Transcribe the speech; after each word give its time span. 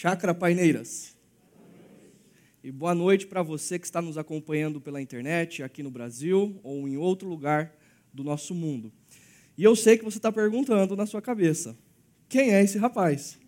Chácara 0.00 0.32
Paineiras. 0.32 1.16
E 2.62 2.70
boa 2.70 2.94
noite 2.94 3.26
para 3.26 3.42
você 3.42 3.80
que 3.80 3.84
está 3.84 4.00
nos 4.00 4.16
acompanhando 4.16 4.80
pela 4.80 5.02
internet, 5.02 5.60
aqui 5.60 5.82
no 5.82 5.90
Brasil 5.90 6.60
ou 6.62 6.86
em 6.86 6.96
outro 6.96 7.28
lugar 7.28 7.76
do 8.14 8.22
nosso 8.22 8.54
mundo. 8.54 8.92
E 9.56 9.64
eu 9.64 9.74
sei 9.74 9.98
que 9.98 10.04
você 10.04 10.18
está 10.18 10.30
perguntando 10.30 10.94
na 10.94 11.04
sua 11.04 11.20
cabeça: 11.20 11.76
quem 12.28 12.54
é 12.54 12.62
esse 12.62 12.78
rapaz? 12.78 13.40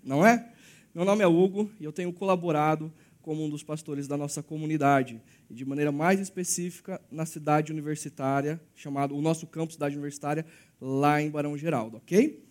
Não 0.00 0.24
é? 0.24 0.52
Meu 0.94 1.04
nome 1.04 1.24
é 1.24 1.26
Hugo 1.26 1.68
e 1.80 1.84
eu 1.84 1.90
tenho 1.92 2.12
colaborado 2.12 2.92
como 3.20 3.44
um 3.44 3.50
dos 3.50 3.64
pastores 3.64 4.06
da 4.06 4.16
nossa 4.16 4.40
comunidade, 4.40 5.20
e 5.50 5.54
de 5.54 5.64
maneira 5.64 5.90
mais 5.90 6.20
específica 6.20 7.00
na 7.10 7.26
cidade 7.26 7.72
universitária, 7.72 8.60
chamado 8.72 9.16
o 9.16 9.20
nosso 9.20 9.48
campus 9.48 9.74
cidade 9.74 9.96
universitária, 9.96 10.46
lá 10.80 11.20
em 11.20 11.28
Barão 11.28 11.58
Geraldo, 11.58 11.96
ok? 11.96 12.47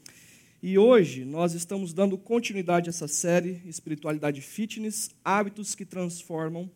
E 0.62 0.76
hoje 0.76 1.24
nós 1.24 1.54
estamos 1.54 1.94
dando 1.94 2.18
continuidade 2.18 2.90
a 2.90 2.92
essa 2.92 3.08
série 3.08 3.62
Espiritualidade 3.68 4.42
Fitness, 4.42 5.12
Hábitos 5.24 5.76
que 5.76 5.86
Transformam. 5.86 6.68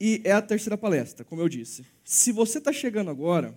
E 0.00 0.20
é 0.22 0.30
a 0.30 0.40
terceira 0.40 0.78
palestra, 0.78 1.24
como 1.24 1.42
eu 1.42 1.48
disse. 1.48 1.84
Se 2.04 2.30
você 2.30 2.58
está 2.58 2.72
chegando 2.72 3.10
agora, 3.10 3.52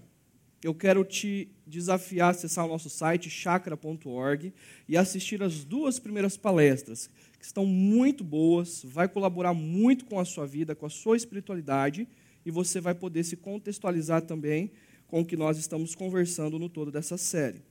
eu 0.64 0.74
quero 0.74 1.04
te 1.04 1.52
desafiar 1.68 2.30
a 2.30 2.32
acessar 2.32 2.66
o 2.66 2.68
nosso 2.68 2.90
site 2.90 3.30
chakra.org 3.30 4.52
e 4.90 4.98
assistir 4.98 5.44
as 5.44 5.64
duas 5.64 6.00
primeiras 6.00 6.36
palestras, 6.36 7.08
que 7.38 7.46
estão 7.46 7.64
muito 7.64 8.24
boas, 8.24 8.82
vai 8.84 9.08
colaborar 9.08 9.54
muito 9.54 10.06
com 10.06 10.20
a 10.20 10.26
sua 10.26 10.48
vida, 10.48 10.74
com 10.74 10.88
a 10.88 10.90
sua 10.90 11.16
espiritualidade, 11.16 12.08
e 12.44 12.50
você 12.50 12.82
vai 12.82 12.96
poder 12.96 13.24
se 13.24 13.38
contextualizar 13.38 14.24
também 14.24 14.72
com 15.06 15.22
o 15.22 15.26
que 15.26 15.38
nós 15.38 15.60
estamos 15.60 15.94
conversando 15.94 16.58
no 16.58 16.68
todo 16.68 16.92
dessa 16.92 17.18
série. 17.18 17.62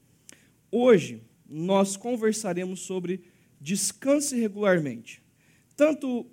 Hoje, 0.70 1.22
nós 1.48 1.96
conversaremos 1.96 2.80
sobre 2.80 3.22
descanse 3.60 4.38
regularmente. 4.38 5.22
Tanto 5.76 6.26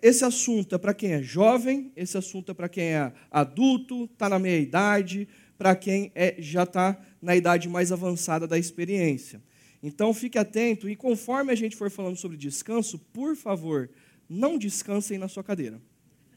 esse 0.00 0.24
assunto 0.24 0.74
é 0.74 0.78
para 0.78 0.94
quem 0.94 1.12
é 1.12 1.22
jovem, 1.22 1.92
esse 1.94 2.16
assunto 2.16 2.52
é 2.52 2.54
para 2.54 2.68
quem 2.68 2.84
é 2.84 3.12
adulto, 3.30 4.04
está 4.04 4.28
na 4.28 4.38
meia 4.38 4.58
idade, 4.58 5.28
para 5.58 5.74
quem 5.74 6.10
é, 6.14 6.36
já 6.38 6.62
está 6.62 6.98
na 7.20 7.36
idade 7.36 7.68
mais 7.68 7.92
avançada 7.92 8.46
da 8.46 8.58
experiência. 8.58 9.42
Então 9.82 10.14
fique 10.14 10.38
atento 10.38 10.88
e 10.88 10.96
conforme 10.96 11.52
a 11.52 11.54
gente 11.54 11.76
for 11.76 11.90
falando 11.90 12.16
sobre 12.16 12.36
descanso, 12.36 12.98
por 13.12 13.36
favor, 13.36 13.90
não 14.28 14.56
descansem 14.56 15.18
na 15.18 15.28
sua 15.28 15.44
cadeira. 15.44 15.80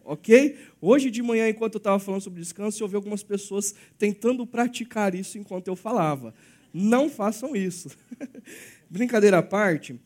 Ok? 0.04 0.58
Hoje 0.82 1.12
de 1.12 1.22
manhã, 1.22 1.48
enquanto 1.48 1.76
eu 1.76 1.80
estava 1.80 2.00
falando 2.00 2.22
sobre 2.22 2.42
descanso, 2.42 2.82
eu 2.82 2.86
ouvi 2.86 2.96
algumas 2.96 3.24
pessoas 3.24 3.76
tentando 3.98 4.46
praticar 4.46 5.14
isso 5.14 5.38
enquanto 5.38 5.68
eu 5.68 5.76
falava. 5.76 6.34
Não 6.74 7.10
façam 7.10 7.56
isso. 7.56 7.90
Brincadeira 8.90 9.40
à 9.40 9.44
parte, 9.44 10.00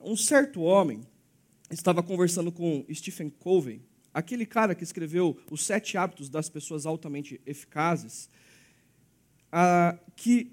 um 0.00 0.16
certo 0.16 0.62
homem 0.62 1.00
estava 1.70 2.02
conversando 2.02 2.50
com 2.50 2.84
Stephen 2.92 3.30
Covey, 3.30 3.82
aquele 4.12 4.44
cara 4.44 4.74
que 4.74 4.82
escreveu 4.82 5.38
Os 5.50 5.64
Sete 5.64 5.96
Hábitos 5.96 6.28
das 6.28 6.48
Pessoas 6.48 6.86
Altamente 6.86 7.40
Eficazes, 7.46 8.28
que 10.16 10.52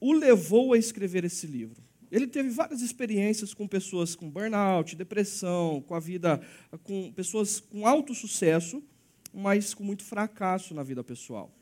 o 0.00 0.12
levou 0.12 0.72
a 0.72 0.78
escrever 0.78 1.24
esse 1.24 1.46
livro. 1.46 1.82
Ele 2.10 2.26
teve 2.26 2.48
várias 2.48 2.80
experiências 2.80 3.52
com 3.52 3.66
pessoas 3.66 4.14
com 4.14 4.30
burnout, 4.30 4.96
depressão, 4.96 5.82
com 5.82 5.94
a 5.94 6.00
vida, 6.00 6.40
com 6.82 7.12
pessoas 7.12 7.60
com 7.60 7.86
alto 7.86 8.14
sucesso, 8.14 8.82
mas 9.32 9.74
com 9.74 9.84
muito 9.84 10.02
fracasso 10.02 10.74
na 10.74 10.82
vida 10.82 11.04
pessoal. 11.04 11.52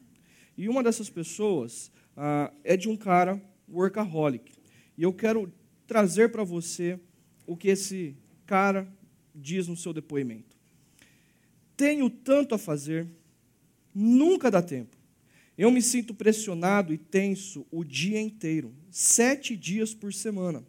E 0.56 0.68
uma 0.68 0.82
dessas 0.82 1.10
pessoas 1.10 1.90
ah, 2.16 2.52
é 2.64 2.76
de 2.76 2.88
um 2.88 2.96
cara 2.96 3.40
workaholic. 3.68 4.52
E 4.96 5.02
eu 5.02 5.12
quero 5.12 5.52
trazer 5.86 6.30
para 6.30 6.42
você 6.42 6.98
o 7.46 7.56
que 7.56 7.68
esse 7.68 8.16
cara 8.46 8.88
diz 9.34 9.68
no 9.68 9.76
seu 9.76 9.92
depoimento. 9.92 10.56
Tenho 11.76 12.08
tanto 12.08 12.54
a 12.54 12.58
fazer, 12.58 13.06
nunca 13.94 14.50
dá 14.50 14.62
tempo. 14.62 14.96
Eu 15.58 15.70
me 15.70 15.80
sinto 15.80 16.14
pressionado 16.14 16.92
e 16.92 16.98
tenso 16.98 17.66
o 17.70 17.84
dia 17.84 18.20
inteiro, 18.20 18.74
sete 18.90 19.56
dias 19.56 19.94
por 19.94 20.12
semana. 20.12 20.64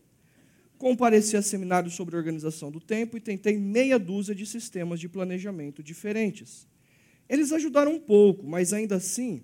Compareci 0.77 1.35
a 1.35 1.41
seminários 1.41 1.95
sobre 1.95 2.15
organização 2.15 2.71
do 2.71 2.79
tempo 2.79 3.17
e 3.17 3.21
tentei 3.21 3.57
meia 3.57 3.97
dúzia 3.97 4.35
de 4.35 4.45
sistemas 4.45 4.99
de 4.99 5.09
planejamento 5.09 5.81
diferentes. 5.81 6.67
Eles 7.27 7.51
ajudaram 7.51 7.95
um 7.95 7.99
pouco, 7.99 8.45
mas 8.45 8.73
ainda 8.73 8.95
assim 8.95 9.43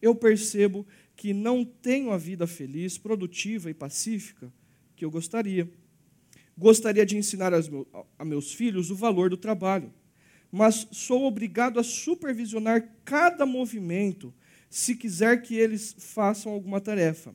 eu 0.00 0.14
percebo 0.14 0.86
que 1.16 1.32
não 1.32 1.64
tenho 1.64 2.10
a 2.10 2.18
vida 2.18 2.46
feliz, 2.46 2.98
produtiva 2.98 3.70
e 3.70 3.74
pacífica 3.74 4.52
que 4.96 5.04
eu 5.04 5.10
gostaria. 5.10 5.70
Gostaria 6.56 7.04
de 7.04 7.16
ensinar 7.16 7.52
a 8.18 8.24
meus 8.24 8.52
filhos 8.52 8.90
o 8.90 8.96
valor 8.96 9.28
do 9.28 9.36
trabalho, 9.36 9.92
mas 10.50 10.86
sou 10.92 11.24
obrigado 11.24 11.80
a 11.80 11.82
supervisionar 11.82 12.88
cada 13.04 13.44
movimento 13.44 14.32
se 14.70 14.94
quiser 14.94 15.42
que 15.42 15.56
eles 15.56 15.94
façam 15.98 16.52
alguma 16.52 16.80
tarefa. 16.80 17.34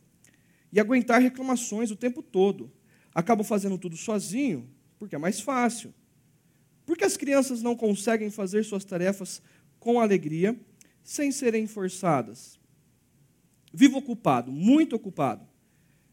E 0.72 0.80
aguentar 0.80 1.22
reclamações 1.22 1.90
o 1.90 1.96
tempo 1.96 2.22
todo. 2.22 2.72
Acabo 3.14 3.44
fazendo 3.44 3.78
tudo 3.78 3.98
sozinho, 3.98 4.70
porque 4.98 5.16
é 5.16 5.18
mais 5.18 5.40
fácil. 5.40 5.94
Porque 6.86 7.04
as 7.04 7.18
crianças 7.18 7.62
não 7.62 7.76
conseguem 7.76 8.30
fazer 8.30 8.64
suas 8.64 8.84
tarefas 8.86 9.42
com 9.80 10.00
alegria, 10.00 10.60
sem 11.04 11.32
serem 11.32 11.66
forçadas. 11.66 12.60
Vivo 13.74 13.98
ocupado, 14.00 14.52
muito 14.52 14.96
ocupado, 14.96 15.48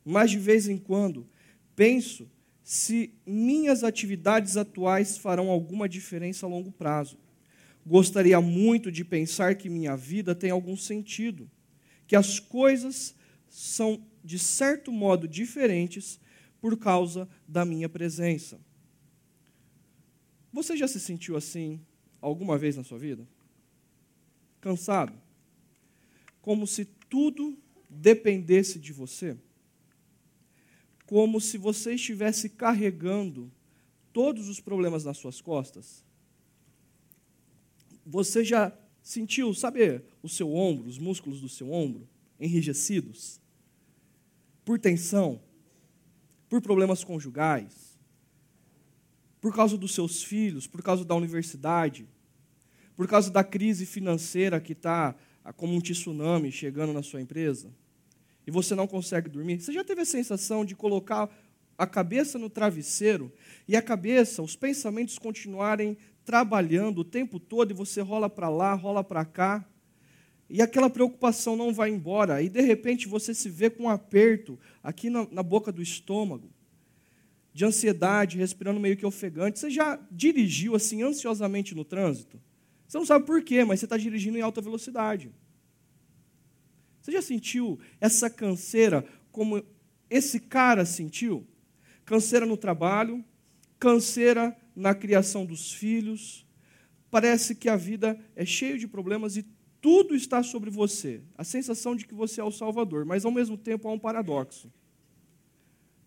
mas 0.04 0.30
de 0.30 0.38
vez 0.38 0.68
em 0.68 0.78
quando 0.78 1.26
penso 1.74 2.30
se 2.62 3.14
minhas 3.24 3.84
atividades 3.84 4.56
atuais 4.56 5.16
farão 5.16 5.50
alguma 5.50 5.88
diferença 5.88 6.46
a 6.46 6.48
longo 6.48 6.72
prazo. 6.72 7.16
Gostaria 7.86 8.40
muito 8.40 8.90
de 8.90 9.04
pensar 9.04 9.54
que 9.54 9.68
minha 9.68 9.96
vida 9.96 10.34
tem 10.34 10.50
algum 10.50 10.76
sentido, 10.76 11.48
que 12.06 12.16
as 12.16 12.40
coisas 12.40 13.14
são, 13.48 14.04
de 14.24 14.38
certo 14.38 14.90
modo, 14.90 15.28
diferentes 15.28 16.18
por 16.60 16.76
causa 16.76 17.28
da 17.46 17.64
minha 17.64 17.88
presença. 17.88 18.58
Você 20.52 20.76
já 20.76 20.88
se 20.88 20.98
sentiu 20.98 21.36
assim 21.36 21.80
alguma 22.20 22.58
vez 22.58 22.76
na 22.76 22.82
sua 22.82 22.98
vida? 22.98 23.28
Cansado? 24.60 25.12
Como 26.42 26.66
se 26.66 26.84
tudo 27.08 27.56
dependesse 27.88 28.78
de 28.78 28.92
você, 28.92 29.36
como 31.06 31.40
se 31.40 31.56
você 31.56 31.94
estivesse 31.94 32.48
carregando 32.48 33.50
todos 34.12 34.48
os 34.48 34.60
problemas 34.60 35.04
nas 35.04 35.18
suas 35.18 35.40
costas. 35.40 36.04
Você 38.04 38.44
já 38.44 38.76
sentiu, 39.02 39.52
sabe, 39.54 40.02
o 40.22 40.28
seu 40.28 40.52
ombro, 40.54 40.88
os 40.88 40.98
músculos 40.98 41.40
do 41.40 41.48
seu 41.48 41.70
ombro 41.70 42.08
enrijecidos? 42.40 43.40
Por 44.64 44.78
tensão, 44.78 45.40
por 46.48 46.60
problemas 46.60 47.04
conjugais, 47.04 47.96
por 49.40 49.54
causa 49.54 49.76
dos 49.76 49.94
seus 49.94 50.22
filhos, 50.22 50.66
por 50.66 50.82
causa 50.82 51.04
da 51.04 51.14
universidade, 51.14 52.08
por 52.96 53.06
causa 53.06 53.30
da 53.30 53.44
crise 53.44 53.86
financeira 53.86 54.60
que 54.60 54.72
está 54.72 55.14
como 55.52 55.74
um 55.74 55.80
tsunami 55.80 56.50
chegando 56.50 56.92
na 56.92 57.02
sua 57.02 57.20
empresa 57.20 57.70
e 58.46 58.50
você 58.50 58.74
não 58.74 58.86
consegue 58.86 59.28
dormir? 59.28 59.60
Você 59.60 59.72
já 59.72 59.84
teve 59.84 60.02
a 60.02 60.06
sensação 60.06 60.64
de 60.64 60.74
colocar 60.74 61.30
a 61.78 61.86
cabeça 61.86 62.38
no 62.38 62.48
travesseiro 62.48 63.32
e 63.68 63.76
a 63.76 63.82
cabeça, 63.82 64.42
os 64.42 64.56
pensamentos 64.56 65.18
continuarem 65.18 65.96
trabalhando 66.24 66.98
o 66.98 67.04
tempo 67.04 67.38
todo 67.38 67.70
e 67.70 67.74
você 67.74 68.00
rola 68.00 68.28
para 68.28 68.48
lá, 68.48 68.74
rola 68.74 69.04
para 69.04 69.24
cá? 69.24 69.64
E 70.48 70.62
aquela 70.62 70.88
preocupação 70.88 71.56
não 71.56 71.74
vai 71.74 71.90
embora, 71.90 72.40
e 72.40 72.48
de 72.48 72.60
repente 72.60 73.08
você 73.08 73.34
se 73.34 73.48
vê 73.48 73.68
com 73.68 73.84
um 73.84 73.88
aperto 73.88 74.58
aqui 74.82 75.10
na, 75.10 75.26
na 75.30 75.42
boca 75.42 75.72
do 75.72 75.82
estômago, 75.82 76.50
de 77.52 77.64
ansiedade, 77.64 78.38
respirando 78.38 78.78
meio 78.78 78.96
que 78.96 79.04
ofegante. 79.04 79.58
Você 79.58 79.70
já 79.70 79.98
dirigiu 80.10 80.76
assim 80.76 81.02
ansiosamente 81.02 81.74
no 81.74 81.84
trânsito? 81.84 82.40
Você 82.86 82.98
não 82.98 83.06
sabe 83.06 83.26
por 83.26 83.42
quê, 83.42 83.64
mas 83.64 83.80
você 83.80 83.86
está 83.86 83.96
dirigindo 83.96 84.38
em 84.38 84.42
alta 84.42 84.60
velocidade. 84.60 85.32
Você 87.00 87.12
já 87.12 87.22
sentiu 87.22 87.78
essa 88.00 88.28
canseira 88.28 89.04
como 89.30 89.62
esse 90.08 90.40
cara 90.40 90.84
sentiu? 90.84 91.46
Canseira 92.04 92.46
no 92.46 92.56
trabalho, 92.56 93.24
canseira 93.78 94.56
na 94.74 94.94
criação 94.94 95.44
dos 95.44 95.72
filhos. 95.72 96.46
Parece 97.10 97.54
que 97.54 97.68
a 97.68 97.76
vida 97.76 98.18
é 98.34 98.44
cheia 98.44 98.78
de 98.78 98.86
problemas 98.86 99.36
e 99.36 99.44
tudo 99.80 100.14
está 100.14 100.42
sobre 100.42 100.70
você. 100.70 101.22
A 101.36 101.44
sensação 101.44 101.94
de 101.94 102.06
que 102.06 102.14
você 102.14 102.40
é 102.40 102.44
o 102.44 102.50
Salvador, 102.50 103.04
mas 103.04 103.24
ao 103.24 103.30
mesmo 103.30 103.56
tempo 103.56 103.88
há 103.88 103.92
um 103.92 103.98
paradoxo. 103.98 104.72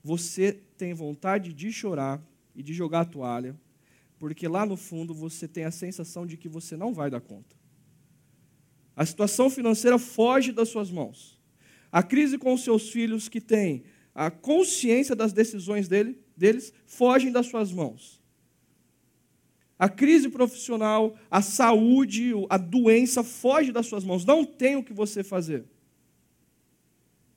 Você 0.03 0.53
tem 0.77 0.93
vontade 0.93 1.53
de 1.53 1.71
chorar 1.71 2.21
e 2.55 2.63
de 2.63 2.73
jogar 2.73 3.01
a 3.01 3.05
toalha, 3.05 3.59
porque 4.19 4.47
lá 4.47 4.65
no 4.65 4.75
fundo 4.75 5.13
você 5.13 5.47
tem 5.47 5.63
a 5.63 5.71
sensação 5.71 6.27
de 6.27 6.37
que 6.37 6.49
você 6.49 6.75
não 6.75 6.93
vai 6.93 7.09
dar 7.09 7.21
conta. 7.21 7.55
A 8.95 9.05
situação 9.05 9.49
financeira 9.49 9.97
foge 9.97 10.51
das 10.51 10.67
suas 10.67 10.91
mãos. 10.91 11.39
A 11.89 12.03
crise 12.03 12.37
com 12.37 12.53
os 12.53 12.63
seus 12.63 12.89
filhos 12.89 13.29
que 13.29 13.39
têm 13.39 13.85
a 14.13 14.29
consciência 14.29 15.15
das 15.15 15.31
decisões 15.31 15.87
dele, 15.87 16.19
deles 16.35 16.73
fogem 16.85 17.31
das 17.31 17.47
suas 17.47 17.71
mãos. 17.71 18.21
A 19.77 19.87
crise 19.87 20.27
profissional, 20.27 21.17
a 21.31 21.41
saúde, 21.41 22.33
a 22.49 22.57
doença 22.57 23.23
foge 23.23 23.71
das 23.71 23.85
suas 23.85 24.03
mãos. 24.03 24.25
Não 24.25 24.43
tem 24.43 24.75
o 24.75 24.83
que 24.83 24.91
você 24.91 25.23
fazer. 25.23 25.63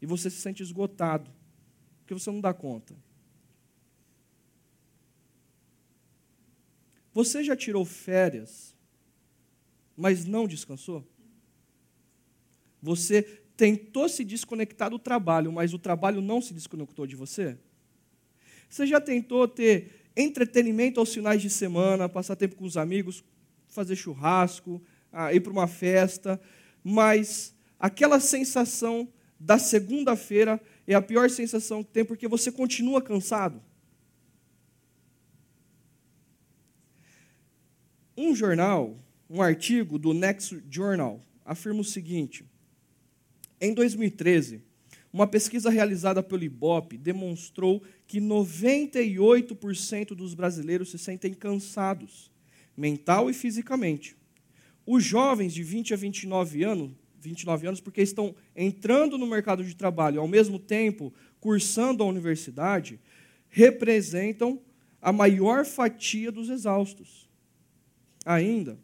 E 0.00 0.06
você 0.06 0.28
se 0.28 0.40
sente 0.40 0.60
esgotado, 0.60 1.30
porque 2.00 2.12
você 2.12 2.28
não 2.32 2.40
dá 2.40 2.52
conta. 2.52 2.96
Você 7.12 7.44
já 7.44 7.54
tirou 7.54 7.84
férias, 7.84 8.74
mas 9.96 10.24
não 10.24 10.46
descansou? 10.46 11.06
Você 12.80 13.22
tentou 13.56 14.08
se 14.08 14.24
desconectar 14.24 14.90
do 14.90 14.98
trabalho, 14.98 15.52
mas 15.52 15.74
o 15.74 15.78
trabalho 15.78 16.20
não 16.20 16.40
se 16.40 16.54
desconectou 16.54 17.06
de 17.06 17.14
você? 17.14 17.56
Você 18.68 18.86
já 18.86 19.00
tentou 19.00 19.46
ter 19.46 20.02
entretenimento 20.16 20.98
aos 20.98 21.12
finais 21.12 21.42
de 21.42 21.50
semana, 21.50 22.08
passar 22.08 22.36
tempo 22.36 22.56
com 22.56 22.64
os 22.64 22.76
amigos, 22.76 23.22
fazer 23.68 23.96
churrasco, 23.96 24.82
ah, 25.12 25.32
ir 25.32 25.40
para 25.40 25.52
uma 25.52 25.66
festa, 25.66 26.40
mas 26.82 27.54
aquela 27.78 28.18
sensação 28.18 29.08
da 29.38 29.58
segunda-feira 29.58 30.60
é 30.86 30.94
a 30.94 31.02
pior 31.02 31.28
sensação 31.30 31.84
que 31.84 31.90
tem 31.90 32.04
porque 32.04 32.26
você 32.26 32.50
continua 32.50 33.02
cansado. 33.02 33.62
Um 38.24 38.36
jornal, 38.36 38.96
um 39.28 39.42
artigo 39.42 39.98
do 39.98 40.14
Next 40.14 40.62
Journal, 40.70 41.20
afirma 41.44 41.80
o 41.80 41.84
seguinte: 41.84 42.44
em 43.60 43.74
2013, 43.74 44.62
uma 45.12 45.26
pesquisa 45.26 45.68
realizada 45.68 46.22
pelo 46.22 46.44
IBOP 46.44 46.96
demonstrou 46.96 47.82
que 48.06 48.20
98% 48.20 50.14
dos 50.14 50.34
brasileiros 50.34 50.92
se 50.92 51.00
sentem 51.00 51.34
cansados, 51.34 52.30
mental 52.76 53.28
e 53.28 53.34
fisicamente. 53.34 54.16
Os 54.86 55.02
jovens 55.02 55.52
de 55.52 55.64
20 55.64 55.92
a 55.92 55.96
29 55.96 56.62
anos, 56.62 56.92
29 57.18 57.66
anos, 57.66 57.80
porque 57.80 58.02
estão 58.02 58.36
entrando 58.54 59.18
no 59.18 59.26
mercado 59.26 59.64
de 59.64 59.74
trabalho 59.74 60.20
ao 60.20 60.28
mesmo 60.28 60.60
tempo 60.60 61.12
cursando 61.40 62.04
a 62.04 62.06
universidade, 62.06 63.00
representam 63.48 64.60
a 65.00 65.12
maior 65.12 65.66
fatia 65.66 66.30
dos 66.30 66.48
exaustos. 66.48 67.31
Ainda, 68.24 68.78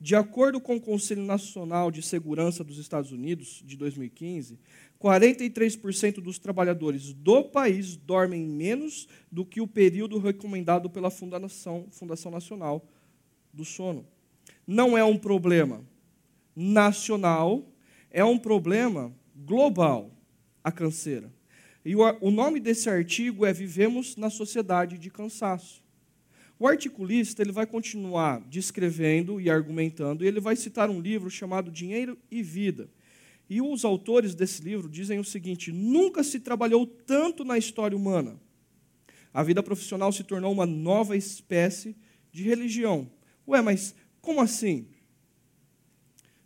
de 0.00 0.14
acordo 0.14 0.60
com 0.60 0.76
o 0.76 0.80
Conselho 0.80 1.22
Nacional 1.22 1.90
de 1.90 2.02
Segurança 2.02 2.62
dos 2.62 2.78
Estados 2.78 3.12
Unidos, 3.12 3.62
de 3.64 3.76
2015, 3.76 4.58
43% 5.00 6.20
dos 6.20 6.38
trabalhadores 6.38 7.12
do 7.12 7.44
país 7.44 7.96
dormem 7.96 8.46
menos 8.46 9.08
do 9.32 9.44
que 9.44 9.60
o 9.60 9.66
período 9.66 10.18
recomendado 10.18 10.90
pela 10.90 11.10
Fundação, 11.10 11.86
Fundação 11.90 12.30
Nacional 12.30 12.86
do 13.52 13.64
Sono. 13.64 14.06
Não 14.66 14.96
é 14.98 15.04
um 15.04 15.16
problema 15.16 15.84
nacional, 16.54 17.66
é 18.10 18.24
um 18.24 18.38
problema 18.38 19.14
global, 19.34 20.10
a 20.62 20.70
canseira. 20.70 21.32
E 21.84 21.94
o, 21.94 22.00
o 22.20 22.30
nome 22.30 22.60
desse 22.60 22.90
artigo 22.90 23.46
é 23.46 23.52
Vivemos 23.52 24.16
na 24.16 24.28
Sociedade 24.28 24.98
de 24.98 25.10
Cansaço. 25.10 25.85
O 26.58 26.66
articulista 26.66 27.42
ele 27.42 27.52
vai 27.52 27.66
continuar 27.66 28.40
descrevendo 28.48 29.40
e 29.40 29.50
argumentando, 29.50 30.24
e 30.24 30.26
ele 30.26 30.40
vai 30.40 30.56
citar 30.56 30.88
um 30.88 31.00
livro 31.00 31.30
chamado 31.30 31.70
Dinheiro 31.70 32.16
e 32.30 32.42
Vida. 32.42 32.88
E 33.48 33.60
os 33.60 33.84
autores 33.84 34.34
desse 34.34 34.62
livro 34.62 34.88
dizem 34.88 35.18
o 35.18 35.24
seguinte: 35.24 35.70
nunca 35.70 36.24
se 36.24 36.40
trabalhou 36.40 36.86
tanto 36.86 37.44
na 37.44 37.58
história 37.58 37.96
humana. 37.96 38.40
A 39.32 39.42
vida 39.42 39.62
profissional 39.62 40.10
se 40.12 40.24
tornou 40.24 40.50
uma 40.50 40.64
nova 40.64 41.16
espécie 41.16 41.94
de 42.32 42.42
religião. 42.42 43.10
Ué, 43.46 43.60
mas 43.60 43.94
como 44.22 44.40
assim? 44.40 44.86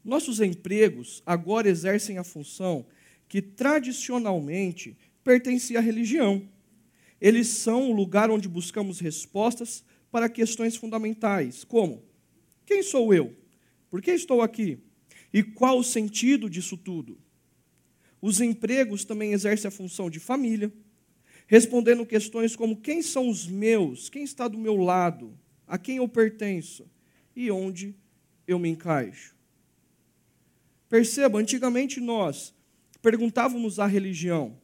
Nossos 0.04 0.40
empregos 0.40 1.22
agora 1.24 1.68
exercem 1.68 2.18
a 2.18 2.24
função 2.24 2.84
que 3.28 3.40
tradicionalmente 3.40 4.96
pertencia 5.22 5.78
à 5.78 5.82
religião. 5.82 6.42
Eles 7.20 7.46
são 7.48 7.90
o 7.90 7.94
lugar 7.94 8.30
onde 8.30 8.48
buscamos 8.48 8.98
respostas 8.98 9.84
para 10.10 10.28
questões 10.28 10.76
fundamentais, 10.76 11.64
como: 11.64 12.04
quem 12.66 12.82
sou 12.82 13.12
eu? 13.14 13.36
Por 13.88 14.00
que 14.00 14.12
estou 14.12 14.42
aqui? 14.42 14.78
E 15.32 15.42
qual 15.42 15.78
o 15.78 15.84
sentido 15.84 16.48
disso 16.48 16.76
tudo? 16.76 17.18
Os 18.20 18.40
empregos 18.40 19.04
também 19.04 19.32
exercem 19.32 19.68
a 19.68 19.70
função 19.72 20.10
de 20.10 20.20
família, 20.20 20.72
respondendo 21.46 22.06
questões 22.06 22.54
como: 22.54 22.76
quem 22.76 23.02
são 23.02 23.28
os 23.28 23.46
meus? 23.46 24.08
Quem 24.08 24.22
está 24.22 24.46
do 24.48 24.58
meu 24.58 24.76
lado? 24.76 25.38
A 25.66 25.78
quem 25.78 25.96
eu 25.98 26.08
pertenço? 26.08 26.90
E 27.34 27.50
onde 27.50 27.94
eu 28.46 28.58
me 28.58 28.68
encaixo? 28.68 29.34
Perceba, 30.88 31.38
antigamente 31.38 32.00
nós 32.00 32.52
perguntávamos 33.00 33.78
à 33.78 33.86
religião: 33.86 34.58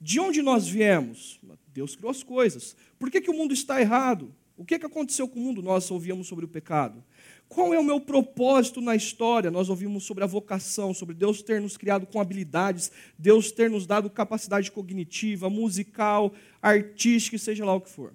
de 0.00 0.18
onde 0.18 0.42
nós 0.42 0.66
viemos? 0.66 1.40
Deus 1.72 1.94
criou 1.94 2.10
as 2.10 2.22
coisas. 2.22 2.74
Por 2.98 3.10
que, 3.10 3.20
que 3.20 3.30
o 3.30 3.34
mundo 3.34 3.54
está 3.54 3.80
errado? 3.80 4.34
O 4.58 4.64
que, 4.64 4.76
que 4.76 4.86
aconteceu 4.86 5.28
com 5.28 5.38
o 5.38 5.42
mundo? 5.42 5.62
Nós 5.62 5.88
ouvíamos 5.88 6.26
sobre 6.26 6.44
o 6.44 6.48
pecado. 6.48 7.04
Qual 7.48 7.72
é 7.72 7.78
o 7.78 7.84
meu 7.84 8.00
propósito 8.00 8.80
na 8.80 8.96
história? 8.96 9.52
Nós 9.52 9.68
ouvimos 9.68 10.02
sobre 10.02 10.24
a 10.24 10.26
vocação, 10.26 10.92
sobre 10.92 11.14
Deus 11.14 11.40
ter 11.40 11.60
nos 11.60 11.76
criado 11.76 12.04
com 12.06 12.20
habilidades, 12.20 12.90
Deus 13.16 13.52
ter 13.52 13.70
nos 13.70 13.86
dado 13.86 14.10
capacidade 14.10 14.72
cognitiva, 14.72 15.48
musical, 15.48 16.34
artística, 16.60 17.38
seja 17.38 17.64
lá 17.64 17.72
o 17.72 17.80
que 17.80 17.88
for. 17.88 18.12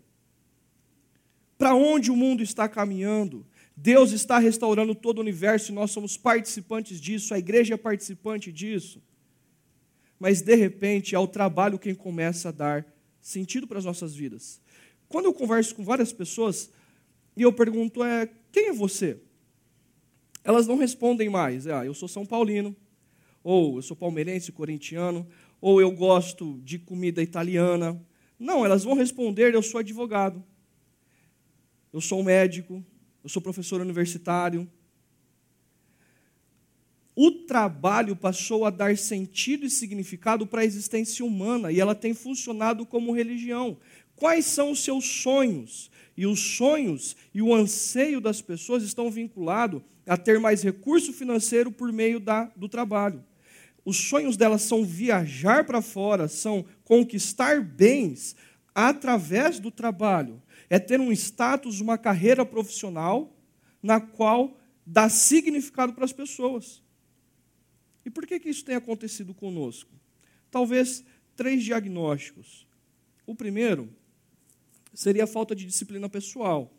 Para 1.58 1.74
onde 1.76 2.12
o 2.12 2.16
mundo 2.16 2.44
está 2.44 2.68
caminhando? 2.68 3.46
Deus 3.76 4.12
está 4.12 4.38
restaurando 4.38 4.94
todo 4.94 5.20
o 5.20 5.22
universo 5.22 5.72
e 5.72 5.76
nós 5.76 5.92
somos 5.92 6.18
participantes 6.18 7.00
disso, 7.00 7.34
a 7.34 7.40
igreja 7.40 7.76
é 7.76 7.78
participante 7.78 8.52
disso. 8.52 9.02
Mas, 10.20 10.42
de 10.42 10.56
repente, 10.56 11.16
é 11.16 11.20
o 11.20 11.26
trabalho 11.26 11.80
quem 11.80 11.96
começa 11.96 12.50
a 12.50 12.52
dar 12.52 12.86
sentido 13.22 13.66
para 13.66 13.80
as 13.80 13.86
nossas 13.86 14.14
vidas. 14.14 14.62
Quando 15.14 15.26
eu 15.26 15.34
converso 15.36 15.76
com 15.76 15.84
várias 15.84 16.12
pessoas 16.12 16.72
e 17.38 17.44
eu 17.44 17.54
pergunto, 17.54 18.04
é, 18.04 18.28
quem 18.52 18.70
é 18.70 18.74
você? 18.74 19.20
Elas 20.44 20.66
não 20.66 20.76
respondem 20.76 21.30
mais, 21.30 21.68
ah, 21.68 21.86
eu 21.86 21.94
sou 21.94 22.08
São 22.08 22.26
Paulino, 22.26 22.76
ou 23.44 23.76
eu 23.76 23.84
sou 23.84 23.96
palmeirense, 23.96 24.52
corintiano, 24.52 25.28
ou 25.62 25.80
eu 25.80 25.92
gosto 25.92 26.60
de 26.64 26.80
comida 26.80 27.22
italiana. 27.22 28.04
Não, 28.40 28.66
elas 28.66 28.84
vão 28.84 28.96
responder, 28.96 29.54
eu 29.54 29.62
sou 29.62 29.82
advogado, 29.82 30.44
eu 31.94 32.02
sou 32.02 32.24
médico, 32.24 32.84
eu 33.24 33.30
sou 33.30 33.40
professor 33.40 33.82
universitário. 33.82 34.68
O 37.16 37.30
trabalho 37.30 38.16
passou 38.16 38.66
a 38.66 38.72
dar 38.72 38.98
sentido 38.98 39.68
e 39.68 39.70
significado 39.70 40.48
para 40.48 40.62
a 40.62 40.66
existência 40.66 41.24
humana 41.24 41.72
e 41.72 41.80
ela 41.80 41.94
tem 41.94 42.16
funcionado 42.16 42.84
como 42.84 43.14
religião. 43.14 43.78
Quais 44.24 44.46
são 44.46 44.72
os 44.72 44.82
seus 44.82 45.06
sonhos? 45.06 45.92
E 46.16 46.26
os 46.26 46.40
sonhos 46.40 47.14
e 47.34 47.42
o 47.42 47.54
anseio 47.54 48.22
das 48.22 48.42
pessoas 48.42 48.82
estão 48.82 49.12
vinculados 49.12 49.82
a 50.08 50.16
ter 50.16 50.40
mais 50.40 50.64
recurso 50.64 51.12
financeiro 51.12 51.70
por 51.70 51.92
meio 51.92 52.22
da, 52.22 52.46
do 52.56 52.70
trabalho. 52.70 53.22
Os 53.84 53.98
sonhos 53.98 54.38
delas 54.38 54.62
são 54.62 54.86
viajar 54.86 55.66
para 55.66 55.82
fora, 55.82 56.30
são 56.30 56.64
conquistar 56.86 57.62
bens 57.62 58.34
através 58.74 59.60
do 59.60 59.70
trabalho. 59.70 60.42
É 60.70 60.80
ter 60.80 61.02
um 61.02 61.12
status, 61.12 61.82
uma 61.82 61.98
carreira 61.98 62.46
profissional 62.46 63.36
na 63.82 64.00
qual 64.00 64.58
dá 64.86 65.10
significado 65.10 65.92
para 65.92 66.06
as 66.06 66.14
pessoas. 66.14 66.82
E 68.06 68.10
por 68.10 68.26
que, 68.26 68.40
que 68.40 68.50
isso 68.50 68.64
tem 68.64 68.78
acontecido 68.78 69.34
conosco? 69.34 69.92
Talvez 70.50 71.04
três 71.36 71.62
diagnósticos. 71.62 72.66
O 73.28 73.36
primeiro 73.36 73.94
seria 74.94 75.24
a 75.24 75.28
falta 75.28 75.56
de 75.56 75.66
disciplina 75.66 76.08
pessoal. 76.10 76.72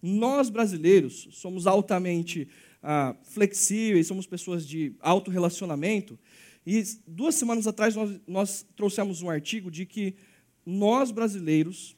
Nós, 0.00 0.50
brasileiros, 0.50 1.28
somos 1.32 1.66
altamente 1.66 2.48
ah, 2.82 3.14
flexíveis, 3.22 4.06
somos 4.06 4.26
pessoas 4.26 4.66
de 4.66 4.94
alto 5.00 5.30
relacionamento. 5.30 6.18
E 6.66 6.82
duas 7.06 7.34
semanas 7.34 7.66
atrás 7.66 7.94
nós, 7.94 8.20
nós 8.26 8.66
trouxemos 8.76 9.22
um 9.22 9.30
artigo 9.30 9.70
de 9.70 9.86
que 9.86 10.14
nós, 10.66 11.10
brasileiros, 11.10 11.96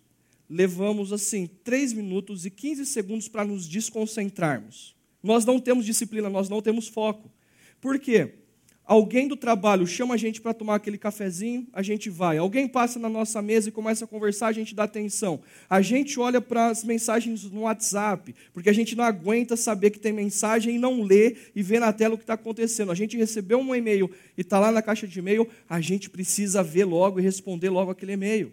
levamos 0.48 1.12
assim 1.12 1.46
3 1.46 1.92
minutos 1.92 2.44
e 2.44 2.50
15 2.50 2.84
segundos 2.86 3.28
para 3.28 3.44
nos 3.44 3.66
desconcentrarmos. 3.66 4.94
Nós 5.22 5.44
não 5.44 5.58
temos 5.58 5.86
disciplina, 5.86 6.28
nós 6.28 6.48
não 6.50 6.60
temos 6.60 6.88
foco. 6.88 7.32
Por 7.80 7.98
quê? 7.98 8.43
Alguém 8.86 9.26
do 9.26 9.34
trabalho 9.34 9.86
chama 9.86 10.12
a 10.12 10.16
gente 10.18 10.42
para 10.42 10.52
tomar 10.52 10.74
aquele 10.74 10.98
cafezinho, 10.98 11.66
a 11.72 11.82
gente 11.82 12.10
vai. 12.10 12.36
Alguém 12.36 12.68
passa 12.68 12.98
na 12.98 13.08
nossa 13.08 13.40
mesa 13.40 13.70
e 13.70 13.72
começa 13.72 14.04
a 14.04 14.08
conversar, 14.08 14.48
a 14.48 14.52
gente 14.52 14.74
dá 14.74 14.84
atenção. 14.84 15.40
A 15.70 15.80
gente 15.80 16.20
olha 16.20 16.38
para 16.38 16.66
as 16.66 16.84
mensagens 16.84 17.44
no 17.50 17.62
WhatsApp, 17.62 18.34
porque 18.52 18.68
a 18.68 18.74
gente 18.74 18.94
não 18.94 19.02
aguenta 19.02 19.56
saber 19.56 19.90
que 19.90 19.98
tem 19.98 20.12
mensagem 20.12 20.74
e 20.74 20.78
não 20.78 21.00
lê 21.00 21.34
e 21.56 21.62
vê 21.62 21.80
na 21.80 21.94
tela 21.94 22.14
o 22.14 22.18
que 22.18 22.24
está 22.24 22.34
acontecendo. 22.34 22.92
A 22.92 22.94
gente 22.94 23.16
recebeu 23.16 23.58
um 23.58 23.74
e-mail 23.74 24.10
e 24.36 24.42
está 24.42 24.60
lá 24.60 24.70
na 24.70 24.82
caixa 24.82 25.08
de 25.08 25.18
e-mail, 25.18 25.48
a 25.66 25.80
gente 25.80 26.10
precisa 26.10 26.62
ver 26.62 26.84
logo 26.84 27.18
e 27.18 27.22
responder 27.22 27.70
logo 27.70 27.90
aquele 27.90 28.12
e-mail. 28.12 28.52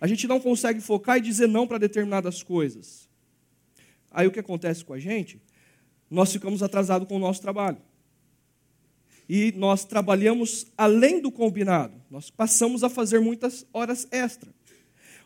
A 0.00 0.06
gente 0.06 0.26
não 0.26 0.40
consegue 0.40 0.80
focar 0.80 1.18
e 1.18 1.20
dizer 1.20 1.46
não 1.46 1.66
para 1.66 1.76
determinadas 1.76 2.42
coisas. 2.42 3.06
Aí 4.10 4.26
o 4.26 4.30
que 4.30 4.40
acontece 4.40 4.82
com 4.82 4.94
a 4.94 4.98
gente? 4.98 5.42
Nós 6.10 6.32
ficamos 6.32 6.62
atrasados 6.62 7.06
com 7.06 7.16
o 7.16 7.18
nosso 7.18 7.42
trabalho. 7.42 7.76
E 9.28 9.52
nós 9.56 9.84
trabalhamos 9.84 10.66
além 10.76 11.20
do 11.20 11.30
combinado. 11.30 12.00
Nós 12.10 12.30
passamos 12.30 12.82
a 12.82 12.88
fazer 12.88 13.20
muitas 13.20 13.66
horas 13.72 14.08
extra. 14.10 14.50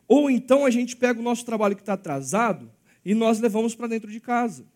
Ou 0.08 0.28
então 0.28 0.66
a 0.66 0.70
gente 0.70 0.96
pega 0.96 1.20
o 1.20 1.22
nosso 1.22 1.44
trabalho 1.44 1.76
que 1.76 1.82
está 1.82 1.92
atrasado 1.92 2.70
e 3.04 3.14
nós 3.14 3.38
levamos 3.38 3.74
para 3.74 3.86
dentro 3.86 4.10
de 4.10 4.20
casa. 4.20 4.66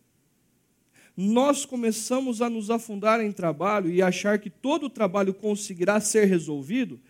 Nós 1.16 1.64
começamos 1.64 2.42
a 2.42 2.50
nos 2.50 2.70
afundar 2.70 3.20
em 3.20 3.32
trabalho 3.32 3.90
e 3.90 4.02
achar 4.02 4.38
que 4.38 4.50
todo 4.50 4.86
o 4.86 4.90
trabalho 4.90 5.32
conseguirá 5.32 5.98
ser 5.98 6.26
resolvido, 6.26 7.00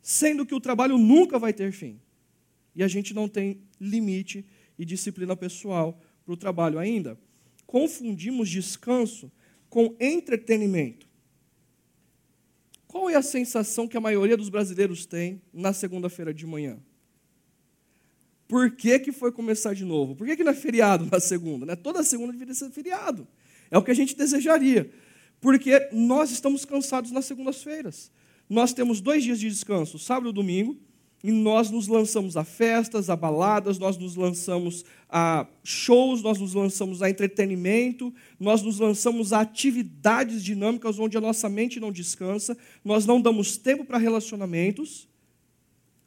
sendo 0.00 0.46
que 0.46 0.54
o 0.54 0.60
trabalho 0.60 0.96
nunca 0.96 1.38
vai 1.38 1.52
ter 1.52 1.72
fim. 1.72 2.00
E 2.74 2.82
a 2.82 2.88
gente 2.88 3.12
não 3.12 3.28
tem 3.28 3.60
limite 3.80 4.44
e 4.78 4.84
disciplina 4.84 5.36
pessoal 5.36 6.00
para 6.24 6.32
o 6.32 6.36
trabalho 6.36 6.78
ainda. 6.78 7.18
Confundimos 7.66 8.48
descanso 8.48 9.30
com 9.68 9.94
entretenimento. 9.98 11.08
Qual 12.94 13.10
é 13.10 13.16
a 13.16 13.22
sensação 13.22 13.88
que 13.88 13.96
a 13.96 14.00
maioria 14.00 14.36
dos 14.36 14.48
brasileiros 14.48 15.04
tem 15.04 15.42
na 15.52 15.72
segunda-feira 15.72 16.32
de 16.32 16.46
manhã? 16.46 16.78
Por 18.46 18.70
que, 18.70 19.00
que 19.00 19.10
foi 19.10 19.32
começar 19.32 19.74
de 19.74 19.84
novo? 19.84 20.14
Por 20.14 20.24
que, 20.24 20.36
que 20.36 20.44
não 20.44 20.52
é 20.52 20.54
feriado 20.54 21.04
na 21.10 21.18
segunda? 21.18 21.66
Né? 21.66 21.74
Toda 21.74 22.04
segunda 22.04 22.32
deveria 22.32 22.54
ser 22.54 22.70
feriado. 22.70 23.26
É 23.68 23.76
o 23.76 23.82
que 23.82 23.90
a 23.90 23.94
gente 23.94 24.14
desejaria. 24.14 24.88
Porque 25.40 25.88
nós 25.90 26.30
estamos 26.30 26.64
cansados 26.64 27.10
nas 27.10 27.24
segundas-feiras. 27.24 28.12
Nós 28.48 28.72
temos 28.72 29.00
dois 29.00 29.24
dias 29.24 29.40
de 29.40 29.48
descanso, 29.48 29.98
sábado 29.98 30.30
e 30.30 30.32
domingo, 30.32 30.78
e 31.24 31.32
nós 31.32 31.70
nos 31.70 31.88
lançamos 31.88 32.36
a 32.36 32.44
festas, 32.44 33.08
a 33.08 33.16
baladas, 33.16 33.78
nós 33.78 33.96
nos 33.96 34.14
lançamos 34.14 34.84
a 35.08 35.46
shows, 35.64 36.22
nós 36.22 36.38
nos 36.38 36.52
lançamos 36.52 37.00
a 37.00 37.08
entretenimento, 37.08 38.12
nós 38.38 38.60
nos 38.60 38.78
lançamos 38.78 39.32
a 39.32 39.40
atividades 39.40 40.44
dinâmicas 40.44 40.98
onde 40.98 41.16
a 41.16 41.22
nossa 41.22 41.48
mente 41.48 41.80
não 41.80 41.90
descansa, 41.90 42.54
nós 42.84 43.06
não 43.06 43.22
damos 43.22 43.56
tempo 43.56 43.86
para 43.86 43.96
relacionamentos, 43.96 45.08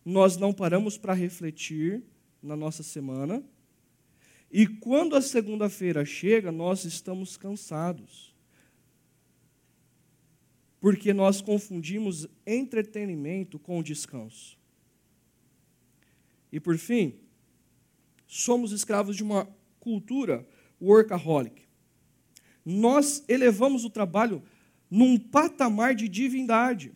nós 0.06 0.38
não 0.38 0.54
paramos 0.54 1.00
para 1.00 1.14
refletir, 1.14 2.04
na 2.42 2.56
nossa 2.56 2.84
semana. 2.84 3.44
E 4.52 4.68
quando 4.68 5.16
a 5.16 5.22
segunda-feira 5.22 6.06
chega, 6.06 6.52
nós 6.52 6.86
estamos 6.86 7.36
cansados. 7.36 8.34
Porque 10.80 11.12
nós 11.12 11.42
confundimos 11.42 12.28
entretenimento 12.46 13.58
com 13.58 13.82
descanso. 13.82 14.57
E 16.51 16.60
por 16.60 16.77
fim, 16.77 17.16
somos 18.25 18.72
escravos 18.72 19.16
de 19.16 19.24
uma 19.24 19.48
cultura 19.80 20.48
workaholic. 20.82 21.63
Nós 22.66 23.24
elevamos 23.27 23.86
o 23.86 23.89
trabalho 23.89 24.44
num 24.89 25.18
patamar 25.18 25.96
de 25.96 26.08
divindade 26.08 26.92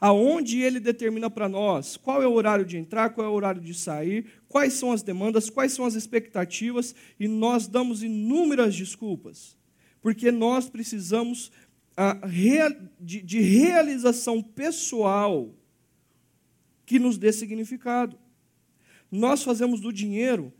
aonde 0.00 0.60
ele 0.60 0.78
determina 0.78 1.30
para 1.30 1.48
nós 1.48 1.96
qual 1.96 2.22
é 2.22 2.26
o 2.26 2.32
horário 2.32 2.64
de 2.64 2.76
entrar, 2.76 3.10
qual 3.10 3.26
é 3.26 3.30
o 3.30 3.32
horário 3.32 3.60
de 3.60 3.74
sair, 3.74 4.26
quais 4.48 4.74
são 4.74 4.92
as 4.92 5.02
demandas, 5.02 5.50
quais 5.50 5.72
são 5.72 5.84
as 5.84 5.94
expectativas, 5.94 6.94
e 7.18 7.26
nós 7.26 7.66
damos 7.66 8.02
inúmeras 8.02 8.74
desculpas, 8.74 9.56
porque 10.00 10.30
nós 10.30 10.68
precisamos 10.68 11.50
ah, 11.96 12.20
de, 13.00 13.22
de 13.22 13.40
realização 13.40 14.42
pessoal 14.42 15.54
que 16.84 16.98
nos 16.98 17.18
dê 17.18 17.32
significado. 17.32 18.18
Nós 19.10 19.42
fazemos 19.42 19.80
do 19.80 19.92
dinheiro 19.92 20.52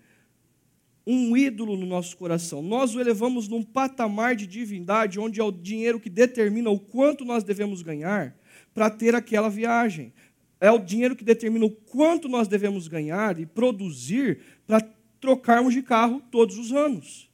um 1.06 1.36
ídolo 1.36 1.76
no 1.76 1.86
nosso 1.86 2.16
coração. 2.16 2.60
Nós 2.60 2.94
o 2.94 3.00
elevamos 3.00 3.46
num 3.46 3.62
patamar 3.62 4.34
de 4.34 4.46
divindade, 4.46 5.20
onde 5.20 5.40
é 5.40 5.44
o 5.44 5.52
dinheiro 5.52 6.00
que 6.00 6.10
determina 6.10 6.68
o 6.68 6.80
quanto 6.80 7.24
nós 7.24 7.44
devemos 7.44 7.80
ganhar, 7.80 8.36
para 8.74 8.90
ter 8.90 9.14
aquela 9.14 9.48
viagem. 9.48 10.12
É 10.60 10.70
o 10.70 10.78
dinheiro 10.78 11.14
que 11.14 11.24
determina 11.24 11.64
o 11.64 11.70
quanto 11.70 12.28
nós 12.28 12.48
devemos 12.48 12.88
ganhar 12.88 13.38
e 13.38 13.46
produzir 13.46 14.40
para 14.66 14.80
trocarmos 15.20 15.74
de 15.74 15.82
carro 15.82 16.20
todos 16.30 16.58
os 16.58 16.72
anos. 16.72 17.30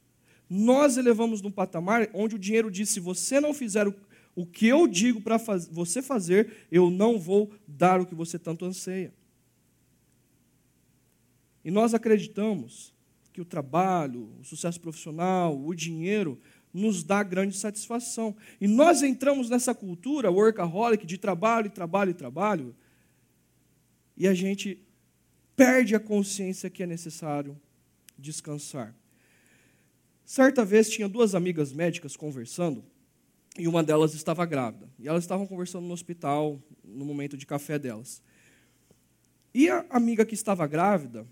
Nós 0.51 0.99
elevamos 0.99 1.41
num 1.41 1.51
patamar 1.51 2.11
onde 2.13 2.37
o 2.37 2.39
dinheiro 2.39 2.71
diz: 2.71 2.91
se 2.91 3.01
você 3.01 3.41
não 3.41 3.55
fizer 3.55 3.89
o, 4.37 4.47
que 4.47 4.67
eu 4.67 4.87
digo 4.87 5.21
para 5.21 5.39
faz, 5.39 5.67
você 5.67 6.03
fazer, 6.03 6.67
eu 6.71 6.91
não 6.91 7.19
vou 7.19 7.51
dar 7.67 8.01
o 8.01 8.07
que 8.07 8.15
você 8.15 8.39
tanto 8.39 8.67
anseia. 8.67 9.15
E 11.65 11.71
nós 11.71 11.95
acreditamos 11.95 12.93
que 13.33 13.41
o 13.41 13.45
trabalho, 13.45 14.31
o 14.41 14.45
sucesso 14.45 14.81
profissional, 14.81 15.59
o 15.59 15.75
dinheiro 15.75 16.39
nos 16.73 17.03
dá 17.03 17.23
grande 17.23 17.57
satisfação. 17.57 18.37
E 18.61 18.67
nós 18.67 19.03
entramos 19.03 19.49
nessa 19.49 19.75
cultura 19.75 20.31
workaholic 20.31 21.07
de 21.07 21.19
trabalho, 21.19 21.71
trabalho 21.71 22.11
e 22.11 22.15
trabalho, 22.15 22.75
e 24.17 24.29
a 24.29 24.35
gente 24.35 24.79
perde 25.57 25.95
a 25.95 26.01
consciência 26.01 26.71
que 26.71 26.83
é 26.83 26.87
necessário 26.87 27.59
descansar. 28.19 28.95
Certa 30.25 30.65
vez 30.65 30.89
tinha 30.89 31.09
duas 31.09 31.35
amigas 31.35 31.73
médicas 31.73 32.17
conversando, 32.17 32.85
e 33.59 33.69
uma 33.69 33.83
delas 33.83 34.15
estava 34.15 34.47
grávida. 34.47 34.89
E 34.99 35.09
elas 35.09 35.25
estavam 35.25 35.47
conversando 35.47 35.87
no 35.87 35.93
hospital, 35.93 36.59
no 36.85 37.05
momento 37.05 37.37
de 37.37 37.45
café 37.45 37.79
delas. 37.79 38.23
E 39.55 39.69
a 39.69 39.85
amiga 39.91 40.25
que 40.25 40.35
estava 40.35 40.67
grávida, 40.67 41.27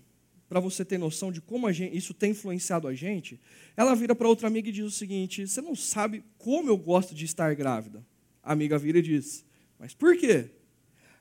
para 0.51 0.59
você 0.59 0.83
ter 0.83 0.97
noção 0.97 1.31
de 1.31 1.39
como 1.39 1.71
gente, 1.71 1.95
isso 1.95 2.13
tem 2.13 2.31
influenciado 2.31 2.85
a 2.85 2.93
gente, 2.93 3.39
ela 3.77 3.95
vira 3.95 4.13
para 4.13 4.27
outra 4.27 4.49
amiga 4.49 4.67
e 4.67 4.71
diz 4.73 4.83
o 4.83 4.91
seguinte: 4.91 5.47
Você 5.47 5.61
não 5.61 5.77
sabe 5.77 6.25
como 6.37 6.67
eu 6.67 6.77
gosto 6.77 7.15
de 7.15 7.23
estar 7.23 7.55
grávida? 7.55 8.05
A 8.43 8.51
amiga 8.51 8.77
vira 8.77 8.99
e 8.99 9.01
diz: 9.01 9.45
Mas 9.79 9.93
por 9.93 10.17
quê? 10.17 10.49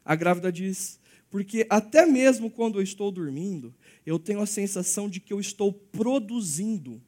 A 0.04 0.16
grávida 0.16 0.50
diz: 0.50 0.98
Porque 1.30 1.64
até 1.70 2.04
mesmo 2.06 2.50
quando 2.50 2.80
eu 2.80 2.82
estou 2.82 3.08
dormindo, 3.12 3.72
eu 4.04 4.18
tenho 4.18 4.40
a 4.40 4.46
sensação 4.46 5.08
de 5.08 5.20
que 5.20 5.32
eu 5.32 5.38
estou 5.38 5.72
produzindo. 5.72 7.00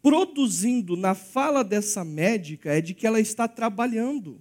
Produzindo, 0.00 0.96
na 0.96 1.16
fala 1.16 1.64
dessa 1.64 2.04
médica, 2.04 2.72
é 2.72 2.80
de 2.80 2.94
que 2.94 3.04
ela 3.04 3.18
está 3.18 3.48
trabalhando 3.48 4.40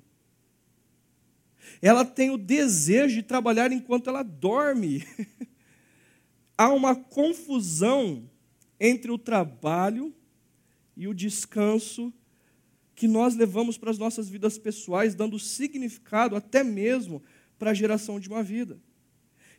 ela 1.81 2.03
tem 2.03 2.29
o 2.29 2.37
desejo 2.37 3.15
de 3.15 3.23
trabalhar 3.23 3.71
enquanto 3.71 4.09
ela 4.09 4.23
dorme. 4.23 5.05
Há 6.57 6.71
uma 6.71 6.95
confusão 6.95 8.29
entre 8.79 9.11
o 9.11 9.17
trabalho 9.17 10.13
e 10.97 11.07
o 11.07 11.13
descanso 11.13 12.13
que 12.95 13.07
nós 13.07 13.35
levamos 13.35 13.77
para 13.77 13.89
as 13.89 13.97
nossas 13.97 14.29
vidas 14.29 14.57
pessoais, 14.57 15.15
dando 15.15 15.39
significado 15.39 16.35
até 16.35 16.63
mesmo 16.63 17.21
para 17.57 17.71
a 17.71 17.73
geração 17.73 18.19
de 18.19 18.29
uma 18.29 18.43
vida. 18.43 18.79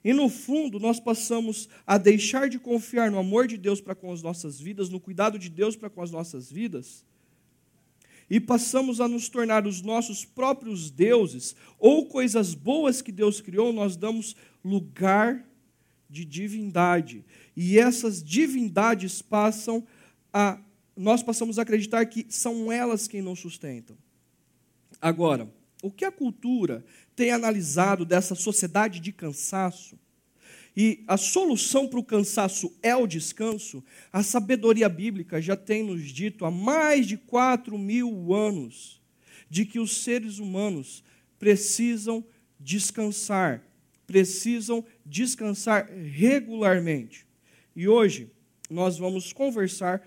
E 0.04 0.12
no 0.12 0.28
fundo, 0.28 0.81
nós 0.81 0.99
passamos 0.99 1.69
a 1.87 1.97
deixar 1.97 2.49
de 2.49 2.59
confiar 2.59 3.11
no 3.11 3.19
amor 3.19 3.47
de 3.47 3.57
Deus 3.57 3.81
para 3.81 3.95
com 3.95 4.12
as 4.12 4.23
nossas 4.23 4.61
vidas, 4.61 4.88
no 4.88 4.99
cuidado 4.99 5.38
de 5.38 5.49
Deus 5.49 5.76
para 5.76 5.88
com 5.88 6.02
as 6.02 6.11
nossas 6.11 6.50
vidas, 6.50 7.04
e 8.32 8.40
passamos 8.40 8.98
a 8.98 9.06
nos 9.06 9.28
tornar 9.28 9.66
os 9.66 9.82
nossos 9.82 10.24
próprios 10.24 10.90
deuses, 10.90 11.54
ou 11.78 12.06
coisas 12.06 12.54
boas 12.54 13.02
que 13.02 13.12
Deus 13.12 13.42
criou, 13.42 13.74
nós 13.74 13.94
damos 13.94 14.34
lugar 14.64 15.46
de 16.08 16.24
divindade. 16.24 17.26
E 17.54 17.78
essas 17.78 18.24
divindades 18.24 19.20
passam 19.20 19.86
a 20.32 20.58
nós 20.96 21.22
passamos 21.22 21.58
a 21.58 21.62
acreditar 21.62 22.06
que 22.06 22.24
são 22.30 22.72
elas 22.72 23.06
quem 23.06 23.20
nos 23.20 23.38
sustentam. 23.38 23.98
Agora, 24.98 25.52
o 25.82 25.90
que 25.90 26.06
a 26.06 26.10
cultura 26.10 26.82
tem 27.14 27.32
analisado 27.32 28.02
dessa 28.02 28.34
sociedade 28.34 28.98
de 28.98 29.12
cansaço 29.12 29.98
e 30.76 31.05
a 31.07 31.17
solução 31.17 31.87
para 31.87 31.99
o 31.99 32.05
cansaço 32.05 32.73
é 32.83 32.97
o 32.97 33.07
descanso, 33.07 33.85
a 34.12 34.23
sabedoria 34.23 34.88
bíblica 34.88 35.41
já 35.41 35.55
tem 35.55 35.83
nos 35.83 36.11
dito 36.11 36.45
há 36.45 36.50
mais 36.50 37.07
de 37.07 37.17
quatro 37.17 37.79
mil 37.79 38.33
anos 38.33 39.00
de 39.50 39.67
que 39.67 39.79
os 39.79 40.02
seres 40.02 40.38
humanos 40.38 41.05
precisam 41.38 42.25
descansar, 42.59 43.62
precisam 44.07 44.85
descansar 45.05 45.91
regularmente. 45.91 47.26
E 47.76 47.87
hoje 47.87 48.31
nós 48.71 48.97
vamos 48.97 49.33
conversar 49.33 50.02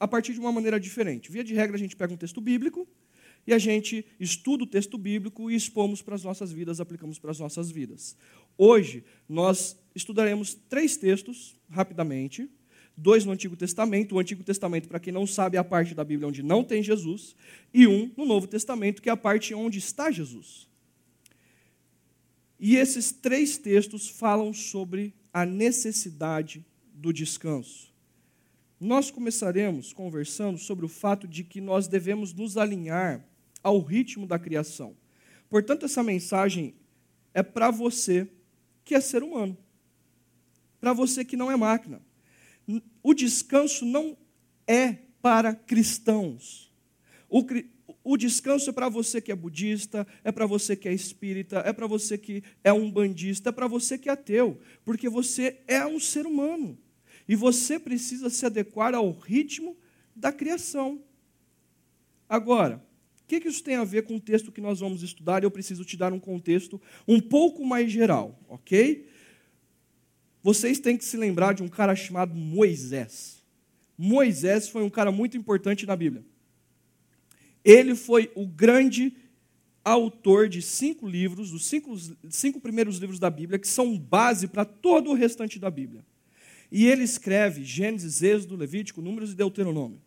a 0.00 0.08
partir 0.08 0.32
de 0.32 0.40
uma 0.40 0.50
maneira 0.50 0.80
diferente. 0.80 1.30
Via 1.30 1.44
de 1.44 1.54
regra, 1.54 1.76
a 1.76 1.78
gente 1.78 1.96
pega 1.96 2.14
um 2.14 2.16
texto 2.16 2.40
bíblico 2.40 2.88
e 3.46 3.52
a 3.52 3.58
gente 3.58 4.04
estuda 4.18 4.64
o 4.64 4.66
texto 4.66 4.98
bíblico 4.98 5.50
e 5.50 5.54
expomos 5.54 6.02
para 6.02 6.14
as 6.14 6.24
nossas 6.24 6.52
vidas, 6.52 6.80
aplicamos 6.80 7.18
para 7.18 7.30
as 7.30 7.38
nossas 7.38 7.70
vidas. 7.70 8.16
Hoje, 8.56 9.04
nós 9.28 9.78
estudaremos 9.98 10.54
três 10.54 10.96
textos, 10.96 11.56
rapidamente. 11.68 12.48
Dois 12.96 13.24
no 13.24 13.32
Antigo 13.32 13.56
Testamento. 13.56 14.14
O 14.14 14.18
Antigo 14.18 14.42
Testamento, 14.42 14.88
para 14.88 14.98
quem 14.98 15.12
não 15.12 15.26
sabe, 15.26 15.56
é 15.56 15.60
a 15.60 15.64
parte 15.64 15.94
da 15.94 16.04
Bíblia 16.04 16.28
onde 16.28 16.42
não 16.42 16.64
tem 16.64 16.82
Jesus. 16.82 17.36
E 17.72 17.86
um 17.86 18.10
no 18.16 18.24
Novo 18.24 18.46
Testamento, 18.46 19.02
que 19.02 19.08
é 19.08 19.12
a 19.12 19.16
parte 19.16 19.54
onde 19.54 19.78
está 19.78 20.10
Jesus. 20.10 20.66
E 22.58 22.76
esses 22.76 23.12
três 23.12 23.58
textos 23.58 24.08
falam 24.08 24.52
sobre 24.52 25.14
a 25.32 25.44
necessidade 25.44 26.64
do 26.92 27.12
descanso. 27.12 27.92
Nós 28.80 29.10
começaremos 29.10 29.92
conversando 29.92 30.58
sobre 30.58 30.84
o 30.84 30.88
fato 30.88 31.26
de 31.28 31.44
que 31.44 31.60
nós 31.60 31.86
devemos 31.86 32.32
nos 32.32 32.56
alinhar 32.56 33.24
ao 33.62 33.80
ritmo 33.80 34.26
da 34.26 34.38
criação. 34.38 34.96
Portanto, 35.48 35.86
essa 35.86 36.02
mensagem 36.02 36.74
é 37.34 37.42
para 37.42 37.70
você 37.70 38.28
que 38.84 38.94
é 38.94 39.00
ser 39.00 39.22
humano, 39.22 39.56
para 40.80 40.92
você 40.92 41.24
que 41.24 41.36
não 41.36 41.50
é 41.50 41.56
máquina. 41.56 42.00
O 43.02 43.14
descanso 43.14 43.84
não 43.84 44.16
é 44.66 44.96
para 45.20 45.54
cristãos. 45.54 46.72
O, 47.28 47.44
o 48.04 48.16
descanso 48.16 48.70
é 48.70 48.72
para 48.72 48.88
você 48.88 49.20
que 49.20 49.32
é 49.32 49.36
budista, 49.36 50.06
é 50.22 50.30
para 50.30 50.46
você 50.46 50.76
que 50.76 50.88
é 50.88 50.92
espírita, 50.92 51.58
é 51.58 51.72
para 51.72 51.86
você 51.86 52.16
que 52.16 52.42
é 52.62 52.72
um 52.72 52.90
bandista, 52.90 53.50
é 53.50 53.52
para 53.52 53.66
você 53.66 53.98
que 53.98 54.08
é 54.08 54.12
ateu, 54.12 54.58
porque 54.84 55.08
você 55.08 55.60
é 55.66 55.84
um 55.86 55.98
ser 55.98 56.26
humano 56.26 56.78
e 57.28 57.36
você 57.36 57.78
precisa 57.78 58.30
se 58.30 58.46
adequar 58.46 58.94
ao 58.94 59.10
ritmo 59.12 59.76
da 60.16 60.32
criação. 60.32 61.02
Agora, 62.28 62.82
o 63.22 63.26
que, 63.28 63.40
que 63.40 63.48
isso 63.48 63.62
tem 63.62 63.76
a 63.76 63.84
ver 63.84 64.04
com 64.04 64.16
o 64.16 64.20
texto 64.20 64.50
que 64.50 64.60
nós 64.60 64.80
vamos 64.80 65.02
estudar? 65.02 65.42
Eu 65.42 65.50
preciso 65.50 65.84
te 65.84 65.96
dar 65.96 66.12
um 66.12 66.18
contexto 66.18 66.80
um 67.06 67.20
pouco 67.20 67.64
mais 67.64 67.92
geral, 67.92 68.38
ok? 68.48 69.06
Vocês 70.42 70.78
têm 70.78 70.96
que 70.96 71.04
se 71.04 71.16
lembrar 71.16 71.54
de 71.54 71.62
um 71.62 71.68
cara 71.68 71.94
chamado 71.94 72.34
Moisés. 72.34 73.42
Moisés 73.96 74.68
foi 74.68 74.82
um 74.82 74.90
cara 74.90 75.10
muito 75.10 75.36
importante 75.36 75.84
na 75.84 75.96
Bíblia. 75.96 76.24
Ele 77.64 77.94
foi 77.94 78.30
o 78.34 78.46
grande 78.46 79.12
autor 79.84 80.48
de 80.48 80.62
cinco 80.62 81.08
livros, 81.08 81.52
os 81.52 81.66
cinco, 81.66 81.96
cinco 82.28 82.60
primeiros 82.60 82.98
livros 82.98 83.18
da 83.18 83.30
Bíblia, 83.30 83.58
que 83.58 83.66
são 83.66 83.98
base 83.98 84.46
para 84.46 84.64
todo 84.64 85.10
o 85.10 85.14
restante 85.14 85.58
da 85.58 85.70
Bíblia. 85.70 86.04
E 86.70 86.86
ele 86.86 87.02
escreve 87.02 87.64
Gênesis, 87.64 88.22
Êxodo, 88.22 88.56
Levítico, 88.56 89.00
Números 89.00 89.32
e 89.32 89.34
Deuteronômio. 89.34 90.00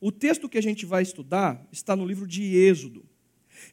O 0.00 0.12
texto 0.12 0.48
que 0.48 0.58
a 0.58 0.62
gente 0.62 0.84
vai 0.84 1.02
estudar 1.02 1.66
está 1.72 1.96
no 1.96 2.04
livro 2.04 2.26
de 2.26 2.56
Êxodo. 2.56 3.04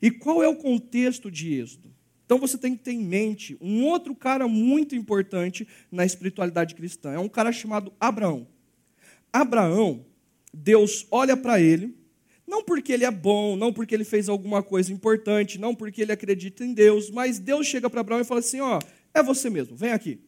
E 0.01 0.09
qual 0.09 0.41
é 0.41 0.47
o 0.47 0.55
contexto 0.55 1.29
de 1.29 1.53
Êxodo? 1.53 1.93
Então 2.29 2.37
você 2.37 2.59
tem 2.59 2.75
que 2.75 2.83
ter 2.83 2.91
em 2.91 3.03
mente 3.03 3.57
um 3.59 3.85
outro 3.85 4.13
cara 4.13 4.47
muito 4.47 4.95
importante 4.95 5.67
na 5.91 6.05
espiritualidade 6.05 6.75
cristã. 6.75 7.11
É 7.11 7.17
um 7.17 7.27
cara 7.27 7.51
chamado 7.51 7.91
Abraão. 7.99 8.47
Abraão, 9.33 10.05
Deus 10.53 11.07
olha 11.09 11.35
para 11.35 11.59
ele, 11.59 11.97
não 12.45 12.63
porque 12.63 12.93
ele 12.93 13.03
é 13.03 13.09
bom, 13.09 13.55
não 13.55 13.73
porque 13.73 13.95
ele 13.95 14.03
fez 14.03 14.29
alguma 14.29 14.61
coisa 14.61 14.93
importante, 14.93 15.57
não 15.57 15.73
porque 15.73 16.03
ele 16.03 16.11
acredita 16.11 16.63
em 16.63 16.71
Deus, 16.71 17.09
mas 17.09 17.39
Deus 17.39 17.65
chega 17.65 17.89
para 17.89 18.01
Abraão 18.01 18.21
e 18.21 18.23
fala 18.23 18.41
assim: 18.41 18.59
Ó, 18.59 18.79
é 19.11 19.23
você 19.23 19.49
mesmo, 19.49 19.75
vem 19.75 19.91
aqui. 19.91 20.19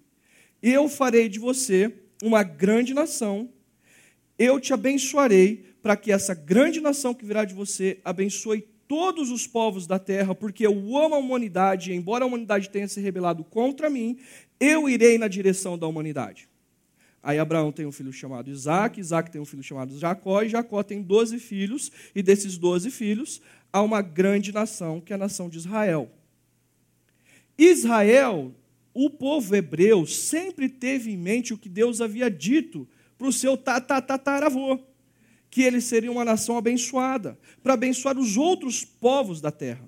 Eu 0.59 0.89
farei 0.89 1.29
de 1.29 1.37
você 1.37 1.93
uma 2.23 2.41
grande 2.41 2.95
nação, 2.95 3.47
eu 4.39 4.59
te 4.59 4.73
abençoarei 4.73 5.75
para 5.83 5.95
que 5.95 6.11
essa 6.11 6.33
grande 6.33 6.81
nação 6.81 7.13
que 7.13 7.23
virá 7.23 7.45
de 7.45 7.53
você 7.53 7.99
abençoe 8.03 8.70
todos 8.91 9.31
os 9.31 9.47
povos 9.47 9.87
da 9.87 9.97
terra, 9.97 10.35
porque 10.35 10.67
eu 10.67 10.73
amo 10.97 11.15
a 11.15 11.17
humanidade, 11.17 11.93
e 11.93 11.95
embora 11.95 12.25
a 12.25 12.27
humanidade 12.27 12.69
tenha 12.69 12.89
se 12.89 12.99
rebelado 12.99 13.41
contra 13.41 13.89
mim, 13.89 14.19
eu 14.59 14.89
irei 14.89 15.17
na 15.17 15.29
direção 15.29 15.77
da 15.77 15.87
humanidade. 15.87 16.49
Aí 17.23 17.39
Abraão 17.39 17.71
tem 17.71 17.85
um 17.85 17.91
filho 17.93 18.11
chamado 18.11 18.51
Isaac, 18.51 18.99
Isaac 18.99 19.31
tem 19.31 19.39
um 19.39 19.45
filho 19.45 19.63
chamado 19.63 19.97
Jacó, 19.97 20.41
e 20.41 20.49
Jacó 20.49 20.83
tem 20.83 21.01
doze 21.01 21.39
filhos, 21.39 21.89
e 22.13 22.21
desses 22.21 22.57
doze 22.57 22.91
filhos 22.91 23.41
há 23.71 23.81
uma 23.81 24.01
grande 24.01 24.51
nação, 24.51 24.99
que 24.99 25.13
é 25.13 25.15
a 25.15 25.19
nação 25.19 25.47
de 25.47 25.57
Israel. 25.57 26.11
Israel, 27.57 28.53
o 28.93 29.09
povo 29.09 29.55
hebreu, 29.55 30.05
sempre 30.05 30.67
teve 30.67 31.13
em 31.13 31.17
mente 31.17 31.53
o 31.53 31.57
que 31.57 31.69
Deus 31.69 32.01
havia 32.01 32.29
dito 32.29 32.85
para 33.17 33.27
o 33.29 33.31
seu 33.31 33.55
tataravô 33.55 34.77
que 35.51 35.61
eles 35.61 35.83
seriam 35.83 36.13
uma 36.13 36.23
nação 36.23 36.57
abençoada, 36.57 37.37
para 37.61 37.73
abençoar 37.73 38.17
os 38.17 38.37
outros 38.37 38.85
povos 38.85 39.41
da 39.41 39.51
terra. 39.51 39.87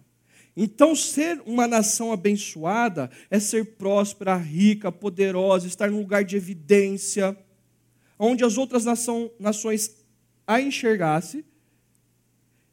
Então, 0.55 0.93
ser 0.93 1.41
uma 1.45 1.65
nação 1.65 2.11
abençoada 2.11 3.09
é 3.31 3.39
ser 3.39 3.77
próspera, 3.77 4.35
rica, 4.35 4.91
poderosa, 4.91 5.65
estar 5.65 5.89
num 5.89 5.99
lugar 5.99 6.23
de 6.23 6.35
evidência, 6.35 7.35
onde 8.19 8.43
as 8.43 8.57
outras 8.57 8.85
nação, 8.85 9.31
nações 9.39 10.05
a 10.45 10.61
enxergassem 10.61 11.43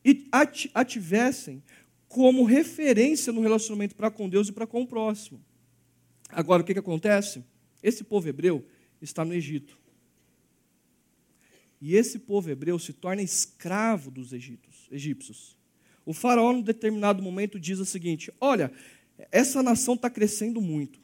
e 0.04 0.28
a 0.74 0.84
tivessem 0.84 1.62
como 2.08 2.44
referência 2.44 3.32
no 3.32 3.40
relacionamento 3.40 3.94
para 3.94 4.10
com 4.10 4.28
Deus 4.28 4.48
e 4.48 4.52
para 4.52 4.66
com 4.66 4.82
o 4.82 4.86
próximo. 4.86 5.40
Agora, 6.28 6.60
o 6.62 6.64
que, 6.64 6.72
que 6.72 6.80
acontece? 6.80 7.42
Esse 7.82 8.02
povo 8.02 8.28
hebreu 8.28 8.66
está 9.00 9.24
no 9.24 9.32
Egito. 9.32 9.79
E 11.80 11.96
esse 11.96 12.18
povo 12.18 12.50
hebreu 12.50 12.78
se 12.78 12.92
torna 12.92 13.22
escravo 13.22 14.10
dos 14.10 14.32
egípcios. 14.32 15.56
O 16.04 16.12
faraó, 16.12 16.52
em 16.52 16.60
determinado 16.60 17.22
momento, 17.22 17.58
diz 17.58 17.78
o 17.78 17.86
seguinte: 17.86 18.32
Olha, 18.40 18.70
essa 19.30 19.62
nação 19.62 19.94
está 19.94 20.10
crescendo 20.10 20.60
muito. 20.60 21.00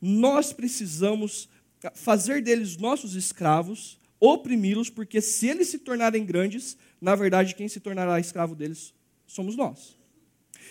Nós 0.00 0.52
precisamos 0.52 1.48
fazer 1.94 2.42
deles 2.42 2.76
nossos 2.76 3.14
escravos, 3.14 4.00
oprimi-los, 4.18 4.90
porque 4.90 5.20
se 5.20 5.46
eles 5.46 5.68
se 5.68 5.78
tornarem 5.78 6.24
grandes, 6.24 6.76
na 7.00 7.14
verdade, 7.14 7.54
quem 7.54 7.68
se 7.68 7.80
tornará 7.80 8.18
escravo 8.18 8.54
deles 8.54 8.92
somos 9.26 9.56
nós. 9.56 9.96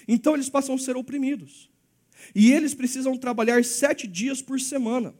Então 0.07 0.33
eles 0.33 0.49
passam 0.49 0.75
a 0.75 0.79
ser 0.79 0.95
oprimidos. 0.95 1.69
E 2.33 2.51
eles 2.51 2.73
precisam 2.73 3.17
trabalhar 3.17 3.63
sete 3.63 4.07
dias 4.07 4.41
por 4.41 4.59
semana. 4.59 5.13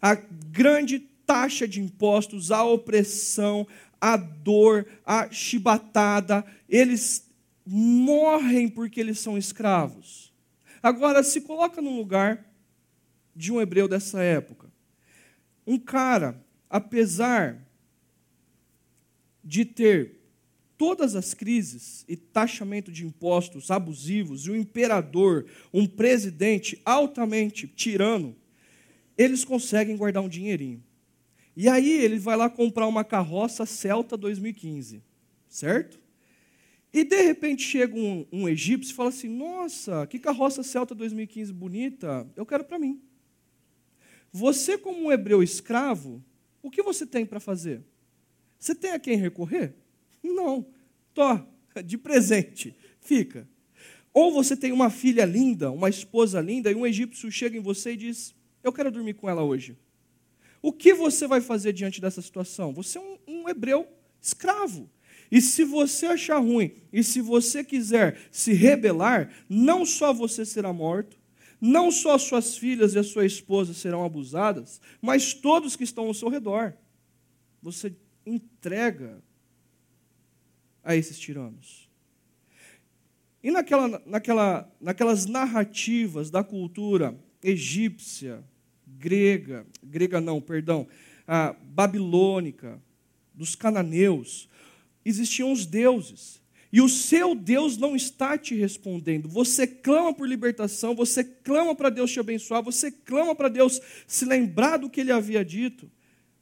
A 0.00 0.14
grande 0.14 1.08
taxa 1.26 1.66
de 1.66 1.80
impostos, 1.80 2.50
a 2.50 2.64
opressão, 2.64 3.66
a 4.00 4.16
dor, 4.16 4.86
a 5.04 5.30
chibatada, 5.30 6.44
eles 6.68 7.30
morrem 7.64 8.68
porque 8.68 9.00
eles 9.00 9.18
são 9.18 9.38
escravos. 9.38 10.32
Agora, 10.82 11.22
se 11.22 11.42
coloca 11.42 11.80
no 11.80 11.96
lugar 11.96 12.44
de 13.34 13.52
um 13.52 13.60
hebreu 13.60 13.86
dessa 13.86 14.20
época. 14.20 14.70
Um 15.66 15.78
cara, 15.78 16.44
apesar 16.68 17.64
de 19.44 19.64
ter 19.64 20.20
todas 20.76 21.14
as 21.14 21.32
crises 21.32 22.04
e 22.08 22.16
taxamento 22.16 22.90
de 22.90 23.06
impostos 23.06 23.70
abusivos, 23.70 24.46
e 24.46 24.50
um 24.50 24.56
imperador, 24.56 25.46
um 25.72 25.86
presidente 25.86 26.80
altamente 26.84 27.68
tirano, 27.68 28.34
eles 29.16 29.44
conseguem 29.44 29.96
guardar 29.96 30.22
um 30.22 30.28
dinheirinho. 30.28 30.82
E 31.56 31.68
aí 31.68 31.90
ele 31.90 32.18
vai 32.18 32.36
lá 32.36 32.48
comprar 32.48 32.86
uma 32.86 33.04
carroça 33.04 33.66
Celta 33.66 34.16
2015, 34.16 35.02
certo? 35.48 36.00
E 36.92 37.04
de 37.04 37.22
repente 37.22 37.62
chega 37.62 37.94
um, 37.94 38.26
um 38.30 38.48
egípcio 38.48 38.92
e 38.92 38.94
fala 38.94 39.08
assim: 39.08 39.28
Nossa, 39.28 40.06
que 40.06 40.18
carroça 40.18 40.62
Celta 40.62 40.94
2015 40.94 41.52
bonita, 41.52 42.30
eu 42.36 42.44
quero 42.44 42.64
para 42.64 42.78
mim. 42.78 43.00
Você, 44.30 44.78
como 44.78 45.06
um 45.06 45.12
hebreu 45.12 45.42
escravo, 45.42 46.22
o 46.62 46.70
que 46.70 46.82
você 46.82 47.06
tem 47.06 47.26
para 47.26 47.40
fazer? 47.40 47.82
Você 48.58 48.74
tem 48.74 48.92
a 48.92 48.98
quem 48.98 49.16
recorrer? 49.16 49.74
Não. 50.22 50.66
Tó, 51.12 51.46
de 51.84 51.98
presente, 51.98 52.74
fica. 53.00 53.48
Ou 54.12 54.32
você 54.32 54.56
tem 54.56 54.72
uma 54.72 54.90
filha 54.90 55.24
linda, 55.24 55.70
uma 55.70 55.88
esposa 55.88 56.40
linda, 56.40 56.70
e 56.70 56.74
um 56.74 56.86
egípcio 56.86 57.30
chega 57.30 57.56
em 57.56 57.60
você 57.60 57.92
e 57.92 57.96
diz: 57.96 58.34
Eu 58.62 58.72
quero 58.72 58.90
dormir 58.90 59.14
com 59.14 59.28
ela 59.28 59.42
hoje. 59.42 59.76
O 60.62 60.72
que 60.72 60.94
você 60.94 61.26
vai 61.26 61.40
fazer 61.40 61.72
diante 61.72 62.00
dessa 62.00 62.22
situação? 62.22 62.72
Você 62.72 62.96
é 62.96 63.00
um, 63.00 63.18
um 63.26 63.48
hebreu 63.48 63.86
escravo. 64.20 64.88
E 65.28 65.40
se 65.40 65.64
você 65.64 66.06
achar 66.06 66.38
ruim, 66.38 66.72
e 66.92 67.02
se 67.02 67.20
você 67.20 67.64
quiser 67.64 68.18
se 68.30 68.52
rebelar, 68.52 69.34
não 69.48 69.84
só 69.84 70.12
você 70.12 70.46
será 70.46 70.72
morto, 70.72 71.18
não 71.60 71.90
só 71.90 72.16
suas 72.16 72.56
filhas 72.56 72.94
e 72.94 72.98
a 72.98 73.04
sua 73.04 73.26
esposa 73.26 73.74
serão 73.74 74.04
abusadas, 74.04 74.80
mas 75.00 75.34
todos 75.34 75.74
que 75.74 75.84
estão 75.84 76.06
ao 76.06 76.14
seu 76.14 76.28
redor. 76.28 76.74
Você 77.60 77.96
entrega 78.24 79.22
a 80.84 80.94
esses 80.94 81.18
tiranos. 81.18 81.88
E 83.42 83.50
naquela, 83.50 84.02
naquela, 84.06 84.72
naquelas 84.80 85.26
narrativas 85.26 86.30
da 86.30 86.44
cultura 86.44 87.18
egípcia, 87.42 88.44
grega, 89.02 89.66
grega 89.82 90.20
não, 90.20 90.40
perdão, 90.40 90.86
a 91.26 91.52
babilônica, 91.52 92.80
dos 93.34 93.56
cananeus, 93.56 94.48
existiam 95.04 95.50
os 95.50 95.66
deuses. 95.66 96.40
E 96.72 96.80
o 96.80 96.88
seu 96.88 97.34
Deus 97.34 97.76
não 97.76 97.96
está 97.96 98.38
te 98.38 98.54
respondendo. 98.54 99.28
Você 99.28 99.66
clama 99.66 100.14
por 100.14 100.26
libertação, 100.28 100.94
você 100.94 101.24
clama 101.24 101.74
para 101.74 101.90
Deus 101.90 102.12
te 102.12 102.20
abençoar, 102.20 102.62
você 102.62 102.90
clama 102.90 103.34
para 103.34 103.48
Deus 103.48 103.80
se 104.06 104.24
lembrar 104.24 104.78
do 104.78 104.88
que 104.88 105.00
ele 105.00 105.12
havia 105.12 105.44
dito, 105.44 105.90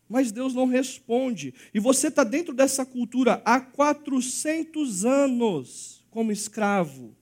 mas 0.09 0.31
Deus 0.31 0.55
não 0.55 0.67
responde. 0.67 1.55
E 1.73 1.81
você 1.81 2.09
está 2.09 2.23
dentro 2.23 2.53
dessa 2.53 2.85
cultura 2.85 3.41
há 3.45 3.61
400 3.61 5.05
anos 5.05 6.05
como 6.11 6.31
escravo. 6.31 7.17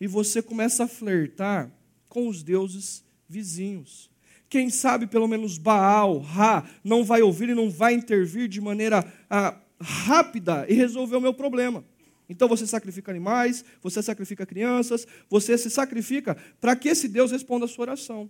E 0.00 0.06
você 0.06 0.42
começa 0.42 0.84
a 0.84 0.88
flertar 0.88 1.72
com 2.08 2.28
os 2.28 2.42
deuses 2.42 3.04
vizinhos. 3.28 4.09
Quem 4.50 4.68
sabe 4.68 5.06
pelo 5.06 5.28
menos 5.28 5.56
Baal, 5.56 6.18
Ra, 6.18 6.68
não 6.82 7.04
vai 7.04 7.22
ouvir 7.22 7.50
e 7.50 7.54
não 7.54 7.70
vai 7.70 7.94
intervir 7.94 8.48
de 8.48 8.60
maneira 8.60 9.10
ah, 9.30 9.56
rápida 9.80 10.66
e 10.68 10.74
resolver 10.74 11.14
o 11.14 11.20
meu 11.20 11.32
problema. 11.32 11.84
Então 12.28 12.48
você 12.48 12.66
sacrifica 12.66 13.12
animais, 13.12 13.64
você 13.80 14.02
sacrifica 14.02 14.44
crianças, 14.44 15.06
você 15.28 15.56
se 15.56 15.70
sacrifica 15.70 16.36
para 16.60 16.74
que 16.74 16.88
esse 16.88 17.06
Deus 17.06 17.30
responda 17.30 17.64
a 17.64 17.68
sua 17.68 17.84
oração. 17.84 18.28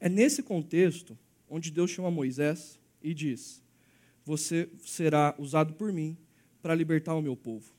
É 0.00 0.08
nesse 0.08 0.42
contexto 0.42 1.16
onde 1.48 1.70
Deus 1.70 1.92
chama 1.92 2.10
Moisés 2.10 2.80
e 3.00 3.14
diz: 3.14 3.62
Você 4.24 4.68
será 4.84 5.36
usado 5.38 5.74
por 5.74 5.92
mim 5.92 6.16
para 6.60 6.74
libertar 6.74 7.14
o 7.14 7.22
meu 7.22 7.36
povo. 7.36 7.72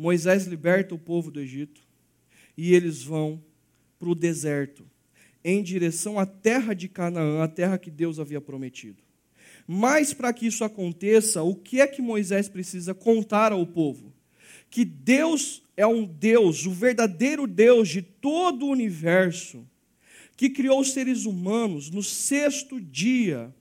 Moisés 0.00 0.46
liberta 0.46 0.94
o 0.94 0.98
povo 0.98 1.30
do 1.30 1.38
Egito 1.38 1.82
e 2.56 2.74
eles 2.74 3.02
vão 3.02 3.44
para 3.98 4.08
o 4.08 4.14
deserto, 4.14 4.82
em 5.44 5.62
direção 5.62 6.18
à 6.18 6.24
terra 6.24 6.72
de 6.72 6.88
Canaã, 6.88 7.42
a 7.42 7.48
terra 7.48 7.76
que 7.76 7.90
Deus 7.90 8.18
havia 8.18 8.40
prometido. 8.40 9.02
Mas 9.68 10.14
para 10.14 10.32
que 10.32 10.46
isso 10.46 10.64
aconteça, 10.64 11.42
o 11.42 11.54
que 11.54 11.82
é 11.82 11.86
que 11.86 12.00
Moisés 12.00 12.48
precisa 12.48 12.94
contar 12.94 13.52
ao 13.52 13.66
povo? 13.66 14.10
Que 14.70 14.86
Deus 14.86 15.62
é 15.76 15.86
um 15.86 16.06
Deus, 16.06 16.64
o 16.64 16.70
verdadeiro 16.70 17.46
Deus 17.46 17.86
de 17.90 18.00
todo 18.00 18.64
o 18.64 18.70
universo, 18.70 19.68
que 20.34 20.48
criou 20.48 20.80
os 20.80 20.92
seres 20.92 21.26
humanos 21.26 21.90
no 21.90 22.02
sexto 22.02 22.80
dia. 22.80 23.54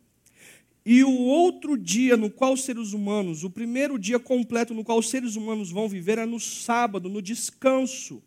E 0.91 1.03
o 1.03 1.19
outro 1.19 1.77
dia 1.77 2.17
no 2.17 2.31
qual 2.31 2.53
os 2.53 2.63
seres 2.63 2.93
humanos, 2.93 3.43
o 3.43 3.49
primeiro 3.51 3.99
dia 3.99 4.17
completo 4.17 4.73
no 4.73 4.83
qual 4.83 4.97
os 4.97 5.07
seres 5.07 5.35
humanos 5.35 5.69
vão 5.69 5.87
viver 5.87 6.17
é 6.17 6.25
no 6.25 6.39
sábado, 6.39 7.07
no 7.07 7.21
descanso. 7.21 8.23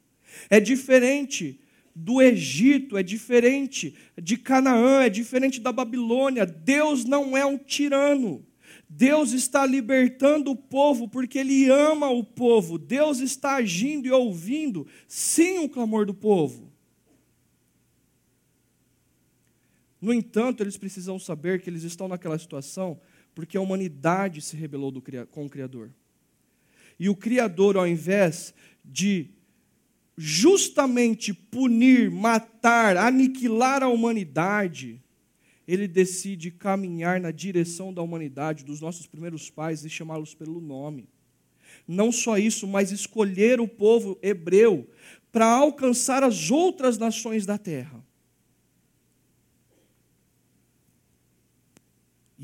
É 0.48 0.60
diferente 0.60 1.58
do 1.92 2.22
Egito, 2.22 2.96
é 2.96 3.02
diferente 3.02 3.96
de 4.16 4.36
Canaã, 4.36 5.02
é 5.02 5.08
diferente 5.08 5.60
da 5.60 5.72
Babilônia. 5.72 6.46
Deus 6.46 7.04
não 7.04 7.36
é 7.36 7.44
um 7.44 7.58
tirano. 7.58 8.46
Deus 8.88 9.32
está 9.32 9.66
libertando 9.66 10.52
o 10.52 10.56
povo 10.56 11.08
porque 11.08 11.40
Ele 11.40 11.68
ama 11.68 12.10
o 12.10 12.22
povo. 12.22 12.78
Deus 12.78 13.18
está 13.18 13.56
agindo 13.56 14.06
e 14.06 14.12
ouvindo, 14.12 14.86
sim, 15.08 15.58
o 15.58 15.68
clamor 15.68 16.06
do 16.06 16.14
povo. 16.14 16.71
No 20.02 20.12
entanto, 20.12 20.64
eles 20.64 20.76
precisam 20.76 21.16
saber 21.16 21.62
que 21.62 21.70
eles 21.70 21.84
estão 21.84 22.08
naquela 22.08 22.36
situação 22.36 23.00
porque 23.36 23.56
a 23.56 23.60
humanidade 23.60 24.42
se 24.42 24.56
rebelou 24.56 24.92
com 25.30 25.46
o 25.46 25.48
Criador. 25.48 25.92
E 26.98 27.08
o 27.08 27.14
Criador, 27.14 27.76
ao 27.76 27.86
invés 27.86 28.52
de 28.84 29.30
justamente 30.18 31.32
punir, 31.32 32.10
matar, 32.10 32.96
aniquilar 32.96 33.82
a 33.82 33.88
humanidade, 33.88 35.00
ele 35.66 35.86
decide 35.86 36.50
caminhar 36.50 37.20
na 37.20 37.30
direção 37.30 37.94
da 37.94 38.02
humanidade, 38.02 38.64
dos 38.64 38.80
nossos 38.80 39.06
primeiros 39.06 39.48
pais, 39.50 39.84
e 39.84 39.88
chamá-los 39.88 40.34
pelo 40.34 40.60
nome. 40.60 41.08
Não 41.86 42.10
só 42.10 42.36
isso, 42.36 42.66
mas 42.66 42.90
escolher 42.90 43.60
o 43.60 43.68
povo 43.68 44.18
hebreu 44.20 44.90
para 45.30 45.46
alcançar 45.46 46.22
as 46.24 46.50
outras 46.50 46.98
nações 46.98 47.46
da 47.46 47.56
terra. 47.56 48.04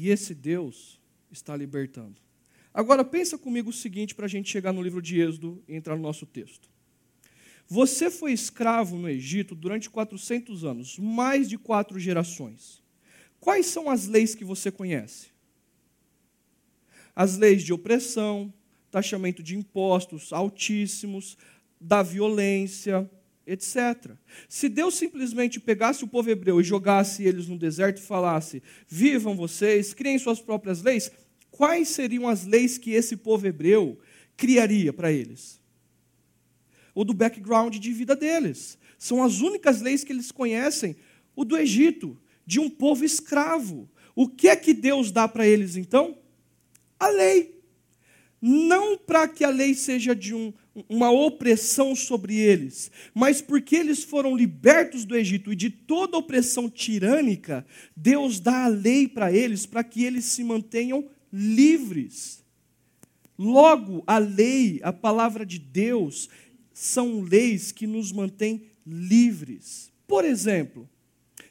E 0.01 0.11
esse 0.11 0.33
Deus 0.33 1.01
está 1.29 1.57
libertando. 1.57 2.23
Agora 2.73 3.05
pensa 3.05 3.37
comigo 3.37 3.71
o 3.71 3.73
seguinte 3.73 4.15
para 4.15 4.27
a 4.27 4.29
gente 4.29 4.49
chegar 4.49 4.73
no 4.73 4.81
livro 4.81 5.03
de 5.03 5.21
Êxodo 5.21 5.61
e 5.67 5.75
entrar 5.75 5.97
no 5.97 6.03
nosso 6.03 6.25
texto. 6.25 6.71
Você 7.67 8.09
foi 8.09 8.33
escravo 8.33 8.97
no 8.97 9.09
Egito 9.09 9.57
durante 9.57 9.91
400 9.91 10.63
anos, 10.65 10.97
mais 11.01 11.49
de 11.49 11.59
quatro 11.59 11.99
gerações. 11.99 12.81
Quais 13.41 13.67
são 13.67 13.91
as 13.91 14.07
leis 14.07 14.37
que 14.37 14.45
você 14.45 14.71
conhece? 14.71 15.31
As 17.13 17.37
leis 17.37 17.65
de 17.65 17.73
opressão, 17.73 18.55
taxamento 18.93 19.43
de 19.43 19.57
impostos 19.57 20.33
altíssimos, 20.33 21.37
da 21.81 22.05
violência, 22.05 23.11
etc. 23.49 24.13
Se 24.49 24.69
Deus 24.69 24.95
simplesmente 24.97 25.59
pegasse 25.59 26.05
o 26.05 26.09
povo 26.09 26.31
hebreu 26.31 26.61
e 26.61 26.65
jogasse 26.65 27.25
eles 27.25 27.49
no 27.49 27.59
deserto 27.59 27.99
e 27.99 28.03
falasse: 28.03 28.63
vivam 28.87 29.35
vocês, 29.35 29.95
criem 29.95 30.19
suas 30.19 30.41
próprias 30.41 30.83
leis, 30.83 31.11
quais 31.51 31.89
seriam 31.89 32.29
as 32.29 32.45
leis 32.45 32.77
que 32.77 32.93
esse 32.93 33.17
povo 33.17 33.47
hebreu 33.47 33.99
criaria 34.37 34.93
para 34.93 35.11
eles? 35.11 35.59
Ou 36.95 37.05
do 37.05 37.15
background 37.15 37.77
de 37.77 37.93
vida 37.93 38.15
deles. 38.15 38.77
São 38.99 39.23
as 39.23 39.41
únicas 39.41 39.81
leis 39.81 40.05
que 40.05 40.13
eles 40.13 40.31
conhecem, 40.31 40.97
o 41.35 41.45
do 41.45 41.57
Egito, 41.57 42.21
de 42.45 42.59
um 42.59 42.69
povo 42.69 43.05
escravo. 43.05 43.89
O 44.15 44.29
que 44.29 44.49
é 44.49 44.57
que 44.57 44.75
Deus 44.75 45.13
dá 45.13 45.29
para 45.29 45.47
eles 45.47 45.77
então? 45.77 46.19
A 46.99 47.09
lei. 47.09 47.57
Não 48.41 48.99
para 48.99 49.29
que 49.29 49.45
a 49.45 49.51
lei 49.51 49.75
seja 49.75 50.15
de 50.15 50.35
um, 50.35 50.53
uma 50.89 51.11
opressão 51.11 51.95
sobre 51.95 52.37
eles, 52.37 52.91
mas 53.15 53.41
porque 53.41 53.77
eles 53.77 54.05
foram 54.05 54.37
libertos 54.37 55.05
do 55.05 55.17
Egito 55.17 55.53
e 55.53 55.57
de 55.57 55.71
toda 55.71 56.19
opressão 56.19 56.69
tirânica, 56.69 57.67
Deus 57.97 58.41
dá 58.41 58.65
a 58.65 58.69
lei 58.69 59.09
para 59.09 59.33
eles 59.33 59.65
para 59.67 59.83
que 59.83 60.05
eles 60.05 60.25
se 60.25 60.45
mantenham 60.45 61.09
livres. 61.33 62.45
Logo, 63.39 64.03
a 64.07 64.19
lei, 64.19 64.81
a 64.83 64.93
palavra 64.93 65.47
de 65.47 65.59
Deus, 65.59 66.29
são 66.73 67.21
leis 67.21 67.73
que 67.73 67.87
nos 67.87 68.13
mantêm 68.13 68.63
livres. 68.87 69.93
Por 70.07 70.25
exemplo, 70.25 70.89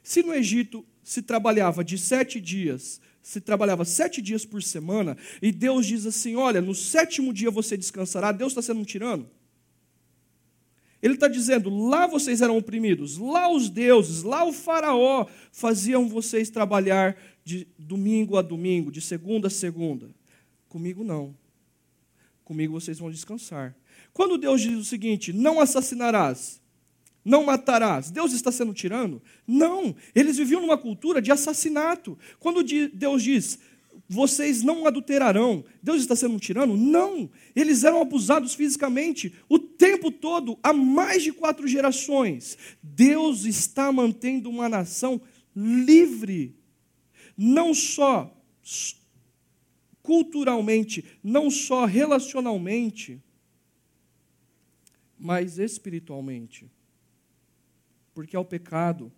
se 0.03 0.23
no 0.23 0.33
Egito 0.33 0.85
se 1.07 1.21
trabalhava 1.21 1.85
de 1.85 1.97
sete 1.97 2.41
dias 2.41 2.99
se 3.21 3.41
trabalhava 3.41 3.83
sete 3.83 4.21
dias 4.21 4.45
por 4.45 4.63
semana, 4.63 5.17
e 5.41 5.51
Deus 5.51 5.85
diz 5.85 6.05
assim: 6.05 6.37
olha, 6.37 6.61
no 6.61 6.73
sétimo 6.73 7.33
dia 7.33 7.51
você 7.51 7.75
descansará, 7.75 8.31
Deus 8.31 8.53
está 8.53 8.61
sendo 8.61 8.79
um 8.79 8.85
tirano? 8.85 9.29
Ele 11.01 11.15
está 11.15 11.27
dizendo: 11.27 11.69
lá 11.69 12.07
vocês 12.07 12.41
eram 12.41 12.57
oprimidos, 12.57 13.17
lá 13.17 13.51
os 13.51 13.69
deuses, 13.69 14.23
lá 14.23 14.45
o 14.45 14.53
Faraó 14.53 15.27
faziam 15.51 16.07
vocês 16.07 16.49
trabalhar 16.49 17.17
de 17.43 17.67
domingo 17.77 18.37
a 18.37 18.41
domingo, 18.41 18.89
de 18.89 19.01
segunda 19.01 19.47
a 19.47 19.51
segunda. 19.51 20.09
Comigo 20.69 21.03
não. 21.03 21.35
Comigo 22.45 22.79
vocês 22.79 22.97
vão 22.97 23.11
descansar. 23.11 23.75
Quando 24.13 24.37
Deus 24.37 24.61
diz 24.61 24.77
o 24.77 24.85
seguinte: 24.85 25.33
não 25.33 25.59
assassinarás, 25.59 26.61
não 27.27 27.43
matarás. 27.43 28.09
Deus 28.09 28.31
está 28.31 28.53
sendo 28.53 28.73
tirano? 28.73 29.21
Não. 29.45 29.93
Eles 30.15 30.37
viviam 30.37 30.61
numa 30.61 30.77
cultura 30.77 31.21
de 31.21 31.29
assassinato. 31.29 32.17
Quando 32.39 32.63
Deus 32.63 33.21
diz, 33.21 33.59
vocês 34.07 34.63
não 34.63 34.87
adulterarão, 34.87 35.65
Deus 35.83 35.99
está 35.99 36.15
sendo 36.15 36.35
um 36.35 36.39
tirano? 36.39 36.77
Não. 36.77 37.29
Eles 37.53 37.83
eram 37.83 38.01
abusados 38.01 38.53
fisicamente 38.53 39.35
o 39.49 39.59
tempo 39.59 40.09
todo, 40.09 40.57
há 40.63 40.71
mais 40.71 41.21
de 41.21 41.33
quatro 41.33 41.67
gerações. 41.67 42.57
Deus 42.81 43.43
está 43.43 43.91
mantendo 43.91 44.49
uma 44.49 44.69
nação 44.69 45.19
livre. 45.53 46.55
Não 47.35 47.73
só 47.73 48.33
culturalmente, 50.01 51.03
não 51.21 51.51
só 51.51 51.83
relacionalmente, 51.83 53.21
mas 55.19 55.59
espiritualmente 55.59 56.71
porque 58.17 58.35
é 58.35 58.39
o 58.39 58.43
pecado 58.43 59.13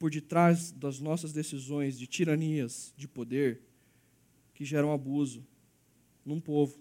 por 0.00 0.10
detrás 0.10 0.72
das 0.72 0.98
nossas 0.98 1.32
decisões 1.32 1.96
de 1.96 2.08
tiranias 2.08 2.92
de 2.96 3.06
poder 3.06 3.62
que 4.52 4.64
geram 4.64 4.92
abuso 4.92 5.46
num 6.24 6.40
povo. 6.40 6.76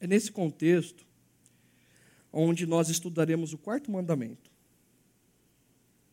É 0.00 0.08
nesse 0.08 0.32
contexto 0.32 1.06
onde 2.32 2.66
nós 2.66 2.88
estudaremos 2.88 3.52
o 3.52 3.58
quarto 3.58 3.92
mandamento, 3.92 4.50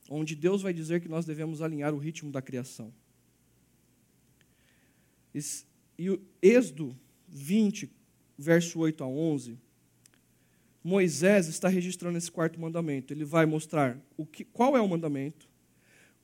onde 0.08 0.36
Deus 0.36 0.62
vai 0.62 0.76
dizer 0.76 1.02
que 1.02 1.10
nós 1.10 1.26
devemos 1.26 1.64
alinhar 1.64 1.96
o 1.96 1.98
ritmo 1.98 2.32
da 2.32 2.44
criação. 2.44 2.94
E 5.98 6.12
o 6.12 6.22
Êxodo 6.44 6.96
20, 7.28 7.92
verso 8.38 8.78
8 8.78 9.04
a 9.04 9.08
11, 9.08 9.58
Moisés 10.88 11.50
está 11.50 11.68
registrando 11.68 12.18
esse 12.18 12.32
quarto 12.32 12.58
mandamento. 12.62 13.12
Ele 13.12 13.26
vai 13.26 13.46
mostrar 13.46 14.00
o 14.16 14.26
que, 14.26 14.46
qual 14.46 14.78
é 14.78 14.80
o 14.80 14.88
mandamento, 14.88 15.50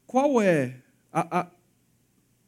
qual 0.07 0.41
é 0.41 0.81
a, 1.11 1.41
a, 1.41 1.51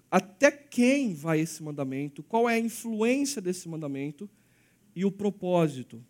até 0.10 0.50
quem 0.50 1.14
vai 1.14 1.42
esse 1.42 1.62
mandamento, 1.62 2.24
qual 2.24 2.50
é 2.50 2.54
a 2.54 2.60
influência 2.60 3.42
desse 3.42 3.68
mandamento 3.68 4.30
e 4.96 5.04
o 5.04 5.12
propósito 5.12 6.02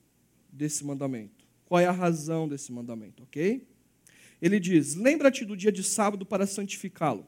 desse 0.52 0.86
mandamento. 0.86 1.44
Qual 1.66 1.82
é 1.82 1.88
a 1.88 1.92
razão 1.92 2.48
desse 2.48 2.72
mandamento, 2.72 3.24
ok? 3.24 3.68
Ele 4.40 4.60
diz: 4.60 4.94
Lembra-te 4.94 5.44
do 5.44 5.58
dia 5.58 5.72
de 5.72 5.84
sábado 5.84 6.24
para 6.24 6.46
santificá-lo. 6.46 7.26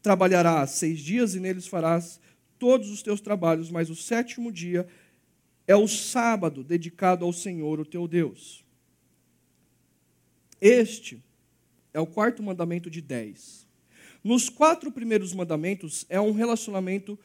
Trabalharás 0.00 0.70
seis 0.70 0.98
dias 1.00 1.34
e 1.34 1.40
neles 1.40 1.66
farás 1.66 2.18
todos 2.58 2.90
os 2.90 3.02
teus 3.02 3.20
trabalhos, 3.20 3.70
mas 3.70 3.90
o 3.90 3.94
sétimo 3.94 4.50
dia 4.50 4.88
é 5.66 5.74
o 5.76 5.88
sábado 5.88 6.62
dedicado 6.62 7.24
ao 7.24 7.32
Senhor, 7.32 7.80
o 7.80 7.84
teu 7.84 8.06
Deus. 8.06 8.64
Este 10.60 11.22
é 11.92 12.00
o 12.00 12.06
quarto 12.06 12.42
mandamento 12.42 12.90
de 12.90 13.00
dez. 13.00 13.66
Nos 14.22 14.48
quatro 14.48 14.90
primeiros 14.90 15.34
mandamentos 15.34 16.06
é 16.08 16.20
um 16.20 16.32
relacionamento 16.32 17.18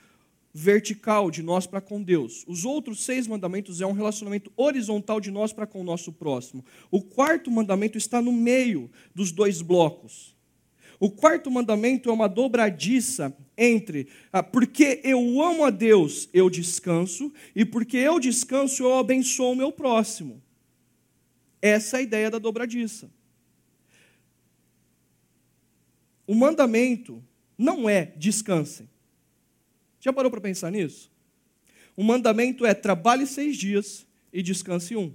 vertical 0.54 1.30
de 1.30 1.41
nós 1.43 1.65
para 1.67 1.80
com 1.80 2.02
Deus. 2.02 2.43
Os 2.47 2.65
outros 2.65 3.04
seis 3.04 3.28
mandamentos 3.28 3.82
é 3.82 3.86
um 3.86 3.93
relacionamento 3.93 4.52
horizontal 4.58 5.21
de 5.21 5.32
nós 5.32 5.54
para 5.54 5.67
com 5.67 5.80
o 5.80 5.84
nosso 5.84 6.12
próximo. 6.12 6.65
O 6.91 7.02
quarto 7.02 7.52
mandamento 7.52 7.97
está 7.97 8.21
no 8.21 8.34
meio 8.34 8.89
dos 9.13 9.32
dois 9.32 9.62
blocos. 9.62 10.36
O 10.99 11.09
quarto 11.09 11.49
mandamento 11.49 12.09
é 12.09 12.13
uma 12.13 12.27
dobradiça 12.27 13.35
entre 13.57 14.09
ah, 14.33 14.43
porque 14.43 14.99
eu 15.03 15.41
amo 15.41 15.63
a 15.63 15.69
Deus, 15.69 16.27
eu 16.33 16.49
descanso, 16.49 17.31
e 17.55 17.63
porque 17.63 17.97
eu 17.97 18.19
descanso, 18.19 18.83
eu 18.83 18.97
abençoo 18.97 19.53
o 19.53 19.55
meu 19.55 19.71
próximo. 19.71 20.41
Essa 21.62 21.97
é 21.97 21.99
a 21.99 22.03
ideia 22.03 22.29
da 22.29 22.38
dobradiça. 22.38 23.09
O 26.27 26.35
mandamento 26.35 27.23
não 27.57 27.89
é 27.89 28.13
descansem. 28.17 28.89
Já 29.99 30.13
parou 30.13 30.29
para 30.29 30.41
pensar 30.41 30.71
nisso? 30.71 31.12
O 31.95 32.03
mandamento 32.03 32.65
é 32.65 32.73
trabalhe 32.73 33.25
seis 33.25 33.57
dias 33.57 34.05
e 34.31 34.41
descanse 34.41 34.95
um. 34.95 35.13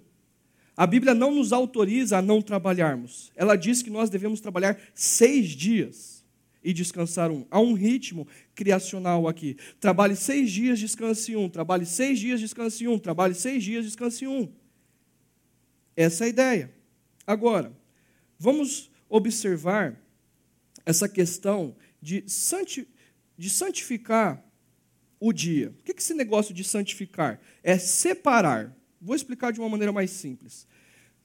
A 0.77 0.87
Bíblia 0.87 1.15
não 1.15 1.31
nos 1.31 1.53
autoriza 1.53 2.19
a 2.19 2.23
não 2.23 2.43
trabalharmos. 2.43 3.31
Ela 3.37 3.57
diz 3.57 3.83
que 3.83 3.91
nós 3.91 4.11
devemos 4.11 4.41
trabalhar 4.41 4.79
seis 4.93 5.51
dias 5.51 6.25
e 6.65 6.73
descansar 6.73 7.31
um. 7.31 7.47
Há 7.51 7.61
um 7.61 7.75
ritmo 7.75 8.27
criacional 8.55 9.29
aqui. 9.29 9.57
Trabalhe 9.79 10.17
seis 10.17 10.51
dias, 10.51 10.79
descanse 10.81 11.37
um. 11.37 11.49
Trabalhe 11.49 11.87
seis 11.87 12.19
dias, 12.19 12.41
descanse 12.41 12.89
um. 12.89 12.99
Trabalhe 12.99 13.35
seis 13.35 13.63
dias, 13.63 13.85
descanse 13.85 14.27
um. 14.27 14.51
Essa 15.97 16.25
é 16.25 16.27
a 16.27 16.31
ideia. 16.31 16.75
Agora, 17.27 17.73
vamos 18.39 18.91
observar 19.09 20.01
essa 20.85 21.09
questão 21.09 21.77
de, 22.01 22.25
santi 22.27 22.89
de 23.37 23.49
santificar 23.49 24.45
o 25.21 25.33
dia. 25.33 25.71
O 25.79 25.83
que 25.83 25.93
é 25.93 25.95
esse 25.97 26.15
negócio 26.15 26.53
de 26.55 26.65
santificar? 26.65 27.41
É 27.63 27.79
separar. 27.79 28.75
Vou 29.05 29.15
explicar 29.15 29.53
de 29.53 29.61
uma 29.61 29.69
maneira 29.69 29.93
mais 29.93 30.11
simples. 30.11 30.67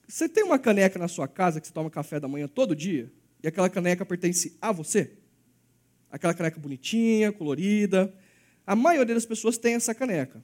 Você 0.06 0.28
tem 0.28 0.44
uma 0.44 0.60
caneca 0.60 1.00
na 1.00 1.08
sua 1.08 1.30
casa 1.30 1.62
que 1.62 1.68
você 1.68 1.72
toma 1.72 1.90
café 1.90 2.20
da 2.20 2.28
manhã 2.28 2.46
todo 2.46 2.76
dia, 2.76 3.10
e 3.42 3.48
aquela 3.48 3.70
caneca 3.70 4.06
pertence 4.06 4.58
a 4.62 4.74
você? 4.74 5.14
Aquela 6.12 6.34
caneca 6.34 6.60
bonitinha, 6.60 7.32
colorida. 7.32 8.14
A 8.68 8.76
maioria 8.76 9.16
das 9.16 9.26
pessoas 9.26 9.58
tem 9.58 9.76
essa 9.76 9.96
caneca. 9.96 10.44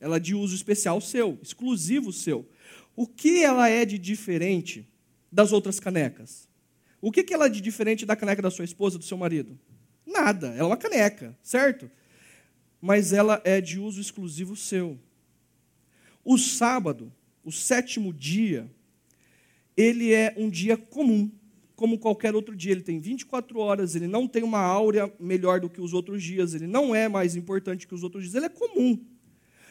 Ela 0.00 0.16
é 0.16 0.18
de 0.20 0.34
uso 0.34 0.54
especial 0.54 0.98
seu, 1.02 1.38
exclusivo 1.42 2.10
seu. 2.10 2.48
O 2.96 3.06
que 3.06 3.44
ela 3.44 3.68
é 3.68 3.84
de 3.84 3.98
diferente 3.98 4.88
das 5.30 5.52
outras 5.52 5.78
canecas? 5.78 6.48
O 7.02 7.12
que 7.12 7.34
ela 7.34 7.46
é 7.46 7.50
de 7.50 7.60
diferente 7.60 8.06
da 8.06 8.16
caneca 8.16 8.40
da 8.40 8.50
sua 8.50 8.64
esposa, 8.64 8.96
do 8.96 9.04
seu 9.04 9.18
marido? 9.18 9.58
Nada, 10.06 10.46
ela 10.48 10.60
é 10.60 10.64
uma 10.64 10.76
caneca, 10.78 11.36
certo? 11.42 11.90
Mas 12.80 13.12
ela 13.12 13.42
é 13.44 13.60
de 13.60 13.78
uso 13.78 14.00
exclusivo 14.00 14.56
seu. 14.56 14.98
O 16.24 16.36
sábado, 16.36 17.12
o 17.44 17.50
sétimo 17.50 18.12
dia, 18.12 18.70
ele 19.76 20.12
é 20.12 20.34
um 20.36 20.50
dia 20.50 20.76
comum, 20.76 21.30
como 21.74 21.98
qualquer 21.98 22.34
outro 22.34 22.54
dia. 22.54 22.72
Ele 22.72 22.82
tem 22.82 23.00
24 23.00 23.58
horas, 23.58 23.94
ele 23.94 24.06
não 24.06 24.28
tem 24.28 24.42
uma 24.42 24.60
áurea 24.60 25.12
melhor 25.18 25.60
do 25.60 25.70
que 25.70 25.80
os 25.80 25.94
outros 25.94 26.22
dias, 26.22 26.54
ele 26.54 26.66
não 26.66 26.94
é 26.94 27.08
mais 27.08 27.36
importante 27.36 27.86
que 27.86 27.94
os 27.94 28.02
outros 28.02 28.24
dias, 28.24 28.34
ele 28.34 28.46
é 28.46 28.50
comum. 28.50 29.02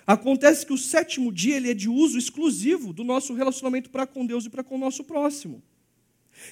Acontece 0.07 0.65
que 0.65 0.73
o 0.73 0.77
sétimo 0.77 1.31
dia 1.31 1.57
ele 1.57 1.69
é 1.69 1.73
de 1.75 1.87
uso 1.87 2.17
exclusivo 2.17 2.91
do 2.91 3.03
nosso 3.03 3.33
relacionamento 3.35 3.91
para 3.91 4.07
com 4.07 4.25
Deus 4.25 4.45
e 4.45 4.49
para 4.49 4.63
com 4.63 4.75
o 4.75 4.79
nosso 4.79 5.03
próximo. 5.03 5.61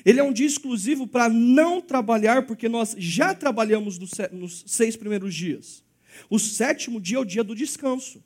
Ele 0.05 0.19
é 0.19 0.23
um 0.23 0.33
dia 0.33 0.45
exclusivo 0.45 1.07
para 1.07 1.27
não 1.27 1.81
trabalhar, 1.81 2.45
porque 2.45 2.69
nós 2.69 2.95
já 2.99 3.33
trabalhamos 3.33 3.97
nos 3.97 4.63
seis 4.67 4.95
primeiros 4.95 5.33
dias. 5.33 5.83
O 6.29 6.37
sétimo 6.37 7.01
dia 7.01 7.17
é 7.17 7.19
o 7.19 7.25
dia 7.25 7.43
do 7.43 7.55
descanso 7.55 8.21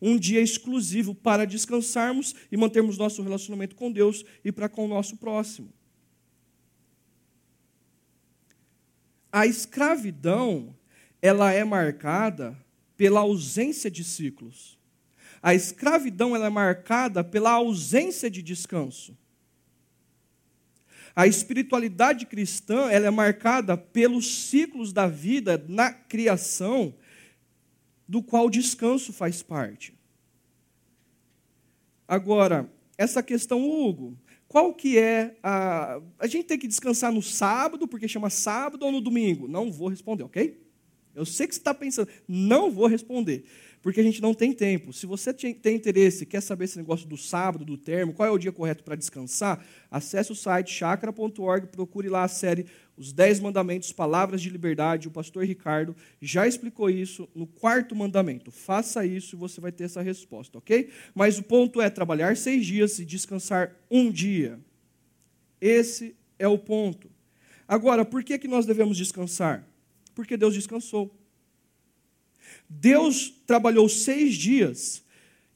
um 0.00 0.16
dia 0.18 0.40
exclusivo 0.40 1.14
para 1.14 1.44
descansarmos 1.44 2.34
e 2.50 2.56
mantermos 2.56 2.96
nosso 2.96 3.22
relacionamento 3.22 3.74
com 3.74 3.90
Deus 3.90 4.24
e 4.44 4.52
para 4.52 4.68
com 4.68 4.84
o 4.84 4.88
nosso 4.88 5.16
próximo. 5.16 5.72
A 9.30 9.46
escravidão, 9.46 10.74
ela 11.20 11.52
é 11.52 11.64
marcada 11.64 12.56
pela 12.96 13.20
ausência 13.20 13.90
de 13.90 14.02
ciclos. 14.02 14.78
A 15.42 15.54
escravidão 15.54 16.34
ela 16.34 16.46
é 16.46 16.50
marcada 16.50 17.22
pela 17.22 17.52
ausência 17.52 18.30
de 18.30 18.42
descanso. 18.42 19.16
A 21.14 21.26
espiritualidade 21.26 22.26
cristã 22.26 22.90
ela 22.90 23.06
é 23.06 23.10
marcada 23.10 23.76
pelos 23.76 24.48
ciclos 24.48 24.92
da 24.92 25.06
vida 25.06 25.62
na 25.68 25.92
criação 25.92 26.94
do 28.08 28.22
qual 28.22 28.46
o 28.46 28.50
descanso 28.50 29.12
faz 29.12 29.42
parte. 29.42 29.96
Agora, 32.06 32.72
essa 32.96 33.22
questão, 33.22 33.68
Hugo, 33.68 34.16
qual 34.48 34.72
que 34.72 34.98
é 34.98 35.36
a. 35.42 36.00
A 36.18 36.26
gente 36.26 36.46
tem 36.46 36.58
que 36.58 36.66
descansar 36.66 37.12
no 37.12 37.20
sábado, 37.20 37.86
porque 37.86 38.08
chama 38.08 38.30
sábado, 38.30 38.86
ou 38.86 38.90
no 38.90 39.02
domingo? 39.02 39.46
Não 39.46 39.70
vou 39.70 39.88
responder, 39.88 40.22
ok? 40.22 40.58
Eu 41.14 41.26
sei 41.26 41.46
que 41.46 41.54
você 41.54 41.60
está 41.60 41.74
pensando, 41.74 42.08
não 42.26 42.70
vou 42.70 42.86
responder 42.86 43.44
porque 43.82 44.00
a 44.00 44.02
gente 44.02 44.20
não 44.20 44.34
tem 44.34 44.52
tempo. 44.52 44.92
Se 44.92 45.06
você 45.06 45.32
tem 45.32 45.76
interesse, 45.76 46.26
quer 46.26 46.40
saber 46.40 46.64
esse 46.64 46.76
negócio 46.76 47.06
do 47.06 47.16
sábado, 47.16 47.64
do 47.64 47.76
termo, 47.76 48.12
qual 48.12 48.28
é 48.28 48.30
o 48.30 48.38
dia 48.38 48.52
correto 48.52 48.82
para 48.82 48.96
descansar, 48.96 49.64
acesse 49.90 50.32
o 50.32 50.34
site 50.34 50.72
chakra.org, 50.72 51.66
procure 51.68 52.08
lá 52.08 52.24
a 52.24 52.28
série 52.28 52.66
Os 52.96 53.12
Dez 53.12 53.40
Mandamentos, 53.40 53.92
Palavras 53.92 54.42
de 54.42 54.50
Liberdade. 54.50 55.08
O 55.08 55.10
pastor 55.10 55.44
Ricardo 55.44 55.94
já 56.20 56.46
explicou 56.46 56.90
isso 56.90 57.28
no 57.34 57.46
quarto 57.46 57.94
mandamento. 57.94 58.50
Faça 58.50 59.06
isso 59.06 59.36
e 59.36 59.38
você 59.38 59.60
vai 59.60 59.72
ter 59.72 59.84
essa 59.84 60.02
resposta, 60.02 60.58
ok? 60.58 60.90
Mas 61.14 61.38
o 61.38 61.42
ponto 61.42 61.80
é 61.80 61.88
trabalhar 61.88 62.36
seis 62.36 62.66
dias 62.66 62.98
e 62.98 63.04
descansar 63.04 63.74
um 63.90 64.10
dia. 64.10 64.58
Esse 65.60 66.16
é 66.38 66.46
o 66.46 66.58
ponto. 66.58 67.10
Agora, 67.66 68.04
por 68.04 68.24
que, 68.24 68.38
que 68.38 68.48
nós 68.48 68.64
devemos 68.64 68.96
descansar? 68.96 69.66
Porque 70.14 70.36
Deus 70.36 70.54
descansou. 70.54 71.14
Deus 72.68 73.32
trabalhou 73.46 73.88
seis 73.88 74.34
dias 74.34 75.02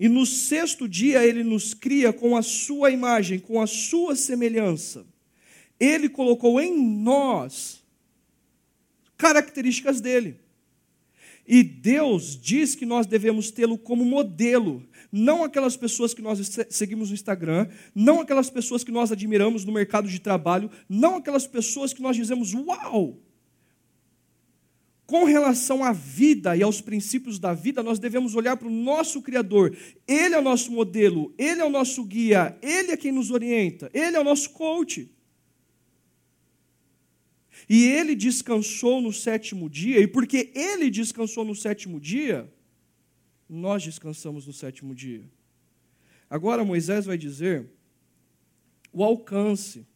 e 0.01 0.09
no 0.09 0.27
sexto 0.27 0.89
dia 0.89 1.25
ele 1.25 1.45
nos 1.45 1.75
cria 1.75 2.13
com 2.13 2.37
a 2.37 2.43
sua 2.43 2.91
imagem, 2.91 3.39
com 3.39 3.61
a 3.61 3.67
sua 3.67 4.17
semelhança. 4.17 5.07
Ele 5.79 6.09
colocou 6.09 6.61
em 6.61 6.77
nós 6.77 7.83
características 9.17 10.01
dele. 10.01 10.41
E 11.47 11.63
Deus 11.63 12.37
diz 12.41 12.75
que 12.75 12.87
nós 12.87 13.07
devemos 13.07 13.51
tê-lo 13.51 13.77
como 13.77 14.05
modelo, 14.05 14.83
não 15.11 15.45
aquelas 15.45 15.77
pessoas 15.77 16.15
que 16.15 16.23
nós 16.23 16.41
seguimos 16.71 17.11
no 17.11 17.15
Instagram, 17.15 17.69
não 17.95 18.21
aquelas 18.21 18.49
pessoas 18.49 18.83
que 18.83 18.93
nós 18.93 19.13
admiramos 19.13 19.65
no 19.65 19.73
mercado 19.73 20.09
de 20.09 20.21
trabalho, 20.21 20.71
não 20.89 21.17
aquelas 21.17 21.47
pessoas 21.47 21.93
que 21.93 22.01
nós 22.01 22.17
dizemos, 22.17 22.55
uau, 22.55 23.19
com 25.13 25.25
relação 25.25 25.85
à 25.85 25.93
vida 25.93 26.57
e 26.57 26.63
aos 26.63 26.81
princípios 26.81 27.39
da 27.39 27.53
vida, 27.53 27.83
nós 27.83 27.99
devemos 27.99 28.35
olhar 28.35 28.57
para 28.57 28.67
o 28.67 28.71
nosso 28.71 29.21
Criador. 29.21 29.77
Ele 30.09 30.35
é 30.35 30.39
o 30.39 30.43
nosso 30.43 30.73
modelo, 30.73 31.35
ele 31.37 31.61
é 31.61 31.65
o 31.67 31.69
nosso 31.69 32.03
guia, 32.03 32.59
ele 32.63 32.93
é 32.93 32.97
quem 32.97 33.13
nos 33.13 33.31
orienta, 33.31 33.91
ele 33.93 34.17
é 34.17 34.19
o 34.19 34.25
nosso 34.25 34.49
coach. 34.53 35.11
E 37.69 37.85
ele 37.85 38.15
descansou 38.15 39.03
no 39.03 39.13
sétimo 39.13 39.69
dia, 39.69 40.01
e 40.01 40.07
porque 40.07 40.51
ele 40.55 40.89
descansou 40.89 41.45
no 41.45 41.55
sétimo 41.55 42.01
dia, 42.01 42.51
nós 43.47 43.83
descansamos 43.83 44.47
no 44.47 44.53
sétimo 44.55 44.95
dia. 44.95 45.31
Agora 46.31 46.65
Moisés 46.65 47.05
vai 47.05 47.19
dizer 47.19 47.69
o 48.91 49.05
alcance 49.05 49.87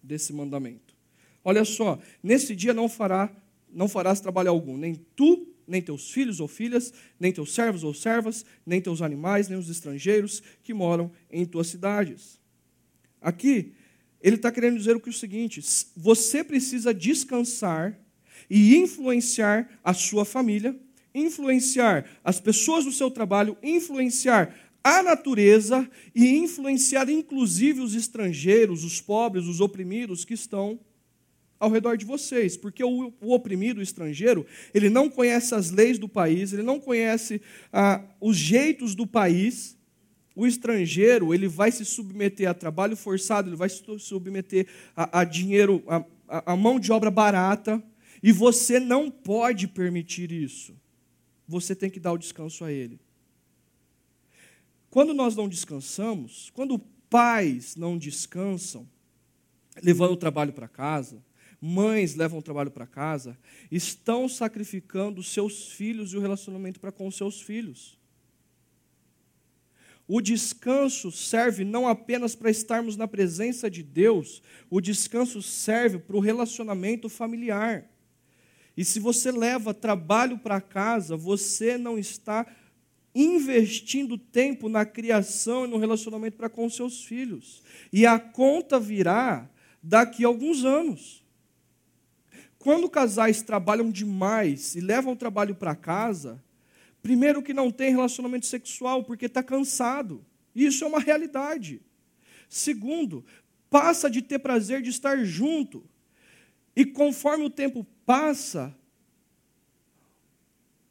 desse 0.00 0.32
mandamento. 0.32 0.94
Olha 1.42 1.64
só, 1.64 1.98
nesse 2.22 2.54
dia 2.54 2.72
não 2.72 2.88
fará 2.88 3.41
não 3.72 3.88
farás 3.88 4.20
trabalho 4.20 4.50
algum, 4.50 4.76
nem 4.76 4.94
tu, 4.94 5.48
nem 5.66 5.80
teus 5.80 6.10
filhos 6.10 6.40
ou 6.40 6.48
filhas, 6.48 6.92
nem 7.18 7.32
teus 7.32 7.54
servos 7.54 7.84
ou 7.84 7.94
servas, 7.94 8.44
nem 8.66 8.80
teus 8.80 9.00
animais, 9.00 9.48
nem 9.48 9.58
os 9.58 9.70
estrangeiros 9.70 10.42
que 10.62 10.74
moram 10.74 11.10
em 11.30 11.44
tuas 11.46 11.68
cidades. 11.68 12.40
Aqui, 13.20 13.72
ele 14.20 14.36
está 14.36 14.52
querendo 14.52 14.78
dizer 14.78 14.94
o, 14.94 15.00
que 15.00 15.08
é 15.08 15.10
o 15.10 15.14
seguinte: 15.14 15.62
você 15.96 16.44
precisa 16.44 16.92
descansar 16.92 17.98
e 18.48 18.76
influenciar 18.76 19.68
a 19.82 19.94
sua 19.94 20.24
família, 20.24 20.78
influenciar 21.14 22.06
as 22.22 22.40
pessoas 22.40 22.84
do 22.84 22.92
seu 22.92 23.10
trabalho, 23.10 23.56
influenciar 23.62 24.54
a 24.84 25.02
natureza 25.02 25.88
e 26.14 26.26
influenciar 26.28 27.08
inclusive 27.08 27.80
os 27.80 27.94
estrangeiros, 27.94 28.84
os 28.84 29.00
pobres, 29.00 29.46
os 29.46 29.60
oprimidos 29.60 30.24
que 30.24 30.34
estão 30.34 30.78
ao 31.62 31.70
redor 31.70 31.96
de 31.96 32.04
vocês, 32.04 32.56
porque 32.56 32.82
o, 32.82 33.12
o 33.20 33.32
oprimido, 33.32 33.78
o 33.78 33.82
estrangeiro, 33.82 34.44
ele 34.74 34.90
não 34.90 35.08
conhece 35.08 35.54
as 35.54 35.70
leis 35.70 35.96
do 35.96 36.08
país, 36.08 36.52
ele 36.52 36.64
não 36.64 36.80
conhece 36.80 37.40
ah, 37.72 38.02
os 38.20 38.36
jeitos 38.36 38.96
do 38.96 39.06
país. 39.06 39.78
O 40.34 40.44
estrangeiro, 40.44 41.32
ele 41.32 41.46
vai 41.46 41.70
se 41.70 41.84
submeter 41.84 42.50
a 42.50 42.54
trabalho 42.54 42.96
forçado, 42.96 43.48
ele 43.48 43.54
vai 43.54 43.68
se 43.68 43.80
submeter 44.00 44.66
a, 44.96 45.20
a 45.20 45.24
dinheiro, 45.24 45.84
a, 45.86 46.52
a, 46.52 46.56
mão 46.56 46.80
de 46.80 46.90
obra 46.90 47.12
barata, 47.12 47.80
e 48.20 48.32
você 48.32 48.80
não 48.80 49.08
pode 49.08 49.68
permitir 49.68 50.32
isso. 50.32 50.74
Você 51.46 51.76
tem 51.76 51.88
que 51.88 52.00
dar 52.00 52.12
o 52.12 52.18
descanso 52.18 52.64
a 52.64 52.72
ele. 52.72 52.98
Quando 54.90 55.14
nós 55.14 55.36
não 55.36 55.48
descansamos, 55.48 56.50
quando 56.54 56.80
pais 57.08 57.76
não 57.76 57.96
descansam, 57.96 58.88
levando 59.80 60.12
o 60.12 60.16
trabalho 60.16 60.52
para 60.52 60.66
casa, 60.66 61.22
mães 61.64 62.16
levam 62.16 62.40
o 62.40 62.42
trabalho 62.42 62.72
para 62.72 62.88
casa, 62.88 63.38
estão 63.70 64.28
sacrificando 64.28 65.22
seus 65.22 65.68
filhos 65.68 66.12
e 66.12 66.16
o 66.16 66.20
relacionamento 66.20 66.80
para 66.80 66.90
com 66.90 67.08
seus 67.08 67.40
filhos. 67.40 67.96
O 70.08 70.20
descanso 70.20 71.12
serve 71.12 71.64
não 71.64 71.86
apenas 71.86 72.34
para 72.34 72.50
estarmos 72.50 72.96
na 72.96 73.06
presença 73.06 73.70
de 73.70 73.80
Deus, 73.80 74.42
o 74.68 74.80
descanso 74.80 75.40
serve 75.40 76.00
para 76.00 76.16
o 76.16 76.20
relacionamento 76.20 77.08
familiar. 77.08 77.88
E 78.76 78.84
se 78.84 78.98
você 78.98 79.30
leva 79.30 79.72
trabalho 79.72 80.38
para 80.38 80.60
casa, 80.60 81.16
você 81.16 81.78
não 81.78 81.96
está 81.96 82.44
investindo 83.14 84.18
tempo 84.18 84.68
na 84.68 84.84
criação 84.84 85.64
e 85.64 85.68
no 85.68 85.78
relacionamento 85.78 86.36
para 86.36 86.48
com 86.48 86.68
seus 86.68 87.04
filhos. 87.04 87.62
E 87.92 88.04
a 88.04 88.18
conta 88.18 88.80
virá 88.80 89.48
daqui 89.80 90.24
a 90.24 90.28
alguns 90.28 90.64
anos. 90.64 91.21
Quando 92.62 92.88
casais 92.88 93.42
trabalham 93.42 93.90
demais 93.90 94.76
e 94.76 94.80
levam 94.80 95.14
o 95.14 95.16
trabalho 95.16 95.52
para 95.52 95.74
casa, 95.74 96.40
primeiro 97.02 97.42
que 97.42 97.52
não 97.52 97.72
tem 97.72 97.90
relacionamento 97.90 98.46
sexual 98.46 99.02
porque 99.02 99.26
está 99.26 99.42
cansado. 99.42 100.24
Isso 100.54 100.84
é 100.84 100.86
uma 100.86 101.00
realidade. 101.00 101.82
Segundo, 102.48 103.24
passa 103.68 104.08
de 104.08 104.22
ter 104.22 104.38
prazer 104.38 104.80
de 104.80 104.90
estar 104.90 105.24
junto. 105.24 105.82
E 106.76 106.86
conforme 106.86 107.44
o 107.44 107.50
tempo 107.50 107.84
passa, 108.06 108.72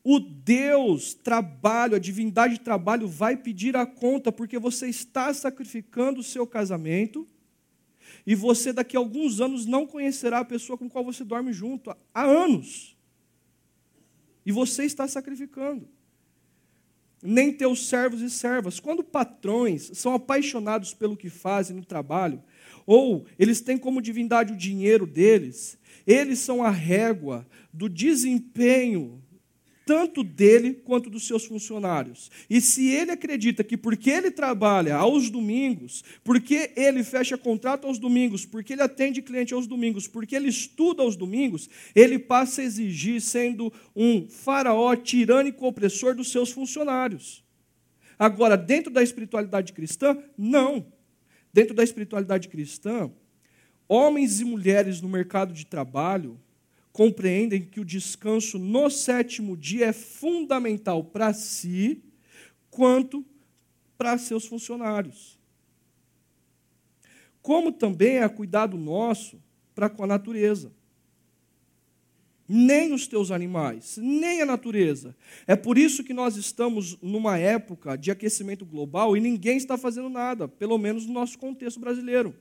o 0.04 0.20
Deus 0.20 1.14
trabalho, 1.14 1.96
a 1.96 2.00
divindade 2.00 2.56
de 2.56 2.60
trabalho 2.60 3.08
vai 3.08 3.38
pedir 3.38 3.78
a 3.78 3.86
conta, 3.86 4.30
porque 4.30 4.60
você 4.60 4.90
está 4.90 5.34
sacrificando 5.34 6.20
o 6.20 6.24
seu 6.24 6.46
casamento 6.46 7.26
e 8.26 8.36
você 8.36 8.72
daqui 8.72 8.96
a 8.96 9.00
alguns 9.00 9.42
anos 9.42 9.66
não 9.66 9.86
conhecerá 9.86 10.40
a 10.40 10.46
pessoa 10.46 10.78
com 10.78 10.90
qual 10.90 11.04
você 11.04 11.24
dorme 11.24 11.52
junto 11.54 11.96
há 12.14 12.24
anos. 12.24 12.98
E 14.46 14.52
você 14.52 14.84
está 14.86 15.08
sacrificando. 15.08 15.88
Nem 17.22 17.54
teus 17.54 17.88
servos 17.88 18.22
e 18.22 18.30
servas. 18.30 18.80
Quando 18.80 19.04
patrões 19.04 19.92
são 19.94 20.14
apaixonados 20.14 20.94
pelo 20.94 21.16
que 21.16 21.30
fazem 21.30 21.76
no 21.76 21.86
trabalho, 21.86 22.42
ou 22.86 23.26
eles 23.38 23.62
têm 23.62 23.78
como 23.78 24.02
divindade 24.02 24.54
o 24.54 24.58
dinheiro 24.58 25.06
deles, 25.06 25.78
eles 26.06 26.40
são 26.40 26.64
a 26.64 26.72
régua 26.72 27.48
do 27.72 27.88
desempenho 27.88 29.21
tanto 29.92 30.24
dele 30.24 30.74
quanto 30.74 31.10
dos 31.10 31.28
seus 31.28 31.44
funcionários. 31.44 32.32
E 32.50 32.62
se 32.62 32.88
ele 32.88 33.12
acredita 33.12 33.62
que 33.62 33.76
porque 33.76 34.10
ele 34.10 34.32
trabalha 34.32 34.96
aos 34.96 35.30
domingos, 35.30 36.02
porque 36.24 36.72
ele 36.78 37.04
fecha 37.04 37.38
contrato 37.38 37.88
aos 37.88 38.00
domingos, 38.00 38.46
porque 38.46 38.72
ele 38.72 38.82
atende 38.82 39.22
cliente 39.22 39.54
aos 39.54 39.68
domingos, 39.68 40.08
porque 40.08 40.34
ele 40.34 40.48
estuda 40.48 41.04
aos 41.04 41.18
domingos, 41.18 41.70
ele 41.94 42.18
passa 42.18 42.62
a 42.62 42.64
exigir 42.64 43.20
sendo 43.20 43.70
um 43.94 44.30
faraó 44.30 44.96
tirânico 44.96 45.68
opressor 45.68 46.16
dos 46.16 46.32
seus 46.32 46.52
funcionários. 46.52 47.44
Agora, 48.18 48.56
dentro 48.56 48.94
da 48.94 49.04
espiritualidade 49.04 49.74
cristã, 49.74 50.18
não. 50.38 50.86
Dentro 51.52 51.76
da 51.76 51.84
espiritualidade 51.84 52.48
cristã, 52.48 53.12
homens 53.90 54.40
e 54.40 54.46
mulheres 54.46 55.02
no 55.02 55.10
mercado 55.10 55.54
de 55.54 55.66
trabalho 55.66 56.40
compreendem 56.92 57.62
que 57.62 57.80
o 57.80 57.86
descanso 57.86 58.60
no 58.60 58.90
sétimo 58.90 59.56
dia 59.56 59.88
é 59.88 59.94
fundamental 59.94 61.04
para 61.04 61.34
si, 61.34 62.04
quanto 62.70 63.26
para 63.98 64.18
seus 64.18 64.46
funcionários. 64.46 65.40
Como 67.42 67.72
também 67.72 68.18
é 68.18 68.30
cuidado 68.30 68.78
nosso 68.78 69.42
para 69.74 69.90
com 69.90 70.04
a 70.04 70.08
natureza. 70.08 70.72
Nem 72.48 72.94
os 72.94 73.08
teus 73.08 73.32
animais, 73.32 73.98
nem 73.98 74.42
a 74.42 74.46
natureza. 74.46 75.16
É 75.48 75.56
por 75.56 75.78
isso 75.78 76.04
que 76.04 76.14
nós 76.14 76.36
estamos 76.36 76.98
numa 77.02 77.38
época 77.38 77.96
de 77.96 78.12
aquecimento 78.12 78.66
global 78.66 79.16
e 79.16 79.22
ninguém 79.22 79.56
está 79.56 79.78
fazendo 79.78 80.10
nada, 80.10 80.50
pelo 80.50 80.78
menos 80.78 81.06
no 81.06 81.14
nosso 81.14 81.40
contexto 81.40 81.80
brasileiro. 81.80 82.36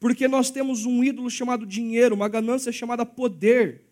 Porque 0.00 0.26
nós 0.26 0.50
temos 0.50 0.86
um 0.86 1.04
ídolo 1.04 1.30
chamado 1.30 1.66
dinheiro, 1.66 2.14
uma 2.14 2.28
ganância 2.28 2.72
chamada 2.72 3.04
poder. 3.04 3.82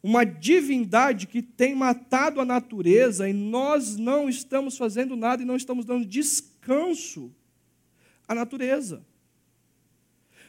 Uma 0.00 0.24
divindade 0.24 1.26
que 1.26 1.42
tem 1.42 1.74
matado 1.74 2.40
a 2.40 2.44
natureza 2.44 3.28
e 3.28 3.32
nós 3.32 3.96
não 3.96 4.28
estamos 4.28 4.78
fazendo 4.78 5.16
nada 5.16 5.42
e 5.42 5.44
não 5.44 5.56
estamos 5.56 5.84
dando 5.84 6.06
descanso 6.06 7.34
à 8.28 8.34
natureza. 8.36 9.04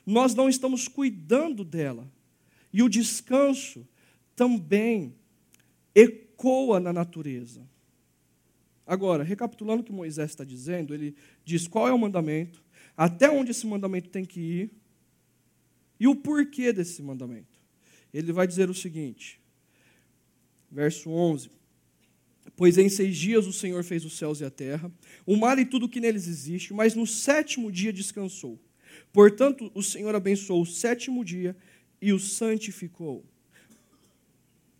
Nós 0.05 0.35
não 0.35 0.47
estamos 0.47 0.87
cuidando 0.87 1.65
dela. 1.65 2.07
E 2.71 2.83
o 2.83 2.89
descanso 2.89 3.87
também 4.35 5.15
ecoa 5.95 6.79
na 6.79 6.93
natureza. 6.93 7.67
Agora, 8.85 9.23
recapitulando 9.23 9.81
o 9.81 9.83
que 9.83 9.91
Moisés 9.91 10.31
está 10.31 10.43
dizendo, 10.43 10.93
ele 10.93 11.15
diz 11.43 11.67
qual 11.67 11.87
é 11.87 11.93
o 11.93 11.97
mandamento, 11.97 12.63
até 12.99 13.31
onde 13.31 13.51
esse 13.51 13.65
mandamento 13.65 14.09
tem 14.09 14.25
que 14.25 14.41
ir 14.41 14.71
e 15.97 16.05
o 16.05 16.17
porquê 16.17 16.73
desse 16.73 17.01
mandamento. 17.01 17.57
Ele 18.13 18.33
vai 18.33 18.45
dizer 18.45 18.69
o 18.69 18.73
seguinte, 18.73 19.39
verso 20.69 21.09
11: 21.09 21.49
Pois 22.57 22.77
em 22.77 22.89
seis 22.89 23.15
dias 23.15 23.47
o 23.47 23.53
Senhor 23.53 23.85
fez 23.85 24.03
os 24.03 24.17
céus 24.17 24.41
e 24.41 24.43
a 24.43 24.49
terra, 24.49 24.91
o 25.25 25.37
mar 25.37 25.57
e 25.57 25.65
tudo 25.65 25.87
que 25.87 26.01
neles 26.01 26.27
existe, 26.27 26.73
mas 26.73 26.93
no 26.93 27.07
sétimo 27.07 27.71
dia 27.71 27.93
descansou. 27.93 28.59
Portanto, 29.13 29.71
o 29.73 29.81
Senhor 29.81 30.13
abençoou 30.13 30.63
o 30.63 30.65
sétimo 30.65 31.23
dia 31.23 31.55
e 32.01 32.11
o 32.11 32.19
santificou. 32.19 33.23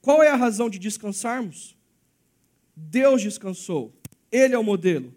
Qual 0.02 0.22
é 0.22 0.28
a 0.28 0.36
razão 0.36 0.70
de 0.70 0.78
descansarmos? 0.78 1.74
Deus 2.76 3.22
descansou, 3.22 3.98
Ele 4.30 4.56
é 4.56 4.60
o 4.60 4.64
modelo. 4.64 5.16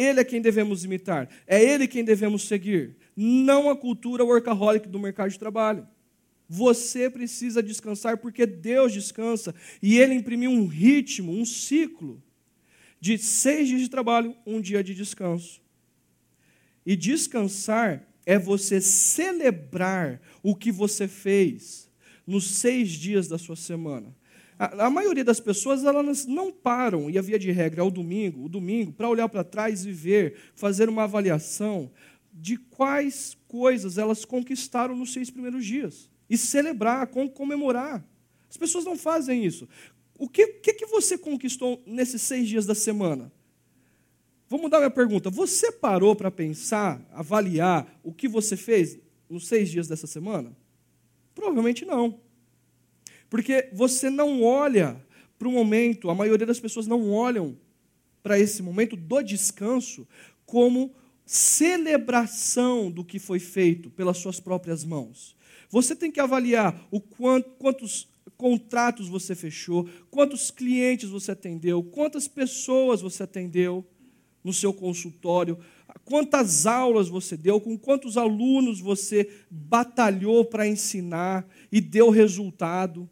Ele 0.00 0.20
é 0.20 0.24
quem 0.24 0.40
devemos 0.40 0.84
imitar, 0.84 1.28
é 1.46 1.62
Ele 1.62 1.86
quem 1.86 2.02
devemos 2.02 2.48
seguir, 2.48 2.96
não 3.14 3.68
a 3.68 3.76
cultura 3.76 4.24
workaholic 4.24 4.88
do 4.88 4.98
mercado 4.98 5.30
de 5.30 5.38
trabalho. 5.38 5.86
Você 6.48 7.10
precisa 7.10 7.62
descansar 7.62 8.16
porque 8.16 8.46
Deus 8.46 8.92
descansa 8.92 9.54
e 9.82 9.98
Ele 9.98 10.14
imprimiu 10.14 10.50
um 10.50 10.66
ritmo, 10.66 11.32
um 11.32 11.44
ciclo 11.44 12.22
de 12.98 13.18
seis 13.18 13.68
dias 13.68 13.82
de 13.82 13.90
trabalho, 13.90 14.34
um 14.46 14.58
dia 14.58 14.82
de 14.82 14.94
descanso. 14.94 15.60
E 16.84 16.96
descansar 16.96 18.08
é 18.24 18.38
você 18.38 18.80
celebrar 18.80 20.20
o 20.42 20.56
que 20.56 20.72
você 20.72 21.06
fez 21.06 21.90
nos 22.26 22.44
seis 22.44 22.88
dias 22.90 23.28
da 23.28 23.36
sua 23.36 23.56
semana. 23.56 24.14
A, 24.60 24.88
a 24.88 24.90
maioria 24.90 25.24
das 25.24 25.40
pessoas 25.40 25.84
elas 25.84 26.26
não 26.26 26.52
param, 26.52 27.08
e 27.08 27.16
a 27.16 27.22
via 27.22 27.38
de 27.38 27.50
regra 27.50 27.80
é 27.80 27.84
o 27.84 27.90
domingo, 27.90 28.44
o 28.44 28.48
domingo, 28.48 28.92
para 28.92 29.08
olhar 29.08 29.26
para 29.26 29.42
trás 29.42 29.86
e 29.86 29.90
ver, 29.90 30.36
fazer 30.54 30.86
uma 30.86 31.04
avaliação 31.04 31.90
de 32.30 32.58
quais 32.58 33.38
coisas 33.48 33.96
elas 33.96 34.22
conquistaram 34.22 34.94
nos 34.94 35.14
seis 35.14 35.30
primeiros 35.30 35.64
dias. 35.64 36.10
E 36.28 36.36
celebrar, 36.36 37.06
comemorar. 37.06 38.06
As 38.50 38.58
pessoas 38.58 38.84
não 38.84 38.98
fazem 38.98 39.46
isso. 39.46 39.66
O 40.18 40.28
que, 40.28 40.46
que, 40.46 40.74
que 40.74 40.84
você 40.84 41.16
conquistou 41.16 41.82
nesses 41.86 42.20
seis 42.20 42.46
dias 42.46 42.66
da 42.66 42.74
semana? 42.74 43.32
Vou 44.46 44.60
mudar 44.60 44.76
minha 44.76 44.90
pergunta. 44.90 45.30
Você 45.30 45.72
parou 45.72 46.14
para 46.14 46.30
pensar, 46.30 47.02
avaliar 47.12 47.98
o 48.04 48.12
que 48.12 48.28
você 48.28 48.58
fez 48.58 48.98
nos 49.26 49.48
seis 49.48 49.70
dias 49.70 49.88
dessa 49.88 50.06
semana? 50.06 50.54
Provavelmente 51.34 51.86
não. 51.86 52.20
Porque 53.30 53.70
você 53.72 54.10
não 54.10 54.42
olha 54.42 55.00
para 55.38 55.48
o 55.48 55.52
momento, 55.52 56.10
a 56.10 56.14
maioria 56.14 56.46
das 56.46 56.60
pessoas 56.60 56.86
não 56.86 57.10
olham 57.10 57.56
para 58.22 58.38
esse 58.38 58.62
momento 58.62 58.96
do 58.96 59.22
descanso 59.22 60.06
como 60.44 60.92
celebração 61.24 62.90
do 62.90 63.04
que 63.04 63.18
foi 63.18 63.38
feito 63.38 63.88
pelas 63.88 64.18
suas 64.18 64.40
próprias 64.40 64.84
mãos. 64.84 65.34
Você 65.70 65.94
tem 65.94 66.10
que 66.10 66.20
avaliar 66.20 66.86
o 66.90 67.00
quanto, 67.00 67.48
quantos 67.50 68.08
contratos 68.36 69.08
você 69.08 69.34
fechou, 69.34 69.88
quantos 70.10 70.50
clientes 70.50 71.08
você 71.08 71.30
atendeu, 71.30 71.82
quantas 71.84 72.26
pessoas 72.26 73.00
você 73.00 73.22
atendeu. 73.22 73.86
no 74.42 74.54
seu 74.54 74.72
consultório, 74.72 75.58
quantas 76.04 76.66
aulas 76.66 77.08
você 77.08 77.36
deu, 77.36 77.60
com 77.60 77.76
quantos 77.76 78.16
alunos 78.16 78.80
você 78.80 79.28
batalhou 79.50 80.44
para 80.46 80.66
ensinar 80.66 81.46
e 81.70 81.80
deu 81.80 82.08
resultado. 82.10 83.08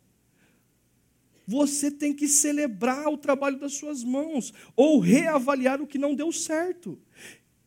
Você 1.48 1.90
tem 1.90 2.12
que 2.12 2.28
celebrar 2.28 3.08
o 3.08 3.16
trabalho 3.16 3.58
das 3.58 3.72
suas 3.72 4.04
mãos 4.04 4.52
ou 4.76 4.98
reavaliar 4.98 5.80
o 5.80 5.86
que 5.86 5.96
não 5.96 6.14
deu 6.14 6.30
certo. 6.30 6.98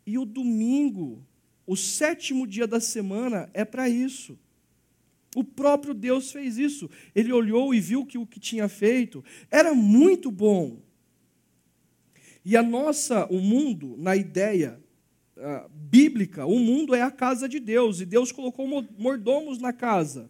E 0.05 0.19
o 0.19 0.23
domingo, 0.23 1.25
o 1.65 1.75
sétimo 1.75 2.45
dia 2.45 2.67
da 2.67 2.79
semana, 2.79 3.49
é 3.55 3.65
para 3.65 3.89
isso. 3.89 4.37
O 5.35 5.43
próprio 5.43 5.95
Deus 5.95 6.31
fez 6.31 6.59
isso. 6.59 6.87
Ele 7.15 7.33
olhou 7.33 7.73
e 7.73 7.79
viu 7.79 8.05
que 8.05 8.19
o 8.19 8.27
que 8.27 8.39
tinha 8.39 8.69
feito 8.69 9.25
era 9.49 9.73
muito 9.73 10.29
bom. 10.29 10.77
E 12.45 12.55
a 12.55 12.61
nossa, 12.61 13.25
o 13.31 13.39
mundo, 13.39 13.95
na 13.97 14.15
ideia 14.15 14.79
uh, 15.35 15.67
bíblica, 15.69 16.45
o 16.45 16.59
mundo 16.59 16.93
é 16.93 17.01
a 17.01 17.09
casa 17.09 17.49
de 17.49 17.59
Deus, 17.59 17.99
e 17.99 18.05
Deus 18.05 18.31
colocou 18.31 18.67
mordomos 18.95 19.57
na 19.57 19.73
casa. 19.73 20.29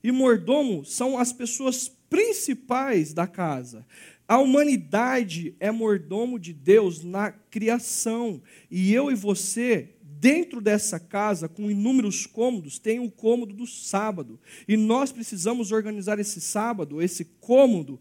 E 0.00 0.12
mordomo 0.12 0.84
são 0.84 1.18
as 1.18 1.32
pessoas 1.32 1.90
principais 2.12 3.14
da 3.14 3.26
casa. 3.26 3.86
A 4.28 4.36
humanidade 4.36 5.56
é 5.58 5.70
mordomo 5.70 6.38
de 6.38 6.52
Deus 6.52 7.02
na 7.02 7.32
criação. 7.32 8.42
E 8.70 8.92
eu 8.92 9.10
e 9.10 9.14
você, 9.14 9.94
dentro 10.02 10.60
dessa 10.60 11.00
casa, 11.00 11.48
com 11.48 11.70
inúmeros 11.70 12.26
cômodos, 12.26 12.78
tem 12.78 12.98
o 12.98 13.04
um 13.04 13.08
cômodo 13.08 13.54
do 13.54 13.66
sábado. 13.66 14.38
E 14.68 14.76
nós 14.76 15.10
precisamos 15.10 15.72
organizar 15.72 16.18
esse 16.18 16.38
sábado, 16.38 17.00
esse 17.00 17.24
cômodo, 17.40 17.98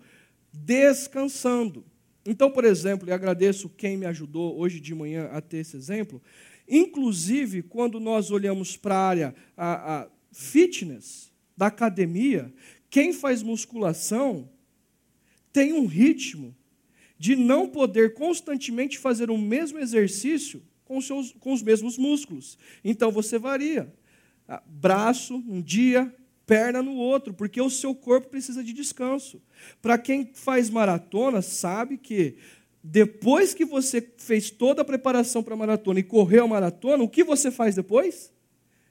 descansando. 0.52 1.86
Então, 2.26 2.52
por 2.52 2.66
exemplo, 2.66 3.08
e 3.08 3.14
agradeço 3.14 3.70
quem 3.70 3.96
me 3.96 4.06
ajudou 4.06 4.60
hoje 4.60 4.82
de 4.82 4.94
manhã 4.94 5.30
a 5.32 5.40
ter 5.40 5.60
esse 5.60 5.78
exemplo, 5.78 6.22
inclusive 6.68 7.62
quando 7.62 7.98
nós 7.98 8.30
olhamos 8.30 8.76
para 8.76 8.96
a 8.96 9.08
área 9.08 9.36
a, 9.56 10.02
a 10.02 10.08
fitness 10.34 11.32
da 11.56 11.68
academia, 11.68 12.54
quem 12.92 13.14
faz 13.14 13.42
musculação 13.42 14.48
tem 15.52 15.74
um 15.74 15.86
ritmo 15.86 16.56
de 17.18 17.36
não 17.36 17.68
poder 17.68 18.14
constantemente 18.14 19.00
fazer 19.00 19.32
o 19.32 19.38
mesmo 19.38 19.80
exercício 19.80 20.62
com 20.84 20.98
os, 20.98 21.08
seus, 21.08 21.32
com 21.40 21.54
os 21.54 21.64
mesmos 21.64 21.98
músculos. 21.98 22.58
Então 22.84 23.10
você 23.10 23.40
varia. 23.40 23.92
Ah, 24.48 24.62
braço 24.66 25.36
um 25.48 25.62
dia, 25.62 26.14
perna 26.46 26.82
no 26.82 26.96
outro, 26.96 27.34
porque 27.34 27.62
o 27.62 27.70
seu 27.70 27.96
corpo 27.96 28.28
precisa 28.28 28.62
de 28.62 28.74
descanso. 28.74 29.42
Para 29.82 29.98
quem 29.98 30.30
faz 30.34 30.70
maratona, 30.70 31.42
sabe 31.42 31.98
que 31.98 32.36
depois 32.84 33.54
que 33.54 33.64
você 33.64 34.06
fez 34.18 34.50
toda 34.50 34.82
a 34.82 34.86
preparação 34.86 35.42
para 35.42 35.54
a 35.54 35.58
maratona 35.58 36.02
e 36.02 36.04
correu 36.04 36.44
a 36.44 36.48
maratona, 36.48 37.04
o 37.04 37.10
que 37.10 37.24
você 37.24 37.50
faz 37.50 37.76
depois? 37.76 38.34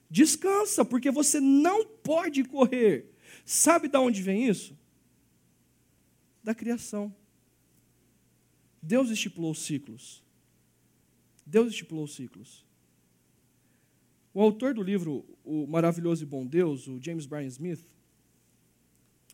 Descansa, 0.08 0.84
porque 0.86 1.10
você 1.10 1.38
não 1.38 1.84
pode 1.84 2.44
correr. 2.44 3.10
Sabe 3.52 3.88
de 3.88 3.98
onde 3.98 4.22
vem 4.22 4.46
isso? 4.46 4.78
Da 6.40 6.54
criação. 6.54 7.12
Deus 8.80 9.10
estipulou 9.10 9.52
ciclos. 9.56 10.22
Deus 11.44 11.72
estipulou 11.72 12.06
ciclos. 12.06 12.64
O 14.32 14.40
autor 14.40 14.72
do 14.72 14.84
livro 14.84 15.26
O 15.44 15.66
Maravilhoso 15.66 16.22
e 16.22 16.26
Bom 16.26 16.46
Deus, 16.46 16.86
o 16.86 17.00
James 17.02 17.26
Bryan 17.26 17.48
Smith, 17.48 17.84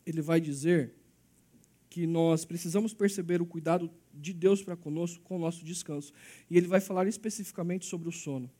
ele 0.06 0.22
vai 0.22 0.40
dizer 0.40 0.94
que 1.90 2.06
nós 2.06 2.46
precisamos 2.46 2.94
perceber 2.94 3.42
o 3.42 3.46
cuidado 3.46 3.90
de 4.14 4.32
Deus 4.32 4.62
para 4.62 4.78
conosco 4.78 5.22
com 5.24 5.36
o 5.36 5.40
nosso 5.40 5.62
descanso. 5.62 6.10
E 6.48 6.56
ele 6.56 6.66
vai 6.66 6.80
falar 6.80 7.06
especificamente 7.06 7.84
sobre 7.84 8.08
o 8.08 8.12
sono. 8.12 8.50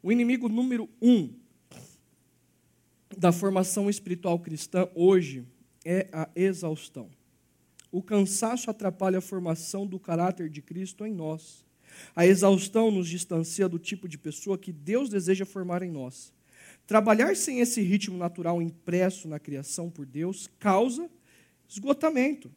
O 0.00 0.12
inimigo 0.12 0.48
número 0.48 0.88
um 1.02 1.34
da 3.14 3.32
formação 3.32 3.90
espiritual 3.90 4.38
cristã 4.38 4.88
hoje 4.94 5.46
é 5.84 6.08
a 6.12 6.28
exaustão. 6.34 7.10
O 7.92 8.02
cansaço 8.02 8.70
atrapalha 8.70 9.18
a 9.18 9.22
formação 9.22 9.86
do 9.86 9.98
caráter 9.98 10.48
de 10.48 10.60
Cristo 10.60 11.06
em 11.06 11.14
nós. 11.14 11.64
A 12.14 12.26
exaustão 12.26 12.90
nos 12.90 13.08
distancia 13.08 13.68
do 13.68 13.78
tipo 13.78 14.08
de 14.08 14.18
pessoa 14.18 14.58
que 14.58 14.72
Deus 14.72 15.08
deseja 15.08 15.46
formar 15.46 15.82
em 15.82 15.90
nós. 15.90 16.32
Trabalhar 16.86 17.36
sem 17.36 17.60
esse 17.60 17.80
ritmo 17.80 18.16
natural 18.16 18.60
impresso 18.60 19.28
na 19.28 19.38
criação 19.38 19.90
por 19.90 20.04
Deus 20.04 20.48
causa 20.58 21.08
esgotamento. 21.68 22.50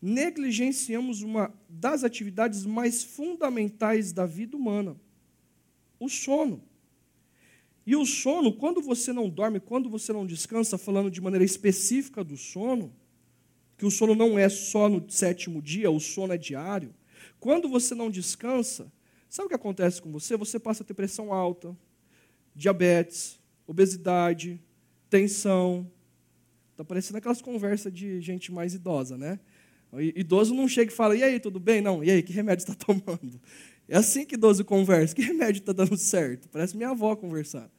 Negligenciamos 0.00 1.22
uma 1.22 1.52
das 1.68 2.02
atividades 2.02 2.64
mais 2.64 3.04
fundamentais 3.04 4.12
da 4.12 4.26
vida 4.26 4.56
humana, 4.56 4.96
o 6.00 6.08
sono. 6.08 6.62
E 7.86 7.96
o 7.96 8.06
sono, 8.06 8.52
quando 8.52 8.80
você 8.80 9.12
não 9.12 9.28
dorme, 9.28 9.58
quando 9.58 9.88
você 9.88 10.12
não 10.12 10.24
descansa, 10.24 10.78
falando 10.78 11.10
de 11.10 11.20
maneira 11.20 11.44
específica 11.44 12.22
do 12.22 12.36
sono, 12.36 12.92
que 13.76 13.84
o 13.84 13.90
sono 13.90 14.14
não 14.14 14.38
é 14.38 14.48
só 14.48 14.88
no 14.88 15.04
sétimo 15.10 15.60
dia, 15.60 15.90
o 15.90 15.98
sono 15.98 16.32
é 16.32 16.38
diário. 16.38 16.94
Quando 17.40 17.68
você 17.68 17.94
não 17.94 18.10
descansa, 18.10 18.92
sabe 19.28 19.46
o 19.46 19.48
que 19.48 19.54
acontece 19.54 20.00
com 20.00 20.12
você? 20.12 20.36
Você 20.36 20.58
passa 20.60 20.84
a 20.84 20.86
ter 20.86 20.94
pressão 20.94 21.32
alta, 21.32 21.76
diabetes, 22.54 23.40
obesidade, 23.66 24.60
tensão. 25.10 25.90
Está 26.70 26.84
parecendo 26.84 27.18
aquelas 27.18 27.42
conversas 27.42 27.92
de 27.92 28.20
gente 28.20 28.52
mais 28.52 28.74
idosa, 28.74 29.18
né? 29.18 29.40
O 29.90 30.00
idoso 30.00 30.54
não 30.54 30.68
chega 30.68 30.90
e 30.90 30.94
fala, 30.94 31.16
e 31.16 31.22
aí, 31.22 31.38
tudo 31.38 31.60
bem? 31.60 31.80
Não, 31.80 32.02
e 32.02 32.10
aí, 32.10 32.22
que 32.22 32.32
remédio 32.32 32.62
está 32.62 32.74
tomando? 32.86 33.40
É 33.92 33.98
assim 33.98 34.24
que 34.24 34.36
idoso 34.36 34.64
conversa, 34.64 35.12
que 35.14 35.20
remédio 35.20 35.60
está 35.60 35.70
dando 35.70 35.98
certo? 35.98 36.48
Parece 36.48 36.74
minha 36.74 36.88
avó 36.88 37.14
conversar. 37.14 37.70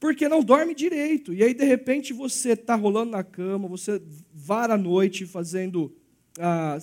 Porque 0.00 0.28
não 0.28 0.42
dorme 0.42 0.74
direito. 0.74 1.32
E 1.32 1.44
aí, 1.44 1.54
de 1.54 1.64
repente, 1.64 2.12
você 2.12 2.54
está 2.54 2.74
rolando 2.74 3.12
na 3.12 3.22
cama, 3.22 3.68
você 3.68 4.02
vara 4.34 4.74
a 4.74 4.76
noite 4.76 5.24
fazendo 5.24 5.94
ah, 6.40 6.76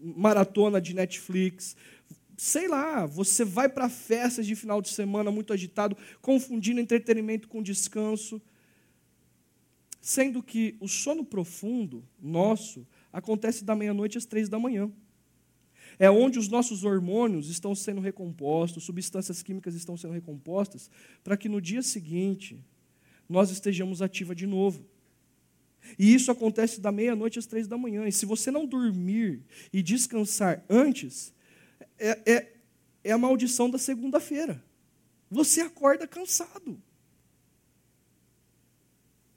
maratona 0.00 0.80
de 0.80 0.92
Netflix, 0.92 1.76
sei 2.36 2.66
lá, 2.66 3.06
você 3.06 3.44
vai 3.44 3.68
para 3.68 3.88
festas 3.88 4.44
de 4.44 4.56
final 4.56 4.82
de 4.82 4.88
semana 4.88 5.30
muito 5.30 5.52
agitado, 5.52 5.96
confundindo 6.20 6.80
entretenimento 6.80 7.46
com 7.46 7.62
descanso. 7.62 8.42
Sendo 10.00 10.42
que 10.42 10.76
o 10.80 10.88
sono 10.88 11.24
profundo 11.24 12.04
nosso 12.20 12.84
acontece 13.12 13.64
da 13.64 13.76
meia-noite 13.76 14.18
às 14.18 14.24
três 14.24 14.48
da 14.48 14.58
manhã. 14.58 14.90
É 15.98 16.10
onde 16.10 16.38
os 16.38 16.48
nossos 16.48 16.84
hormônios 16.84 17.48
estão 17.48 17.74
sendo 17.74 18.00
recompostos, 18.00 18.84
substâncias 18.84 19.42
químicas 19.42 19.74
estão 19.74 19.96
sendo 19.96 20.14
recompostas, 20.14 20.90
para 21.24 21.36
que 21.36 21.48
no 21.48 21.60
dia 21.60 21.82
seguinte 21.82 22.62
nós 23.28 23.50
estejamos 23.50 24.00
ativa 24.00 24.34
de 24.34 24.46
novo. 24.46 24.86
E 25.98 26.14
isso 26.14 26.30
acontece 26.30 26.80
da 26.80 26.92
meia-noite 26.92 27.38
às 27.38 27.46
três 27.46 27.66
da 27.66 27.76
manhã. 27.76 28.06
E 28.06 28.12
se 28.12 28.26
você 28.26 28.50
não 28.50 28.66
dormir 28.66 29.42
e 29.72 29.82
descansar 29.82 30.64
antes, 30.68 31.32
é, 31.98 32.32
é, 32.32 32.52
é 33.04 33.12
a 33.12 33.18
maldição 33.18 33.68
da 33.68 33.78
segunda-feira. 33.78 34.62
Você 35.30 35.60
acorda 35.60 36.06
cansado. 36.06 36.80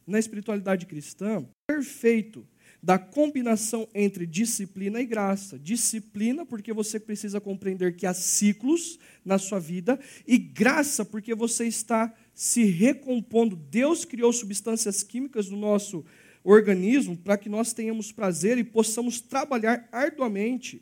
Na 0.05 0.19
espiritualidade 0.19 0.85
cristã, 0.85 1.45
perfeito 1.67 2.45
da 2.83 2.97
combinação 2.97 3.87
entre 3.93 4.25
disciplina 4.25 4.99
e 4.99 5.05
graça. 5.05 5.59
Disciplina, 5.59 6.45
porque 6.45 6.73
você 6.73 6.99
precisa 6.99 7.39
compreender 7.39 7.95
que 7.95 8.07
há 8.07 8.13
ciclos 8.13 8.97
na 9.23 9.37
sua 9.37 9.59
vida, 9.59 9.99
e 10.25 10.37
graça, 10.37 11.05
porque 11.05 11.35
você 11.35 11.65
está 11.67 12.11
se 12.33 12.63
recompondo. 12.63 13.55
Deus 13.55 14.03
criou 14.03 14.33
substâncias 14.33 15.03
químicas 15.03 15.49
no 15.49 15.57
nosso 15.57 16.03
organismo 16.43 17.15
para 17.15 17.37
que 17.37 17.49
nós 17.49 17.71
tenhamos 17.71 18.11
prazer 18.11 18.57
e 18.57 18.63
possamos 18.63 19.21
trabalhar 19.21 19.87
arduamente 19.91 20.81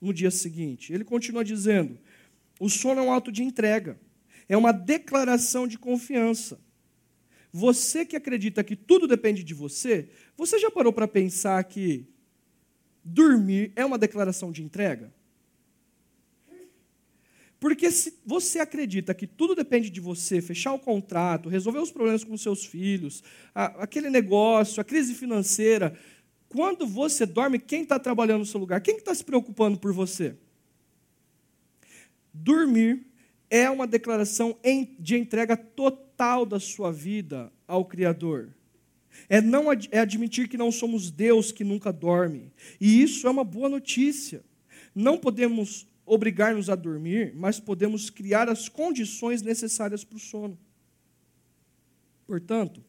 no 0.00 0.14
dia 0.14 0.30
seguinte. 0.30 0.94
Ele 0.94 1.04
continua 1.04 1.44
dizendo: 1.44 1.98
o 2.58 2.70
sono 2.70 3.00
é 3.00 3.04
um 3.04 3.12
ato 3.12 3.30
de 3.30 3.42
entrega, 3.42 4.00
é 4.48 4.56
uma 4.56 4.72
declaração 4.72 5.66
de 5.66 5.76
confiança. 5.76 6.58
Você 7.56 8.04
que 8.04 8.16
acredita 8.16 8.64
que 8.64 8.74
tudo 8.74 9.06
depende 9.06 9.44
de 9.44 9.54
você, 9.54 10.08
você 10.36 10.58
já 10.58 10.72
parou 10.72 10.92
para 10.92 11.06
pensar 11.06 11.62
que 11.62 12.04
dormir 13.04 13.70
é 13.76 13.84
uma 13.84 13.96
declaração 13.96 14.50
de 14.50 14.60
entrega? 14.60 15.14
Porque 17.60 17.92
se 17.92 18.18
você 18.26 18.58
acredita 18.58 19.14
que 19.14 19.24
tudo 19.24 19.54
depende 19.54 19.88
de 19.88 20.00
você, 20.00 20.42
fechar 20.42 20.72
o 20.72 20.80
contrato, 20.80 21.48
resolver 21.48 21.78
os 21.78 21.92
problemas 21.92 22.24
com 22.24 22.36
seus 22.36 22.66
filhos, 22.66 23.22
a, 23.54 23.66
aquele 23.84 24.10
negócio, 24.10 24.80
a 24.80 24.84
crise 24.84 25.14
financeira, 25.14 25.96
quando 26.48 26.88
você 26.88 27.24
dorme, 27.24 27.60
quem 27.60 27.82
está 27.82 28.00
trabalhando 28.00 28.40
no 28.40 28.46
seu 28.46 28.58
lugar? 28.58 28.80
Quem 28.80 28.96
está 28.96 29.14
se 29.14 29.22
preocupando 29.22 29.78
por 29.78 29.92
você? 29.92 30.34
Dormir 32.32 33.06
é 33.48 33.70
uma 33.70 33.86
declaração 33.86 34.58
de 34.98 35.16
entrega 35.16 35.56
total 35.56 36.03
da 36.46 36.60
sua 36.60 36.92
vida 36.92 37.52
ao 37.66 37.84
Criador. 37.84 38.54
É, 39.28 39.40
não, 39.40 39.72
é 39.72 39.98
admitir 39.98 40.48
que 40.48 40.56
não 40.56 40.72
somos 40.72 41.10
Deus 41.10 41.52
que 41.52 41.64
nunca 41.64 41.92
dorme. 41.92 42.52
E 42.80 43.02
isso 43.02 43.26
é 43.26 43.30
uma 43.30 43.44
boa 43.44 43.68
notícia. 43.68 44.44
não 44.94 45.18
podemos 45.18 45.86
obrigar-nos 46.06 46.68
a 46.68 46.74
dormir, 46.74 47.32
mas 47.34 47.58
podemos 47.58 48.10
criar 48.10 48.48
as 48.48 48.68
condições 48.68 49.42
necessárias 49.42 50.04
para 50.04 50.16
o 50.16 50.20
sono. 50.20 50.58
Portanto, 52.26 52.84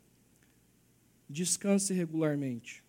descanse 1.30 1.94
regularmente, 1.94 2.84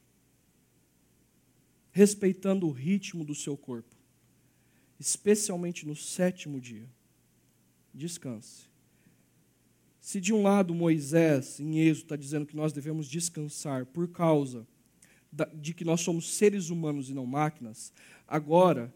respeitando 1.92 2.66
o 2.66 2.72
ritmo 2.72 3.24
do 3.24 3.34
seu 3.34 3.56
corpo, 3.56 3.94
especialmente 4.98 5.86
no 5.86 5.96
sétimo 5.96 6.60
dia. 6.60 6.88
Descanse. 7.94 8.68
Se 10.06 10.20
de 10.20 10.32
um 10.32 10.40
lado 10.40 10.72
Moisés, 10.72 11.58
em 11.58 11.80
Êxodo, 11.80 12.04
está 12.04 12.14
dizendo 12.14 12.46
que 12.46 12.54
nós 12.54 12.72
devemos 12.72 13.08
descansar 13.08 13.84
por 13.86 14.06
causa 14.06 14.64
de 15.52 15.74
que 15.74 15.84
nós 15.84 16.00
somos 16.00 16.36
seres 16.36 16.70
humanos 16.70 17.10
e 17.10 17.12
não 17.12 17.26
máquinas, 17.26 17.92
agora 18.24 18.94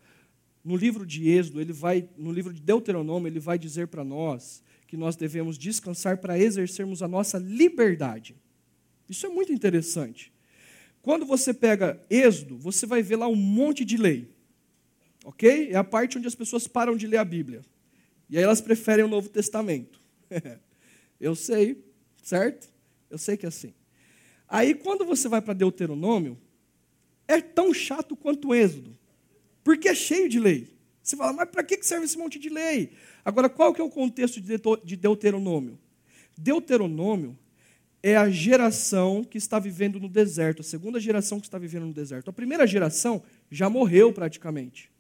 no 0.62 0.76
livro 0.76 1.04
de 1.04 1.28
Êxodo, 1.28 1.60
ele 1.60 1.72
vai, 1.72 2.08
no 2.16 2.30
livro 2.30 2.52
de 2.52 2.60
Deuteronômio, 2.60 3.26
ele 3.26 3.40
vai 3.40 3.58
dizer 3.58 3.88
para 3.88 4.04
nós 4.04 4.62
que 4.86 4.96
nós 4.96 5.16
devemos 5.16 5.58
descansar 5.58 6.18
para 6.18 6.38
exercermos 6.38 7.02
a 7.02 7.08
nossa 7.08 7.38
liberdade. 7.38 8.36
Isso 9.08 9.26
é 9.26 9.28
muito 9.28 9.52
interessante. 9.52 10.32
Quando 11.02 11.26
você 11.26 11.52
pega 11.52 12.00
Êxodo, 12.08 12.56
você 12.56 12.86
vai 12.86 13.02
ver 13.02 13.16
lá 13.16 13.26
um 13.26 13.34
monte 13.34 13.84
de 13.84 13.96
lei. 13.96 14.30
Ok? 15.24 15.70
É 15.72 15.76
a 15.76 15.82
parte 15.82 16.18
onde 16.18 16.28
as 16.28 16.36
pessoas 16.36 16.68
param 16.68 16.96
de 16.96 17.08
ler 17.08 17.16
a 17.16 17.24
Bíblia. 17.24 17.62
E 18.28 18.38
aí 18.38 18.44
elas 18.44 18.60
preferem 18.60 19.04
o 19.04 19.08
Novo 19.08 19.28
Testamento. 19.28 20.00
Eu 21.20 21.34
sei, 21.34 21.84
certo? 22.22 22.68
Eu 23.10 23.18
sei 23.18 23.36
que 23.36 23.44
é 23.44 23.48
assim. 23.48 23.74
Aí 24.48 24.74
quando 24.74 25.04
você 25.04 25.28
vai 25.28 25.42
para 25.42 25.54
Deuteronômio, 25.54 26.38
é 27.28 27.40
tão 27.40 27.72
chato 27.74 28.16
quanto 28.16 28.48
o 28.48 28.54
Êxodo. 28.54 28.96
Porque 29.62 29.88
é 29.88 29.94
cheio 29.94 30.28
de 30.28 30.40
lei. 30.40 30.76
Você 31.02 31.16
fala, 31.16 31.32
mas 31.32 31.48
para 31.48 31.62
que 31.62 31.82
serve 31.82 32.06
esse 32.06 32.16
monte 32.16 32.38
de 32.38 32.48
lei? 32.48 32.92
Agora, 33.24 33.48
qual 33.48 33.72
que 33.72 33.80
é 33.80 33.84
o 33.84 33.90
contexto 33.90 34.40
de 34.40 34.96
Deuteronômio? 34.96 35.78
Deuteronômio 36.36 37.38
é 38.02 38.16
a 38.16 38.30
geração 38.30 39.22
que 39.22 39.36
está 39.36 39.58
vivendo 39.58 40.00
no 40.00 40.08
deserto, 40.08 40.60
a 40.60 40.64
segunda 40.64 40.98
geração 40.98 41.38
que 41.38 41.46
está 41.46 41.58
vivendo 41.58 41.86
no 41.86 41.92
deserto. 41.92 42.30
A 42.30 42.32
primeira 42.32 42.66
geração 42.66 43.22
já 43.50 43.68
morreu 43.68 44.12
praticamente. 44.12 44.90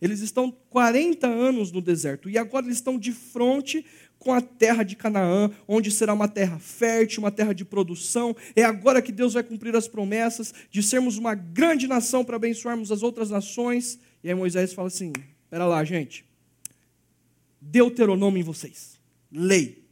Eles 0.00 0.20
estão 0.20 0.50
40 0.70 1.26
anos 1.26 1.72
no 1.72 1.80
deserto 1.80 2.30
e 2.30 2.38
agora 2.38 2.64
eles 2.66 2.78
estão 2.78 2.98
de 2.98 3.12
frente 3.12 3.84
com 4.18 4.32
a 4.32 4.40
terra 4.40 4.82
de 4.82 4.96
Canaã, 4.96 5.50
onde 5.66 5.90
será 5.90 6.12
uma 6.12 6.28
terra 6.28 6.58
fértil, 6.58 7.22
uma 7.22 7.30
terra 7.30 7.52
de 7.52 7.64
produção. 7.64 8.34
É 8.56 8.64
agora 8.64 9.00
que 9.00 9.12
Deus 9.12 9.34
vai 9.34 9.42
cumprir 9.42 9.74
as 9.76 9.86
promessas 9.86 10.52
de 10.70 10.82
sermos 10.82 11.16
uma 11.16 11.34
grande 11.34 11.86
nação 11.86 12.24
para 12.24 12.36
abençoarmos 12.36 12.90
as 12.90 13.02
outras 13.02 13.30
nações. 13.30 13.98
E 14.22 14.28
aí 14.28 14.34
Moisés 14.34 14.72
fala 14.72 14.88
assim: 14.88 15.12
espera 15.44 15.66
lá, 15.66 15.82
gente. 15.84 16.24
Deuteronômio 17.60 18.40
em 18.40 18.44
vocês. 18.44 18.98
Lei. 19.30 19.84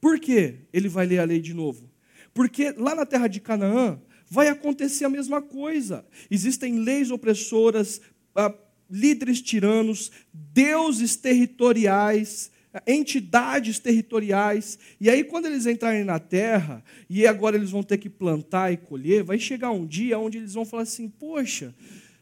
Por 0.00 0.18
que 0.18 0.56
ele 0.72 0.88
vai 0.88 1.06
ler 1.06 1.20
a 1.20 1.24
lei 1.24 1.40
de 1.40 1.54
novo? 1.54 1.90
Porque 2.34 2.72
lá 2.72 2.94
na 2.94 3.06
terra 3.06 3.28
de 3.28 3.40
Canaã 3.40 4.00
vai 4.28 4.48
acontecer 4.48 5.04
a 5.04 5.10
mesma 5.10 5.40
coisa. 5.42 6.04
Existem 6.30 6.78
leis 6.78 7.10
opressoras, 7.10 8.00
ah, 8.34 8.52
líderes 8.90 9.40
tiranos, 9.40 10.10
deuses 10.32 11.16
territoriais 11.16 12.51
entidades 12.86 13.78
territoriais. 13.78 14.78
E 15.00 15.10
aí, 15.10 15.24
quando 15.24 15.46
eles 15.46 15.66
entrarem 15.66 16.04
na 16.04 16.18
terra, 16.18 16.82
e 17.08 17.26
agora 17.26 17.56
eles 17.56 17.70
vão 17.70 17.82
ter 17.82 17.98
que 17.98 18.08
plantar 18.08 18.72
e 18.72 18.76
colher, 18.76 19.22
vai 19.22 19.38
chegar 19.38 19.70
um 19.70 19.86
dia 19.86 20.18
onde 20.18 20.38
eles 20.38 20.54
vão 20.54 20.64
falar 20.64 20.82
assim: 20.84 21.08
Poxa, 21.08 21.74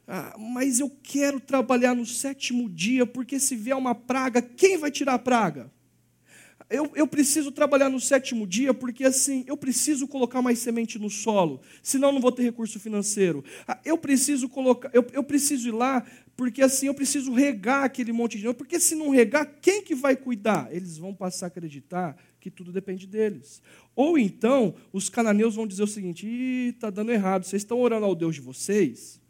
ah, 0.09 0.37
mas 0.39 0.81
eu 0.81 0.91
quero 1.03 1.39
trabalhar 1.39 1.95
no 1.95 2.05
sétimo 2.05 2.69
dia, 2.69 3.07
porque 3.07 3.39
se 3.39 3.55
vier 3.55 3.77
uma 3.77 3.95
praga, 3.95 4.43
quem 4.43 4.77
vai 4.77 4.91
tirar 4.91 5.15
a 5.15 5.19
praga? 5.19 5.71
Eu, 6.69 6.91
eu, 6.95 7.07
preciso 7.07 7.51
trabalhar 7.51 7.89
no 7.89 7.99
sétimo 7.99 8.47
dia 8.47 8.73
porque 8.73 9.03
assim 9.03 9.45
eu 9.49 9.57
preciso 9.57 10.07
colocar 10.07 10.41
mais 10.41 10.61
semente 10.61 11.01
no 11.01 11.11
solo, 11.11 11.61
senão 11.83 12.13
não 12.13 12.21
vou 12.21 12.31
ter 12.31 12.45
recurso 12.45 12.79
financeiro. 12.79 13.45
Ah, 13.67 13.79
eu 13.85 13.99
preciso 13.99 14.49
colocar, 14.49 14.89
eu, 14.93 15.05
eu 15.13 15.25
preciso 15.25 15.67
ir 15.67 15.73
lá 15.73 16.07
porque 16.41 16.63
assim 16.63 16.87
eu 16.87 16.95
preciso 16.95 17.35
regar 17.35 17.85
aquele 17.85 18.13
monte 18.13 18.39
de 18.39 18.51
porque 18.55 18.81
se 18.81 18.95
não 18.95 19.11
regar, 19.11 19.45
quem 19.61 19.83
que 19.83 19.95
vai 19.95 20.17
cuidar? 20.17 20.75
Eles 20.75 20.97
vão 20.97 21.15
passar 21.15 21.45
a 21.45 21.49
acreditar 21.49 22.17
que 22.41 22.51
tudo 22.51 22.73
depende 22.73 23.07
deles. 23.07 23.61
Ou 23.95 24.17
então, 24.19 24.75
os 24.91 25.11
cananeus 25.11 25.55
vão 25.55 25.67
dizer 25.67 25.83
o 25.83 25.87
seguinte: 25.87 26.27
está 26.27 26.89
dando 26.89 27.13
errado, 27.13 27.45
vocês 27.45 27.61
estão 27.61 27.79
orando 27.79 28.07
ao 28.07 28.15
Deus 28.15 28.37
de 28.37 28.41
vocês, 28.41 29.21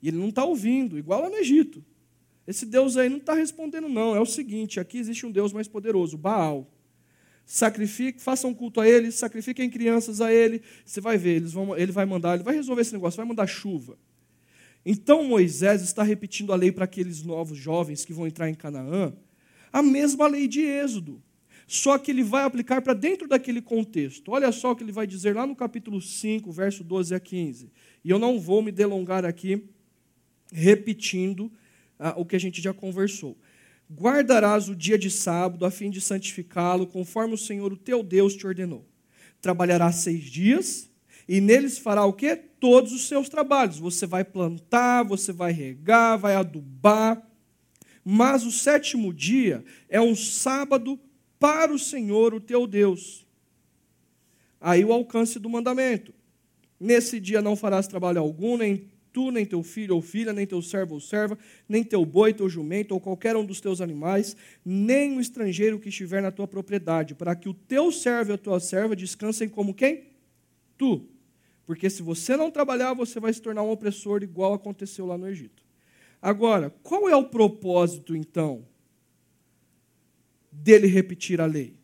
e 0.00 0.08
ele 0.08 0.16
não 0.16 0.30
está 0.30 0.42
ouvindo, 0.42 0.98
igual 0.98 1.20
lá 1.20 1.28
no 1.28 1.36
Egito. 1.36 1.84
Esse 2.46 2.64
Deus 2.64 2.96
aí 2.96 3.10
não 3.10 3.18
está 3.18 3.34
respondendo, 3.34 3.86
não. 3.86 4.16
É 4.16 4.20
o 4.20 4.24
seguinte: 4.24 4.80
aqui 4.80 4.96
existe 4.96 5.26
um 5.26 5.30
Deus 5.30 5.52
mais 5.52 5.68
poderoso, 5.68 6.16
Baal. 6.16 6.66
Sacrifique, 7.44 8.22
façam 8.22 8.54
culto 8.54 8.80
a 8.80 8.88
ele, 8.88 9.12
sacrifiquem 9.12 9.68
crianças 9.68 10.22
a 10.22 10.32
ele. 10.32 10.62
Você 10.82 10.98
vai 10.98 11.18
ver, 11.18 11.36
eles 11.36 11.52
vão, 11.52 11.76
ele 11.76 11.92
vai 11.92 12.06
mandar, 12.06 12.36
ele 12.36 12.42
vai 12.42 12.54
resolver 12.54 12.80
esse 12.80 12.94
negócio, 12.94 13.18
vai 13.18 13.26
mandar 13.26 13.46
chuva. 13.46 13.98
Então 14.84 15.24
Moisés 15.24 15.82
está 15.82 16.02
repetindo 16.02 16.52
a 16.52 16.56
lei 16.56 16.72
para 16.72 16.84
aqueles 16.84 17.22
novos 17.22 17.58
jovens 17.58 18.04
que 18.04 18.12
vão 18.12 18.26
entrar 18.26 18.48
em 18.48 18.54
Canaã, 18.54 19.12
a 19.72 19.82
mesma 19.82 20.26
lei 20.26 20.48
de 20.48 20.60
Êxodo. 20.60 21.22
Só 21.66 21.98
que 21.98 22.10
ele 22.10 22.22
vai 22.22 22.44
aplicar 22.44 22.80
para 22.80 22.94
dentro 22.94 23.28
daquele 23.28 23.60
contexto. 23.60 24.32
Olha 24.32 24.50
só 24.50 24.72
o 24.72 24.76
que 24.76 24.82
ele 24.82 24.92
vai 24.92 25.06
dizer 25.06 25.36
lá 25.36 25.46
no 25.46 25.54
capítulo 25.54 26.00
5, 26.00 26.50
verso 26.50 26.82
12 26.82 27.14
a 27.14 27.20
15. 27.20 27.70
E 28.02 28.08
eu 28.08 28.18
não 28.18 28.40
vou 28.40 28.62
me 28.62 28.72
delongar 28.72 29.22
aqui 29.26 29.62
repetindo 30.50 31.52
ah, 31.98 32.14
o 32.16 32.24
que 32.24 32.36
a 32.36 32.40
gente 32.40 32.62
já 32.62 32.72
conversou. 32.72 33.36
Guardarás 33.90 34.70
o 34.70 34.74
dia 34.74 34.98
de 34.98 35.10
sábado 35.10 35.66
a 35.66 35.70
fim 35.70 35.90
de 35.90 36.00
santificá-lo, 36.00 36.86
conforme 36.86 37.34
o 37.34 37.38
Senhor, 37.38 37.70
o 37.70 37.76
teu 37.76 38.02
Deus, 38.02 38.34
te 38.34 38.46
ordenou. 38.46 38.86
Trabalharás 39.40 39.96
seis 39.96 40.24
dias 40.24 40.90
e 41.28 41.40
neles 41.40 41.76
fará 41.76 42.06
o 42.06 42.12
quê? 42.12 42.34
Todos 42.34 42.92
os 42.92 43.06
seus 43.06 43.28
trabalhos. 43.28 43.78
Você 43.78 44.06
vai 44.06 44.24
plantar, 44.24 45.02
você 45.02 45.30
vai 45.30 45.52
regar, 45.52 46.18
vai 46.18 46.34
adubar. 46.34 47.22
Mas 48.02 48.46
o 48.46 48.50
sétimo 48.50 49.12
dia 49.12 49.62
é 49.88 50.00
um 50.00 50.16
sábado 50.16 50.98
para 51.38 51.72
o 51.72 51.78
Senhor, 51.78 52.32
o 52.32 52.40
teu 52.40 52.66
Deus. 52.66 53.26
Aí 54.58 54.82
o 54.84 54.92
alcance 54.92 55.38
do 55.38 55.50
mandamento. 55.50 56.14
Nesse 56.80 57.20
dia 57.20 57.42
não 57.42 57.54
farás 57.54 57.86
trabalho 57.86 58.20
algum, 58.20 58.56
nem 58.56 58.88
tu, 59.12 59.30
nem 59.30 59.44
teu 59.44 59.62
filho 59.62 59.94
ou 59.96 60.00
filha, 60.00 60.32
nem 60.32 60.46
teu 60.46 60.62
servo 60.62 60.94
ou 60.94 61.00
serva, 61.00 61.36
nem 61.68 61.84
teu 61.84 62.04
boi, 62.06 62.32
teu 62.32 62.48
jumento 62.48 62.94
ou 62.94 63.00
qualquer 63.00 63.36
um 63.36 63.44
dos 63.44 63.60
teus 63.60 63.80
animais, 63.80 64.36
nem 64.64 65.16
o 65.16 65.20
estrangeiro 65.20 65.78
que 65.78 65.88
estiver 65.88 66.22
na 66.22 66.30
tua 66.30 66.46
propriedade, 66.46 67.14
para 67.14 67.34
que 67.36 67.48
o 67.48 67.54
teu 67.54 67.92
servo 67.92 68.30
e 68.30 68.34
a 68.34 68.38
tua 68.38 68.60
serva 68.60 68.96
descansem 68.96 69.48
como 69.48 69.74
quem? 69.74 70.04
Tu. 70.78 71.17
Porque 71.68 71.90
se 71.90 72.00
você 72.00 72.34
não 72.34 72.50
trabalhar, 72.50 72.94
você 72.94 73.20
vai 73.20 73.30
se 73.30 73.42
tornar 73.42 73.62
um 73.62 73.70
opressor, 73.70 74.22
igual 74.22 74.54
aconteceu 74.54 75.04
lá 75.04 75.18
no 75.18 75.28
Egito. 75.28 75.62
Agora, 76.20 76.74
qual 76.82 77.10
é 77.10 77.14
o 77.14 77.28
propósito, 77.28 78.16
então, 78.16 78.64
dele 80.50 80.86
repetir 80.86 81.42
a 81.42 81.44
lei? 81.44 81.76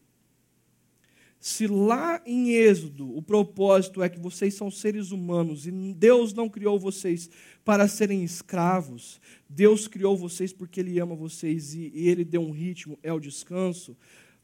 Se 1.39 1.66
lá 1.66 2.18
em 2.24 2.55
Êxodo 2.55 3.14
o 3.14 3.20
propósito 3.20 4.03
é 4.03 4.09
que 4.09 4.18
vocês 4.18 4.55
são 4.55 4.70
seres 4.70 5.11
humanos 5.11 5.66
e 5.66 5.70
Deus 5.70 6.32
não 6.32 6.49
criou 6.49 6.78
vocês 6.78 7.28
para 7.62 7.87
serem 7.87 8.24
escravos, 8.24 9.20
Deus 9.47 9.87
criou 9.87 10.16
vocês 10.16 10.51
porque 10.51 10.80
Ele 10.80 10.99
ama 10.99 11.14
vocês 11.14 11.74
e, 11.74 11.93
e 11.95 12.09
Ele 12.09 12.24
deu 12.24 12.41
um 12.41 12.53
ritmo, 12.53 12.99
é 13.03 13.12
o 13.12 13.20
descanso. 13.20 13.95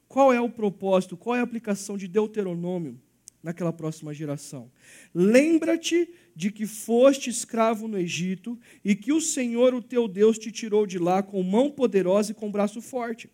Qual 0.06 0.34
é 0.34 0.40
o 0.40 0.50
propósito, 0.50 1.16
qual 1.16 1.34
é 1.34 1.40
a 1.40 1.44
aplicação 1.44 1.96
de 1.96 2.06
Deuteronômio 2.06 3.00
naquela 3.42 3.72
próxima 3.72 4.12
geração. 4.12 4.70
Lembra-te 5.14 6.08
de 6.34 6.50
que 6.50 6.66
foste 6.66 7.30
escravo 7.30 7.88
no 7.88 7.98
Egito 7.98 8.58
e 8.84 8.94
que 8.94 9.12
o 9.12 9.20
Senhor, 9.20 9.74
o 9.74 9.82
teu 9.82 10.06
Deus, 10.06 10.38
te 10.38 10.52
tirou 10.52 10.86
de 10.86 10.98
lá 10.98 11.22
com 11.22 11.42
mão 11.42 11.70
poderosa 11.70 12.32
e 12.32 12.34
com 12.34 12.50
braço 12.50 12.80
forte. 12.80 13.30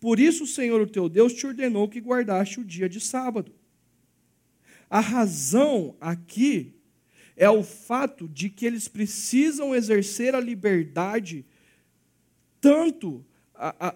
Por 0.00 0.18
isso 0.18 0.44
o 0.44 0.48
Senhor, 0.48 0.80
o 0.80 0.86
teu 0.86 1.08
Deus, 1.08 1.32
te 1.32 1.46
ordenou 1.46 1.88
que 1.88 2.00
guardaste 2.00 2.60
o 2.60 2.64
dia 2.64 2.88
de 2.88 3.00
sábado. 3.00 3.52
A 4.90 5.00
razão 5.00 5.96
aqui 6.00 6.74
é 7.36 7.48
o 7.48 7.62
fato 7.62 8.28
de 8.28 8.50
que 8.50 8.66
eles 8.66 8.88
precisam 8.88 9.74
exercer 9.74 10.34
a 10.34 10.40
liberdade, 10.40 11.46
tanto 12.60 13.24
a, 13.54 13.88
a 13.88 13.94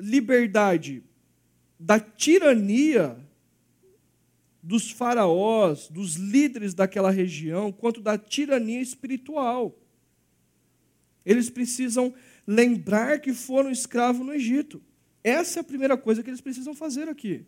liberdade 0.00 1.02
da 1.78 2.00
tirania 2.00 3.16
dos 4.62 4.90
faraós, 4.90 5.88
dos 5.88 6.14
líderes 6.14 6.72
daquela 6.72 7.10
região, 7.10 7.72
quanto 7.72 8.00
da 8.00 8.16
tirania 8.16 8.80
espiritual. 8.80 9.76
Eles 11.26 11.50
precisam 11.50 12.14
lembrar 12.46 13.20
que 13.20 13.32
foram 13.32 13.70
escravos 13.70 14.24
no 14.24 14.32
Egito. 14.32 14.80
Essa 15.24 15.58
é 15.58 15.62
a 15.62 15.64
primeira 15.64 15.96
coisa 15.96 16.22
que 16.22 16.30
eles 16.30 16.40
precisam 16.40 16.74
fazer 16.74 17.08
aqui. 17.08 17.44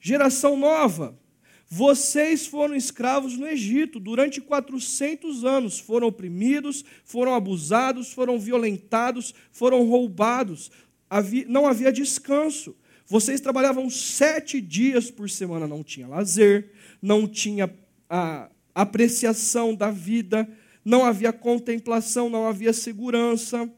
Geração 0.00 0.56
nova, 0.56 1.18
Vocês 1.70 2.46
foram 2.46 2.74
escravos 2.74 3.36
no 3.36 3.46
Egito 3.46 4.00
durante 4.00 4.40
400 4.40 5.44
anos, 5.44 5.78
foram 5.78 6.06
oprimidos, 6.06 6.82
foram 7.04 7.34
abusados, 7.34 8.10
foram 8.10 8.38
violentados, 8.38 9.34
foram 9.52 9.84
roubados. 9.84 10.70
Não 11.46 11.66
havia 11.66 11.92
descanso. 11.92 12.74
Vocês 13.08 13.40
trabalhavam 13.40 13.88
sete 13.88 14.60
dias 14.60 15.10
por 15.10 15.30
semana, 15.30 15.66
não 15.66 15.82
tinha 15.82 16.06
lazer, 16.06 16.70
não 17.00 17.26
tinha 17.26 17.74
a 18.08 18.50
apreciação 18.74 19.74
da 19.74 19.90
vida, 19.90 20.46
não 20.84 21.02
havia 21.02 21.32
contemplação, 21.32 22.28
não 22.28 22.46
havia 22.46 22.70
segurança. 22.70 23.72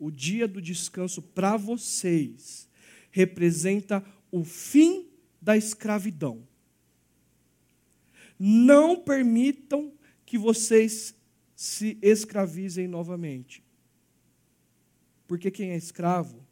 O 0.00 0.10
dia 0.10 0.48
do 0.48 0.60
descanso 0.60 1.22
para 1.22 1.56
vocês 1.56 2.68
representa 3.12 4.04
o 4.32 4.42
fim 4.42 5.08
da 5.40 5.56
escravidão. 5.56 6.42
Não 8.36 8.96
permitam 8.96 9.92
que 10.26 10.36
vocês 10.36 11.14
se 11.54 11.96
escravizem 12.02 12.88
novamente. 12.88 13.62
Porque 15.28 15.52
quem 15.52 15.70
é 15.70 15.76
escravo 15.76 16.49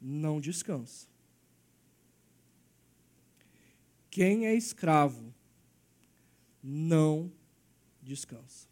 não 0.00 0.40
descansa. 0.40 1.06
Quem 4.10 4.46
é 4.46 4.54
escravo 4.54 5.32
não 6.62 7.30
descansa. 8.02 8.68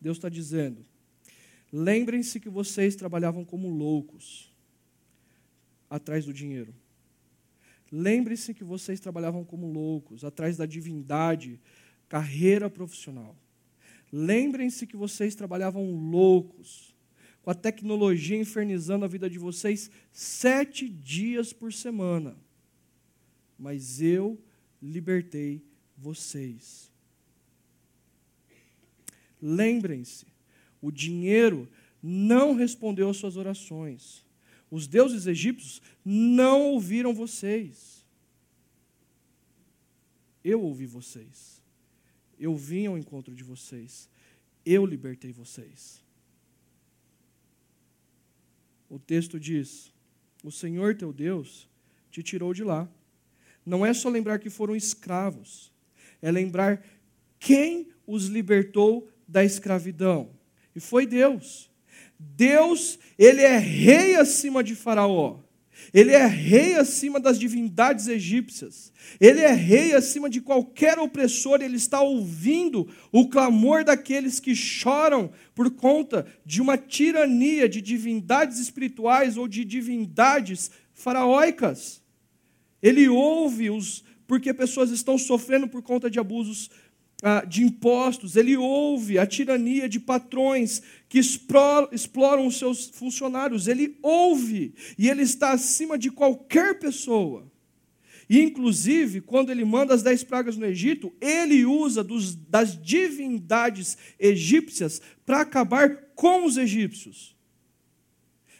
Deus 0.00 0.16
está 0.16 0.28
dizendo: 0.28 0.84
lembrem-se 1.72 2.40
que 2.40 2.48
vocês 2.48 2.96
trabalhavam 2.96 3.44
como 3.44 3.68
loucos 3.68 4.52
atrás 5.88 6.24
do 6.24 6.32
dinheiro. 6.32 6.74
Lembre-se 7.90 8.54
que 8.54 8.64
vocês 8.64 8.98
trabalhavam 8.98 9.44
como 9.44 9.70
loucos, 9.70 10.24
atrás 10.24 10.56
da 10.56 10.64
divindade, 10.64 11.60
carreira 12.08 12.70
profissional. 12.70 13.36
Lembrem-se 14.12 14.86
que 14.86 14.96
vocês 14.96 15.34
trabalhavam 15.34 15.90
loucos, 15.90 16.94
com 17.40 17.50
a 17.50 17.54
tecnologia 17.54 18.38
infernizando 18.38 19.06
a 19.06 19.08
vida 19.08 19.28
de 19.28 19.38
vocês 19.38 19.90
sete 20.12 20.86
dias 20.86 21.52
por 21.52 21.72
semana. 21.72 22.36
Mas 23.58 24.02
eu 24.02 24.38
libertei 24.82 25.64
vocês. 25.96 26.92
Lembrem-se, 29.40 30.26
o 30.80 30.90
dinheiro 30.90 31.68
não 32.02 32.54
respondeu 32.54 33.08
às 33.08 33.16
suas 33.16 33.36
orações. 33.36 34.26
Os 34.70 34.86
deuses 34.86 35.26
egípcios 35.26 35.80
não 36.04 36.62
ouviram 36.72 37.14
vocês. 37.14 38.04
Eu 40.44 40.60
ouvi 40.62 40.86
vocês. 40.86 41.61
Eu 42.42 42.56
vim 42.56 42.86
ao 42.86 42.98
encontro 42.98 43.32
de 43.32 43.44
vocês. 43.44 44.08
Eu 44.66 44.84
libertei 44.84 45.30
vocês. 45.30 46.02
O 48.90 48.98
texto 48.98 49.38
diz: 49.38 49.92
O 50.42 50.50
Senhor 50.50 50.96
teu 50.96 51.12
Deus 51.12 51.68
te 52.10 52.20
tirou 52.20 52.52
de 52.52 52.64
lá. 52.64 52.90
Não 53.64 53.86
é 53.86 53.94
só 53.94 54.08
lembrar 54.08 54.40
que 54.40 54.50
foram 54.50 54.74
escravos, 54.74 55.72
é 56.20 56.32
lembrar 56.32 56.84
quem 57.38 57.92
os 58.04 58.26
libertou 58.26 59.08
da 59.28 59.44
escravidão. 59.44 60.36
E 60.74 60.80
foi 60.80 61.06
Deus. 61.06 61.70
Deus, 62.18 62.98
ele 63.16 63.42
é 63.42 63.56
rei 63.56 64.16
acima 64.16 64.64
de 64.64 64.74
Faraó. 64.74 65.41
Ele 65.92 66.12
é 66.12 66.26
rei 66.26 66.74
acima 66.74 67.18
das 67.18 67.38
divindades 67.38 68.08
egípcias. 68.08 68.92
Ele 69.20 69.40
é 69.40 69.52
rei 69.52 69.94
acima 69.94 70.28
de 70.28 70.40
qualquer 70.40 70.98
opressor. 70.98 71.60
Ele 71.62 71.76
está 71.76 72.00
ouvindo 72.00 72.88
o 73.10 73.28
clamor 73.28 73.84
daqueles 73.84 74.40
que 74.40 74.54
choram 74.54 75.30
por 75.54 75.70
conta 75.70 76.26
de 76.44 76.60
uma 76.60 76.76
tirania 76.76 77.68
de 77.68 77.80
divindades 77.80 78.58
espirituais 78.58 79.36
ou 79.36 79.48
de 79.48 79.64
divindades 79.64 80.70
faraóicas. 80.92 82.02
Ele 82.82 83.08
ouve 83.08 83.70
os 83.70 84.04
porque 84.26 84.54
pessoas 84.54 84.90
estão 84.90 85.18
sofrendo 85.18 85.68
por 85.68 85.82
conta 85.82 86.08
de 86.08 86.18
abusos 86.18 86.70
de 87.48 87.62
impostos, 87.62 88.34
ele 88.34 88.56
ouve 88.56 89.18
a 89.18 89.24
tirania 89.24 89.88
de 89.88 90.00
patrões 90.00 90.82
que 91.08 91.20
exploram 91.20 92.46
os 92.46 92.58
seus 92.58 92.88
funcionários, 92.88 93.68
ele 93.68 93.96
ouve 94.02 94.74
e 94.98 95.08
ele 95.08 95.22
está 95.22 95.52
acima 95.52 95.96
de 95.96 96.10
qualquer 96.10 96.78
pessoa. 96.80 97.50
E, 98.28 98.40
inclusive, 98.40 99.20
quando 99.20 99.50
ele 99.50 99.64
manda 99.64 99.94
as 99.94 100.02
dez 100.02 100.24
pragas 100.24 100.56
no 100.56 100.66
Egito, 100.66 101.12
ele 101.20 101.64
usa 101.64 102.02
dos, 102.02 102.34
das 102.34 102.80
divindades 102.80 103.96
egípcias 104.18 105.00
para 105.24 105.42
acabar 105.42 106.08
com 106.14 106.44
os 106.44 106.56
egípcios. 106.56 107.36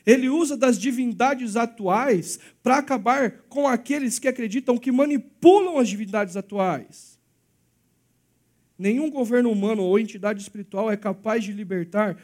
Ele 0.05 0.29
usa 0.29 0.57
das 0.57 0.79
divindades 0.79 1.57
atuais 1.57 2.39
para 2.63 2.79
acabar 2.79 3.45
com 3.49 3.67
aqueles 3.67 4.19
que 4.19 4.29
acreditam 4.29 4.77
que 4.77 4.93
manipulam 4.93 5.79
as 5.79 5.89
divindades 5.89 6.37
atuais. 6.37 7.19
Nenhum 8.79 9.11
governo 9.11 9.51
humano 9.51 9.83
ou 9.83 9.99
entidade 9.99 10.41
espiritual 10.41 10.91
é 10.91 10.97
capaz 10.97 11.45
de 11.45 11.53
libertar 11.53 12.17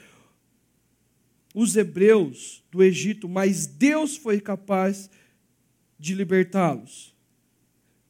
os 1.54 1.76
hebreus 1.76 2.62
do 2.70 2.82
Egito, 2.82 3.28
mas 3.28 3.66
Deus 3.66 4.16
foi 4.16 4.40
capaz 4.40 5.10
de 5.98 6.14
libertá-los. 6.14 7.14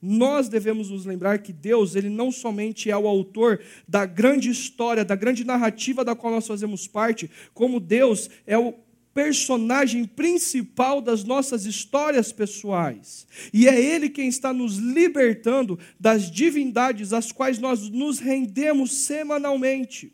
Nós 0.00 0.48
devemos 0.48 0.90
nos 0.90 1.04
lembrar 1.04 1.38
que 1.38 1.52
Deus, 1.52 1.96
ele 1.96 2.08
não 2.08 2.30
somente 2.30 2.90
é 2.90 2.96
o 2.96 3.08
autor 3.08 3.60
da 3.86 4.06
grande 4.06 4.48
história, 4.48 5.04
da 5.04 5.16
grande 5.16 5.44
narrativa 5.44 6.04
da 6.04 6.14
qual 6.14 6.32
nós 6.32 6.46
fazemos 6.46 6.86
parte, 6.86 7.28
como 7.52 7.80
Deus 7.80 8.30
é 8.46 8.56
o 8.56 8.74
personagem 9.14 10.04
principal 10.04 11.00
das 11.00 11.24
nossas 11.24 11.66
histórias 11.66 12.32
pessoais. 12.32 13.26
E 13.52 13.66
é 13.66 13.80
Ele 13.80 14.08
quem 14.08 14.28
está 14.28 14.52
nos 14.52 14.76
libertando 14.76 15.78
das 15.98 16.30
divindades 16.30 17.12
às 17.12 17.32
quais 17.32 17.58
nós 17.58 17.88
nos 17.88 18.18
rendemos 18.18 18.92
semanalmente. 18.92 20.12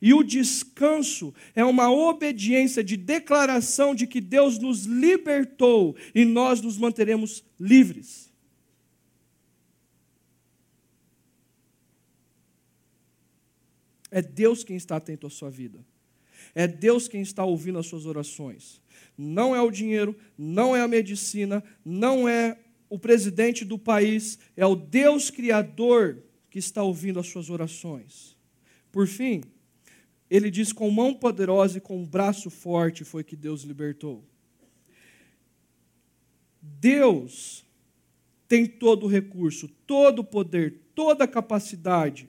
E 0.00 0.12
o 0.12 0.22
descanso 0.22 1.32
é 1.54 1.64
uma 1.64 1.90
obediência 1.90 2.84
de 2.84 2.96
declaração 2.96 3.94
de 3.94 4.06
que 4.06 4.20
Deus 4.20 4.58
nos 4.58 4.84
libertou 4.84 5.96
e 6.14 6.24
nós 6.24 6.60
nos 6.60 6.76
manteremos 6.76 7.42
livres. 7.58 8.30
É 14.10 14.22
Deus 14.22 14.62
quem 14.62 14.76
está 14.76 14.96
atento 14.96 15.26
à 15.26 15.30
sua 15.30 15.50
vida. 15.50 15.84
É 16.54 16.68
Deus 16.68 17.08
quem 17.08 17.20
está 17.20 17.44
ouvindo 17.44 17.78
as 17.78 17.86
suas 17.86 18.06
orações. 18.06 18.80
Não 19.18 19.54
é 19.54 19.60
o 19.60 19.70
dinheiro, 19.70 20.16
não 20.38 20.76
é 20.76 20.82
a 20.82 20.88
medicina, 20.88 21.64
não 21.84 22.28
é 22.28 22.58
o 22.88 22.98
presidente 22.98 23.64
do 23.64 23.78
país, 23.78 24.38
é 24.56 24.64
o 24.64 24.76
Deus 24.76 25.30
Criador 25.30 26.22
que 26.48 26.58
está 26.58 26.82
ouvindo 26.82 27.18
as 27.18 27.26
suas 27.26 27.50
orações. 27.50 28.36
Por 28.92 29.08
fim, 29.08 29.42
ele 30.30 30.50
diz: 30.50 30.72
com 30.72 30.88
mão 30.90 31.12
poderosa 31.12 31.78
e 31.78 31.80
com 31.80 32.04
braço 32.04 32.50
forte 32.50 33.02
foi 33.02 33.24
que 33.24 33.34
Deus 33.34 33.62
libertou. 33.62 34.22
Deus 36.62 37.64
tem 38.46 38.66
todo 38.66 39.06
o 39.06 39.08
recurso, 39.08 39.68
todo 39.86 40.20
o 40.20 40.24
poder, 40.24 40.80
toda 40.94 41.24
a 41.24 41.28
capacidade 41.28 42.28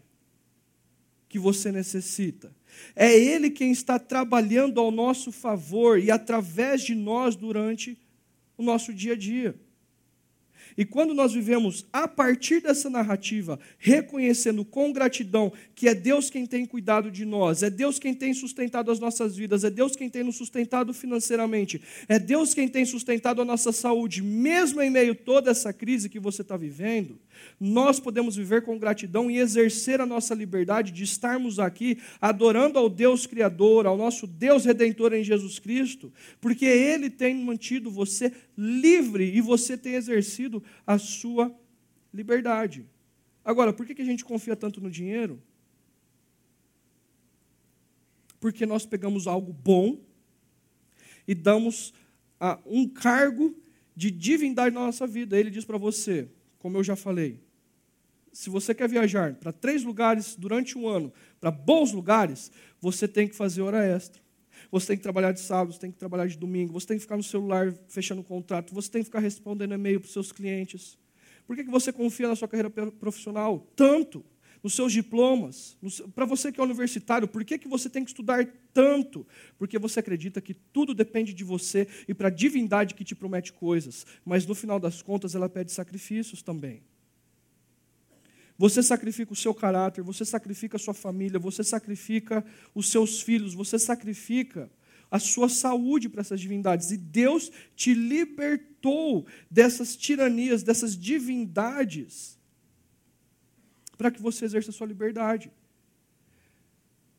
que 1.30 1.38
você 1.38 1.72
necessita 1.72 2.55
é 2.96 3.18
Ele 3.18 3.50
quem 3.50 3.72
está 3.72 4.00
trabalhando 4.00 4.80
ao 4.80 4.92
nosso 4.92 5.32
favor 5.32 6.00
e 6.00 6.12
através 6.12 6.82
de 6.82 6.96
nós 6.96 7.36
durante 7.36 7.98
o 8.58 8.64
nosso 8.64 8.94
dia 8.94 9.14
a 9.14 9.18
dia. 9.18 9.56
E 10.78 10.84
quando 10.84 11.14
nós 11.14 11.34
vivemos 11.34 11.86
a 11.92 12.08
partir 12.08 12.62
dessa 12.62 12.90
narrativa, 12.90 13.58
reconhecendo 13.78 14.66
com 14.66 14.92
gratidão 14.92 15.54
que 15.74 15.88
é 15.88 15.96
Deus 15.96 16.30
quem 16.30 16.46
tem 16.46 16.66
cuidado 16.66 17.10
de 17.10 17.24
nós, 17.24 17.64
é 17.64 17.70
Deus 17.70 17.98
quem 17.98 18.14
tem 18.14 18.34
sustentado 18.34 18.92
as 18.92 19.00
nossas 19.00 19.38
vidas, 19.38 19.64
é 19.64 19.70
Deus 19.70 19.96
quem 19.96 20.10
tem 20.10 20.24
nos 20.24 20.36
sustentado 20.36 20.94
financeiramente, 20.94 21.82
é 22.10 22.20
Deus 22.20 22.54
quem 22.54 22.68
tem 22.68 22.84
sustentado 22.84 23.42
a 23.42 23.46
nossa 23.46 23.72
saúde, 23.72 24.22
mesmo 24.22 24.82
em 24.82 24.90
meio 24.90 25.14
a 25.14 25.16
toda 25.16 25.52
essa 25.52 25.72
crise 25.72 26.10
que 26.10 26.20
você 26.20 26.42
está 26.42 26.58
vivendo, 26.58 27.18
nós 27.60 28.00
podemos 28.00 28.36
viver 28.36 28.64
com 28.64 28.78
gratidão 28.78 29.30
e 29.30 29.38
exercer 29.38 30.02
a 30.02 30.06
nossa 30.06 30.34
liberdade 30.34 30.92
de 30.92 31.04
estarmos 31.04 31.60
aqui 31.60 32.00
adorando 32.20 32.78
ao 32.78 32.90
Deus 32.90 33.26
Criador, 33.26 33.86
ao 33.86 33.98
nosso 33.98 34.28
Deus 34.28 34.66
Redentor 34.66 35.14
em 35.14 35.24
Jesus 35.24 35.60
Cristo, 35.60 36.12
porque 36.40 36.66
Ele 36.66 37.10
tem 37.10 37.36
mantido 37.36 37.90
você 37.90 38.32
livre 38.58 39.36
e 39.36 39.42
você 39.42 39.78
tem 39.78 39.96
exercido 39.96 40.64
a 40.86 40.98
sua 40.98 41.54
liberdade. 42.14 42.86
Agora, 43.44 43.72
por 43.72 43.86
que 43.86 44.02
a 44.02 44.06
gente 44.06 44.26
confia 44.26 44.56
tanto 44.56 44.82
no 44.82 44.90
dinheiro? 44.90 45.42
Porque 48.40 48.66
nós 48.66 48.86
pegamos 48.86 49.28
algo 49.28 49.54
bom 49.54 50.00
e 51.28 51.36
damos 51.36 51.94
um 52.66 52.88
cargo 52.88 53.56
de 53.96 54.12
divindade 54.12 54.76
na 54.76 54.82
nossa 54.82 55.08
vida. 55.08 55.40
Ele 55.40 55.50
diz 55.50 55.66
para 55.66 55.78
você, 55.78 56.28
como 56.66 56.80
eu 56.80 56.84
já 56.84 56.96
falei, 56.96 57.40
se 58.34 58.50
você 58.50 58.74
quer 58.74 58.90
viajar 58.90 59.36
para 59.36 59.52
três 59.52 59.84
lugares 59.84 60.36
durante 60.36 60.76
um 60.76 60.88
ano, 60.88 61.14
para 61.40 61.52
bons 61.52 61.92
lugares, 61.92 62.52
você 62.82 63.08
tem 63.08 63.28
que 63.28 63.36
fazer 63.36 63.62
hora 63.62 63.86
extra. 63.86 64.20
Você 64.72 64.88
tem 64.88 64.98
que 64.98 65.04
trabalhar 65.04 65.32
de 65.32 65.42
sábado, 65.42 65.74
você 65.74 65.80
tem 65.80 65.92
que 65.92 66.00
trabalhar 66.00 66.26
de 66.26 66.36
domingo, 66.36 66.74
você 66.74 66.88
tem 66.88 66.98
que 66.98 67.04
ficar 67.04 67.18
no 67.18 67.22
celular 67.22 67.72
fechando 67.88 68.24
contrato, 68.24 68.74
você 68.74 68.90
tem 68.90 69.04
que 69.04 69.06
ficar 69.06 69.20
respondendo 69.20 69.76
e-mail 69.76 70.00
para 70.00 70.08
os 70.08 70.14
seus 70.14 70.32
clientes. 70.32 70.98
Por 71.46 71.56
que, 71.56 71.66
que 71.66 71.70
você 71.70 71.94
confia 71.94 72.28
na 72.28 72.36
sua 72.36 72.48
carreira 72.48 72.72
profissional 72.72 73.72
tanto? 73.76 74.26
Nos 74.66 74.74
seus 74.74 74.92
diplomas? 74.92 75.78
Para 76.16 76.26
você 76.26 76.52
que 76.52 76.60
é 76.60 76.64
universitário, 76.64 77.28
por 77.28 77.46
que, 77.46 77.56
que 77.60 77.68
você 77.68 77.88
tem 77.88 78.04
que 78.04 78.10
estudar 78.10 78.52
tanto? 78.74 79.24
Porque 79.60 79.78
você 79.78 80.00
acredita 80.00 80.42
que 80.42 80.56
tudo 80.56 80.96
depende 80.96 81.36
de 81.36 81.44
você 81.44 81.88
e 82.08 82.16
para 82.16 82.30
a 82.30 82.32
divindade 82.32 82.96
que 82.96 83.04
te 83.04 83.14
promete 83.14 83.54
coisas, 83.54 84.08
mas 84.26 84.44
no 84.44 84.56
final 84.56 84.80
das 84.80 85.04
contas 85.04 85.36
ela 85.36 85.48
pede 85.48 85.72
sacrifícios 85.72 86.42
também. 86.42 86.82
Você 88.58 88.82
sacrifica 88.82 89.34
o 89.34 89.36
seu 89.36 89.54
caráter, 89.54 90.04
você 90.04 90.26
sacrifica 90.26 90.78
a 90.78 90.80
sua 90.80 90.96
família, 90.96 91.38
você 91.38 91.64
sacrifica 91.64 92.44
os 92.74 92.90
seus 92.90 93.22
filhos, 93.22 93.54
você 93.54 93.78
sacrifica 93.78 94.68
a 95.12 95.20
sua 95.20 95.48
saúde 95.48 96.10
para 96.10 96.22
essas 96.22 96.42
divindades. 96.42 96.90
E 96.90 96.98
Deus 96.98 97.52
te 97.76 97.94
libertou 97.94 99.28
dessas 99.48 99.96
tiranias, 99.96 100.64
dessas 100.64 100.98
divindades, 100.98 102.36
para 103.98 104.12
que 104.12 104.22
você 104.22 104.46
exerça 104.46 104.70
a 104.70 104.74
sua 104.74 104.88
liberdade. 104.88 105.52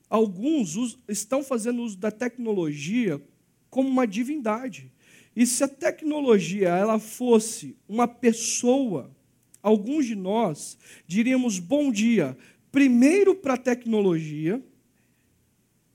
Alguns 0.09 0.99
estão 1.09 1.43
fazendo 1.43 1.83
uso 1.83 1.97
da 1.97 2.11
tecnologia 2.11 3.21
como 3.69 3.89
uma 3.89 4.07
divindade. 4.07 4.93
E 5.35 5.47
se 5.47 5.63
a 5.65 5.69
tecnologia 5.69 6.69
ela 6.69 6.99
fosse 6.99 7.77
uma 7.89 8.07
pessoa, 8.09 9.11
alguns 9.63 10.07
de 10.07 10.15
nós 10.15 10.79
diríamos 11.07 11.59
bom 11.59 11.91
dia 11.91 12.37
primeiro 12.71 13.35
para 13.35 13.55
a 13.55 13.59
tecnologia 13.59 14.63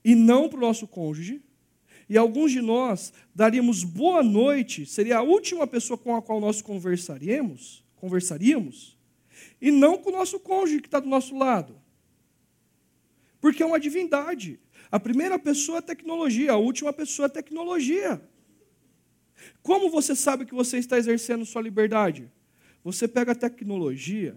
e 0.04 0.14
não 0.14 0.48
para 0.48 0.58
o 0.58 0.62
nosso 0.62 0.86
cônjuge. 0.86 1.40
E 2.08 2.18
alguns 2.18 2.52
de 2.52 2.60
nós 2.60 3.12
daríamos 3.34 3.84
boa 3.84 4.22
noite, 4.22 4.84
seria 4.84 5.18
a 5.18 5.22
última 5.22 5.66
pessoa 5.66 5.96
com 5.96 6.14
a 6.14 6.20
qual 6.20 6.40
nós 6.40 6.60
conversaríamos, 6.60 7.82
conversaríamos, 7.96 8.91
e 9.62 9.70
não 9.70 9.96
com 9.96 10.10
o 10.10 10.12
nosso 10.12 10.40
cônjuge 10.40 10.80
que 10.80 10.88
está 10.88 10.98
do 10.98 11.08
nosso 11.08 11.38
lado. 11.38 11.80
Porque 13.40 13.62
é 13.62 13.66
uma 13.66 13.78
divindade. 13.78 14.58
A 14.90 14.98
primeira 14.98 15.38
pessoa 15.38 15.78
é 15.78 15.80
tecnologia, 15.80 16.50
a 16.50 16.56
última 16.56 16.92
pessoa 16.92 17.26
é 17.26 17.28
tecnologia. 17.28 18.20
Como 19.62 19.88
você 19.88 20.16
sabe 20.16 20.44
que 20.44 20.54
você 20.54 20.78
está 20.78 20.98
exercendo 20.98 21.46
sua 21.46 21.62
liberdade? 21.62 22.28
Você 22.82 23.06
pega 23.06 23.30
a 23.30 23.36
tecnologia 23.36 24.36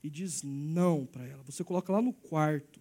e 0.00 0.08
diz 0.08 0.44
não 0.44 1.04
para 1.06 1.26
ela. 1.26 1.42
Você 1.42 1.64
coloca 1.64 1.92
lá 1.92 2.00
no 2.00 2.12
quarto. 2.12 2.80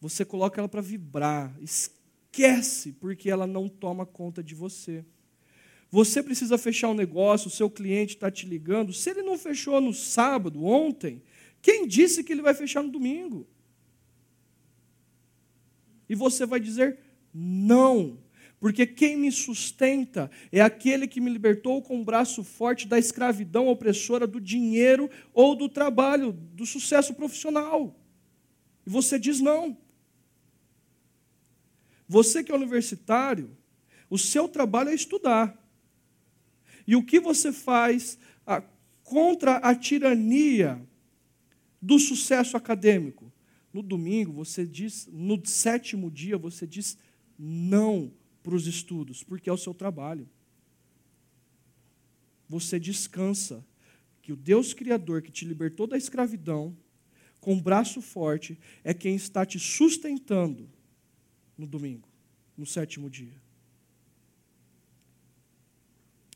Você 0.00 0.24
coloca 0.24 0.60
ela 0.60 0.68
para 0.68 0.80
vibrar. 0.80 1.54
Esquece, 1.60 2.92
porque 2.92 3.28
ela 3.28 3.46
não 3.46 3.68
toma 3.68 4.06
conta 4.06 4.42
de 4.42 4.54
você. 4.54 5.04
Você 5.92 6.20
precisa 6.22 6.58
fechar 6.58 6.88
um 6.88 6.94
negócio, 6.94 7.46
o 7.46 7.50
seu 7.50 7.70
cliente 7.70 8.16
está 8.16 8.30
te 8.30 8.46
ligando. 8.46 8.92
Se 8.92 9.10
ele 9.10 9.22
não 9.22 9.38
fechou 9.38 9.80
no 9.80 9.94
sábado, 9.94 10.64
ontem, 10.64 11.22
quem 11.60 11.86
disse 11.86 12.24
que 12.24 12.32
ele 12.32 12.42
vai 12.42 12.54
fechar 12.54 12.82
no 12.82 12.90
domingo? 12.90 13.46
E 16.08 16.16
você 16.16 16.44
vai 16.44 16.58
dizer 16.58 16.98
não 17.32 18.18
porque 18.62 18.86
quem 18.86 19.16
me 19.16 19.32
sustenta 19.32 20.30
é 20.52 20.60
aquele 20.60 21.08
que 21.08 21.20
me 21.20 21.28
libertou 21.28 21.82
com 21.82 21.96
o 21.96 21.98
um 21.98 22.04
braço 22.04 22.44
forte 22.44 22.86
da 22.86 22.96
escravidão 22.96 23.66
opressora 23.66 24.24
do 24.24 24.40
dinheiro 24.40 25.10
ou 25.34 25.56
do 25.56 25.68
trabalho, 25.68 26.30
do 26.30 26.64
sucesso 26.64 27.12
profissional. 27.12 27.92
E 28.86 28.88
você 28.88 29.18
diz 29.18 29.40
não. 29.40 29.76
Você 32.06 32.44
que 32.44 32.52
é 32.52 32.54
universitário, 32.54 33.50
o 34.08 34.16
seu 34.16 34.46
trabalho 34.46 34.90
é 34.90 34.94
estudar. 34.94 35.60
E 36.86 36.96
o 36.96 37.02
que 37.02 37.20
você 37.20 37.52
faz 37.52 38.18
ah, 38.46 38.62
contra 39.02 39.56
a 39.56 39.74
tirania 39.74 40.80
do 41.80 41.98
sucesso 41.98 42.56
acadêmico? 42.56 43.32
No 43.72 43.82
domingo, 43.82 44.32
você 44.32 44.66
diz, 44.66 45.08
no 45.10 45.44
sétimo 45.46 46.10
dia, 46.10 46.36
você 46.36 46.66
diz 46.66 46.98
não 47.38 48.12
para 48.42 48.54
os 48.54 48.66
estudos, 48.66 49.22
porque 49.22 49.48
é 49.48 49.52
o 49.52 49.56
seu 49.56 49.72
trabalho. 49.72 50.28
Você 52.48 52.78
descansa 52.78 53.64
que 54.20 54.32
o 54.32 54.36
Deus 54.36 54.74
Criador 54.74 55.22
que 55.22 55.32
te 55.32 55.44
libertou 55.44 55.86
da 55.86 55.96
escravidão, 55.96 56.76
com 57.40 57.60
braço 57.60 58.00
forte, 58.00 58.58
é 58.84 58.94
quem 58.94 59.16
está 59.16 59.44
te 59.44 59.58
sustentando 59.58 60.68
no 61.58 61.66
domingo, 61.66 62.08
no 62.56 62.64
sétimo 62.64 63.10
dia. 63.10 63.41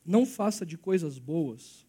Não 0.06 0.24
faça 0.24 0.64
de 0.64 0.78
coisas 0.78 1.18
boas 1.18 1.86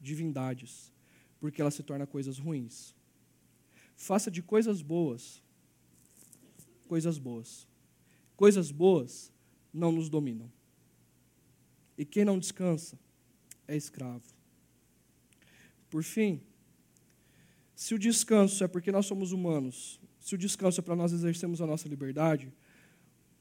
divindades, 0.00 0.92
porque 1.38 1.60
elas 1.60 1.74
se 1.74 1.82
tornam 1.82 2.06
coisas 2.06 2.38
ruins. 2.38 2.94
Faça 3.96 4.30
de 4.30 4.42
coisas 4.42 4.80
boas 4.80 5.42
coisas 6.92 7.16
boas. 7.16 7.66
Coisas 8.36 8.70
boas 8.70 9.32
não 9.72 9.90
nos 9.90 10.10
dominam. 10.10 10.52
E 11.96 12.04
quem 12.04 12.22
não 12.22 12.38
descansa 12.38 12.98
é 13.66 13.74
escravo. 13.74 14.22
Por 15.88 16.02
fim, 16.02 16.42
se 17.74 17.94
o 17.94 17.98
descanso 17.98 18.62
é 18.62 18.68
porque 18.68 18.92
nós 18.92 19.06
somos 19.06 19.32
humanos, 19.32 19.98
se 20.20 20.34
o 20.34 20.38
descanso 20.38 20.80
é 20.80 20.82
para 20.82 20.94
nós 20.94 21.14
exercermos 21.14 21.62
a 21.62 21.66
nossa 21.66 21.88
liberdade, 21.88 22.52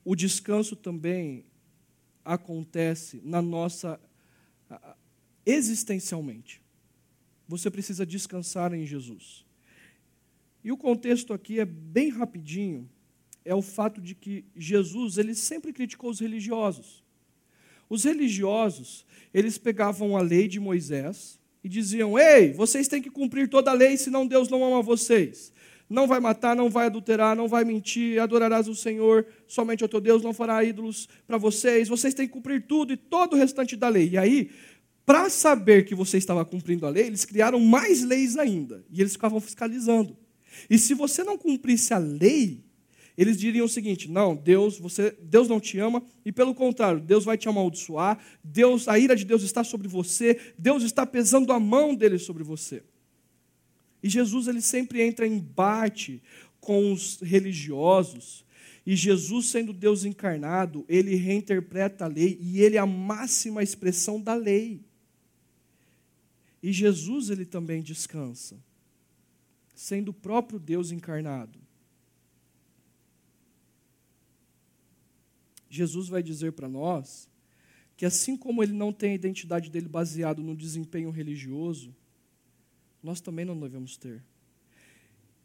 o 0.05 0.15
descanso 0.15 0.73
também 0.73 1.43
acontece 2.23 3.21
na 3.23 3.41
nossa 3.41 3.99
existencialmente. 5.45 6.61
Você 7.47 7.69
precisa 7.69 8.05
descansar 8.05 8.73
em 8.73 8.85
Jesus. 8.85 9.45
E 10.63 10.71
o 10.71 10.77
contexto 10.77 11.33
aqui 11.33 11.59
é 11.59 11.65
bem 11.65 12.09
rapidinho, 12.09 12.89
é 13.43 13.55
o 13.55 13.61
fato 13.61 13.99
de 13.99 14.13
que 14.13 14.45
Jesus 14.55 15.17
ele 15.17 15.33
sempre 15.33 15.73
criticou 15.73 16.11
os 16.11 16.19
religiosos. 16.19 17.03
Os 17.89 18.03
religiosos, 18.03 19.05
eles 19.33 19.57
pegavam 19.57 20.15
a 20.15 20.21
lei 20.21 20.47
de 20.47 20.59
Moisés 20.59 21.39
e 21.63 21.67
diziam: 21.67 22.17
Ei, 22.17 22.53
vocês 22.53 22.87
têm 22.87 23.01
que 23.01 23.09
cumprir 23.09 23.49
toda 23.49 23.71
a 23.71 23.73
lei, 23.73 23.97
senão 23.97 24.25
Deus 24.25 24.47
não 24.47 24.63
ama 24.63 24.81
vocês. 24.81 25.51
Não 25.91 26.07
vai 26.07 26.21
matar, 26.21 26.55
não 26.55 26.69
vai 26.69 26.85
adulterar, 26.85 27.35
não 27.35 27.49
vai 27.49 27.65
mentir, 27.65 28.17
adorarás 28.21 28.69
o 28.69 28.73
Senhor, 28.73 29.25
somente 29.45 29.83
o 29.83 29.89
teu 29.89 29.99
Deus, 29.99 30.23
não 30.23 30.33
fará 30.33 30.63
ídolos 30.63 31.09
para 31.27 31.37
vocês. 31.37 31.89
Vocês 31.89 32.13
têm 32.13 32.25
que 32.25 32.33
cumprir 32.33 32.65
tudo 32.65 32.93
e 32.93 32.97
todo 32.97 33.33
o 33.33 33.37
restante 33.37 33.75
da 33.75 33.89
lei. 33.89 34.11
E 34.11 34.17
aí, 34.17 34.49
para 35.05 35.29
saber 35.29 35.83
que 35.83 35.93
você 35.93 36.17
estava 36.17 36.45
cumprindo 36.45 36.85
a 36.85 36.89
lei, 36.89 37.07
eles 37.07 37.25
criaram 37.25 37.59
mais 37.59 38.03
leis 38.03 38.37
ainda. 38.37 38.85
E 38.89 39.01
eles 39.01 39.11
ficavam 39.11 39.41
fiscalizando. 39.41 40.15
E 40.69 40.77
se 40.77 40.93
você 40.93 41.25
não 41.25 41.37
cumprisse 41.37 41.93
a 41.93 41.97
lei, 41.97 42.63
eles 43.17 43.37
diriam 43.37 43.65
o 43.65 43.69
seguinte: 43.69 44.09
não, 44.09 44.33
Deus, 44.33 44.79
você, 44.79 45.13
Deus 45.21 45.49
não 45.49 45.59
te 45.59 45.77
ama 45.77 46.01
e 46.25 46.31
pelo 46.31 46.55
contrário, 46.55 47.01
Deus 47.01 47.25
vai 47.25 47.37
te 47.37 47.49
amaldiçoar. 47.49 48.17
Deus, 48.41 48.87
a 48.87 48.97
ira 48.97 49.13
de 49.13 49.25
Deus 49.25 49.43
está 49.43 49.61
sobre 49.61 49.89
você. 49.89 50.39
Deus 50.57 50.83
está 50.83 51.05
pesando 51.05 51.51
a 51.51 51.59
mão 51.59 51.93
dele 51.93 52.17
sobre 52.17 52.43
você. 52.43 52.81
E 54.03 54.09
Jesus 54.09 54.47
ele 54.47 54.61
sempre 54.61 55.01
entra 55.01 55.27
em 55.27 55.33
embate 55.33 56.21
com 56.59 56.91
os 56.91 57.19
religiosos. 57.21 58.45
E 58.85 58.95
Jesus, 58.95 59.47
sendo 59.47 59.73
Deus 59.73 60.05
encarnado, 60.05 60.85
ele 60.87 61.15
reinterpreta 61.15 62.05
a 62.05 62.07
lei 62.07 62.37
e 62.41 62.61
ele 62.61 62.77
é 62.77 62.79
a 62.79 62.85
máxima 62.85 63.61
expressão 63.61 64.19
da 64.19 64.33
lei. 64.33 64.83
E 66.63 66.71
Jesus 66.71 67.29
ele 67.29 67.45
também 67.45 67.81
descansa, 67.81 68.63
sendo 69.75 70.09
o 70.09 70.13
próprio 70.13 70.59
Deus 70.59 70.91
encarnado. 70.91 71.59
Jesus 75.69 76.07
vai 76.07 76.21
dizer 76.21 76.51
para 76.51 76.67
nós 76.67 77.29
que 77.95 78.05
assim 78.05 78.35
como 78.35 78.61
ele 78.61 78.73
não 78.73 78.91
tem 78.91 79.11
a 79.11 79.15
identidade 79.15 79.69
dele 79.69 79.87
baseado 79.87 80.43
no 80.43 80.55
desempenho 80.55 81.11
religioso, 81.11 81.95
nós 83.03 83.21
também 83.21 83.45
não 83.45 83.59
devemos 83.59 83.97
ter. 83.97 84.23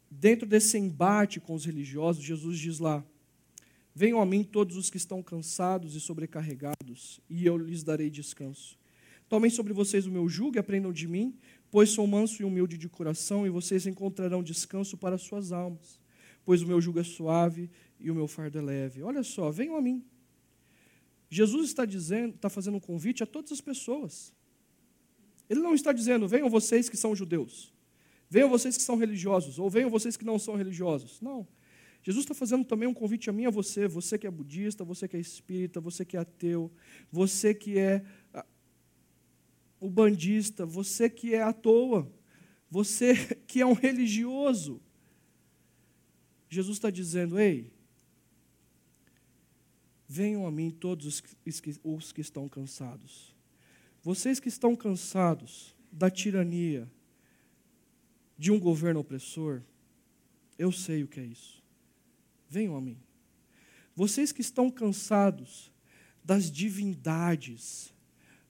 Dentro 0.09 0.47
desse 0.47 0.77
embate 0.77 1.39
com 1.39 1.53
os 1.53 1.65
religiosos, 1.65 2.23
Jesus 2.23 2.57
diz 2.59 2.79
lá: 2.79 3.03
Venham 3.93 4.21
a 4.21 4.25
mim 4.25 4.43
todos 4.43 4.77
os 4.77 4.89
que 4.89 4.97
estão 4.97 5.21
cansados 5.21 5.95
e 5.95 5.99
sobrecarregados, 5.99 7.19
e 7.29 7.45
eu 7.45 7.57
lhes 7.57 7.83
darei 7.83 8.09
descanso. 8.09 8.77
Tomem 9.27 9.49
sobre 9.49 9.73
vocês 9.73 10.05
o 10.05 10.11
meu 10.11 10.29
jugo 10.29 10.55
e 10.55 10.59
aprendam 10.59 10.93
de 10.93 11.07
mim, 11.07 11.35
pois 11.69 11.89
sou 11.89 12.07
manso 12.07 12.41
e 12.41 12.45
humilde 12.45 12.77
de 12.77 12.87
coração, 12.87 13.45
e 13.45 13.49
vocês 13.49 13.85
encontrarão 13.85 14.41
descanso 14.41 14.97
para 14.97 15.17
suas 15.17 15.51
almas. 15.51 15.99
Pois 16.45 16.61
o 16.61 16.67
meu 16.67 16.79
jugo 16.79 16.99
é 16.99 17.03
suave 17.03 17.69
e 17.99 18.09
o 18.09 18.15
meu 18.15 18.27
fardo 18.27 18.57
é 18.57 18.61
leve. 18.61 19.03
Olha 19.03 19.23
só, 19.23 19.51
venham 19.51 19.75
a 19.75 19.81
mim. 19.81 20.05
Jesus 21.29 21.67
está 21.67 21.83
dizendo, 21.83 22.35
está 22.35 22.49
fazendo 22.49 22.77
um 22.77 22.79
convite 22.79 23.21
a 23.21 23.25
todas 23.25 23.51
as 23.51 23.59
pessoas. 23.59 24.33
Ele 25.49 25.61
não 25.61 25.73
está 25.73 25.91
dizendo, 25.91 26.27
venham 26.27 26.49
vocês 26.49 26.89
que 26.89 26.97
são 26.97 27.15
judeus, 27.15 27.73
venham 28.29 28.49
vocês 28.49 28.75
que 28.75 28.83
são 28.83 28.97
religiosos, 28.97 29.57
ou 29.57 29.69
venham 29.69 29.89
vocês 29.89 30.17
que 30.17 30.25
não 30.25 30.37
são 30.37 30.55
religiosos. 30.55 31.21
Não. 31.21 31.47
Jesus 32.03 32.23
está 32.23 32.33
fazendo 32.33 32.65
também 32.65 32.87
um 32.87 32.93
convite 32.93 33.29
a 33.29 33.33
mim 33.33 33.43
e 33.43 33.45
a 33.47 33.49
você, 33.49 33.87
você 33.87 34.17
que 34.17 34.27
é 34.27 34.31
budista, 34.31 34.83
você 34.83 35.07
que 35.07 35.17
é 35.17 35.19
espírita, 35.19 35.79
você 35.79 36.05
que 36.05 36.17
é 36.17 36.19
ateu, 36.19 36.71
você 37.11 37.53
que 37.53 37.77
é 37.77 38.03
ah, 38.33 38.45
o 39.79 39.89
bandista, 39.89 40.65
você 40.65 41.09
que 41.09 41.33
é 41.33 41.41
à 41.41 41.53
toa, 41.53 42.11
você 42.69 43.15
que 43.47 43.61
é 43.61 43.65
um 43.65 43.73
religioso. 43.73 44.81
Jesus 46.49 46.77
está 46.77 46.89
dizendo: 46.89 47.39
ei, 47.39 47.71
venham 50.07 50.45
a 50.45 50.51
mim 50.51 50.71
todos 50.71 51.21
os 51.83 52.11
que 52.11 52.21
estão 52.21 52.47
cansados 52.47 53.36
vocês 54.07 54.39
que 54.39 54.47
estão 54.47 54.73
cansados 54.73 55.75
da 55.91 56.09
tirania 56.09 56.89
de 58.37 58.53
um 58.53 58.57
governo 58.57 59.01
opressor, 59.01 59.61
eu 60.57 60.71
sei 60.71 61.03
o 61.03 61.09
que 61.09 61.19
é 61.19 61.25
isso. 61.25 61.61
Venham 62.49 62.77
a 62.77 62.79
mim. 62.79 62.97
Vocês 63.93 64.31
que 64.31 64.39
estão 64.39 64.71
cansados 64.71 65.69
das 66.23 66.49
divindades, 66.49 67.93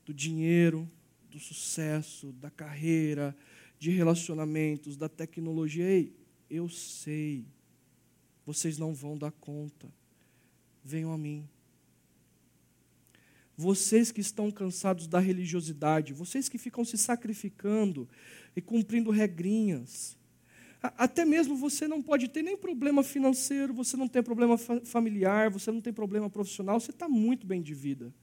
do 0.05 0.13
dinheiro, 0.13 0.87
do 1.27 1.39
sucesso, 1.39 2.31
da 2.33 2.51
carreira, 2.51 3.35
de 3.79 3.89
relacionamentos, 3.89 4.95
da 4.95 5.09
tecnologia, 5.09 5.85
ei, 5.85 6.15
eu 6.51 6.69
sei. 6.69 7.47
Vocês 8.45 8.77
não 8.77 8.93
vão 8.93 9.17
dar 9.17 9.31
conta. 9.31 9.91
Venham 10.83 11.11
a 11.11 11.17
mim. 11.17 11.49
Vocês 13.57 14.11
que 14.11 14.21
estão 14.21 14.51
cansados 14.51 15.07
da 15.07 15.19
religiosidade, 15.19 16.13
vocês 16.13 16.47
que 16.47 16.59
ficam 16.59 16.85
se 16.85 16.95
sacrificando 16.95 18.07
e 18.55 18.61
cumprindo 18.61 19.09
regrinhas. 19.09 20.15
Até 20.79 21.25
mesmo 21.25 21.57
você 21.57 21.87
não 21.87 22.03
pode 22.03 22.27
ter 22.27 22.43
nem 22.43 22.55
problema 22.55 23.01
financeiro, 23.01 23.73
você 23.73 23.97
não 23.97 24.07
tem 24.07 24.21
problema 24.21 24.59
familiar, 24.59 25.49
você 25.49 25.71
não 25.71 25.81
tem 25.81 25.91
problema 25.91 26.29
profissional, 26.29 26.79
você 26.79 26.91
está 26.91 27.09
muito 27.09 27.47
bem 27.47 27.59
de 27.59 27.73
vida. 27.73 28.13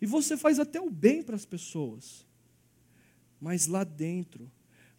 E 0.00 0.06
você 0.06 0.36
faz 0.36 0.58
até 0.58 0.80
o 0.80 0.90
bem 0.90 1.22
para 1.22 1.36
as 1.36 1.46
pessoas. 1.46 2.26
Mas 3.40 3.68
lá 3.68 3.84
dentro, 3.84 4.50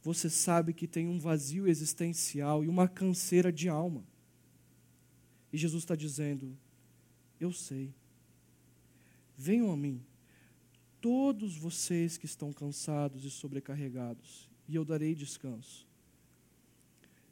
você 0.01 0.29
sabe 0.29 0.73
que 0.73 0.87
tem 0.87 1.09
um 1.09 1.19
vazio 1.19 1.67
existencial 1.67 2.63
e 2.63 2.69
uma 2.69 2.87
canseira 2.87 3.51
de 3.51 3.67
alma. 3.67 4.05
E 5.51 5.57
Jesus 5.57 5.83
está 5.83 5.97
dizendo: 5.97 6.57
Eu 7.39 7.51
sei. 7.51 7.93
Venham 9.43 9.71
a 9.71 9.75
mim, 9.75 9.99
todos 11.01 11.57
vocês 11.57 12.15
que 12.15 12.27
estão 12.27 12.53
cansados 12.53 13.25
e 13.25 13.31
sobrecarregados, 13.31 14.47
e 14.69 14.75
eu 14.75 14.85
darei 14.85 15.15
descanso. 15.15 15.87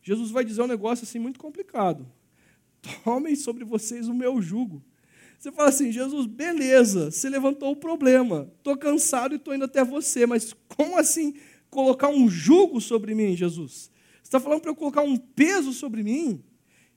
Jesus 0.01 0.31
vai 0.31 0.43
dizer 0.43 0.63
um 0.63 0.67
negócio 0.67 1.03
assim 1.03 1.19
muito 1.19 1.39
complicado. 1.39 2.11
Tomem 3.03 3.35
sobre 3.35 3.63
vocês 3.63 4.07
o 4.07 4.13
meu 4.15 4.41
jugo. 4.41 4.83
Você 5.37 5.51
fala 5.51 5.69
assim, 5.69 5.91
Jesus, 5.91 6.25
beleza, 6.25 7.11
você 7.11 7.29
levantou 7.29 7.73
o 7.73 7.75
problema. 7.75 8.51
Estou 8.57 8.75
cansado 8.75 9.35
e 9.35 9.37
estou 9.37 9.53
indo 9.53 9.65
até 9.65 9.85
você, 9.85 10.25
mas 10.25 10.55
como 10.75 10.97
assim 10.97 11.35
colocar 11.69 12.09
um 12.09 12.27
jugo 12.27 12.81
sobre 12.81 13.13
mim, 13.13 13.35
Jesus? 13.35 13.91
Você 14.15 14.23
está 14.23 14.39
falando 14.39 14.61
para 14.61 14.71
eu 14.71 14.75
colocar 14.75 15.03
um 15.03 15.15
peso 15.15 15.73
sobre 15.73 16.01
mim? 16.01 16.43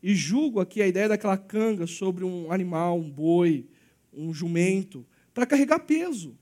E 0.03 0.15
jugo 0.15 0.59
aqui 0.59 0.81
a 0.81 0.89
ideia 0.89 1.11
daquela 1.11 1.37
canga 1.37 1.87
sobre 1.87 2.25
um 2.25 2.51
animal, 2.51 2.99
um 2.99 3.11
boi, 3.11 3.69
um 4.13 4.33
jumento, 4.33 5.07
para 5.33 5.47
carregar 5.47 5.81
peso. 5.81 6.37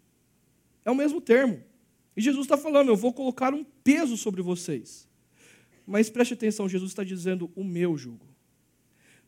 É 0.85 0.91
o 0.91 0.95
mesmo 0.95 1.21
termo. 1.21 1.63
E 2.17 2.21
Jesus 2.21 2.45
está 2.45 2.57
falando: 2.57 2.89
eu 2.89 2.97
vou 2.97 3.13
colocar 3.13 3.55
um 3.55 3.65
peso 3.85 4.17
sobre 4.17 4.43
vocês. 4.43 5.09
Mas 5.87 6.09
preste 6.09 6.35
atenção, 6.35 6.69
Jesus 6.69 6.93
está 6.93 7.03
dizendo 7.03 7.51
o 7.57 7.65
meu 7.65 7.97
jugo. 7.97 8.31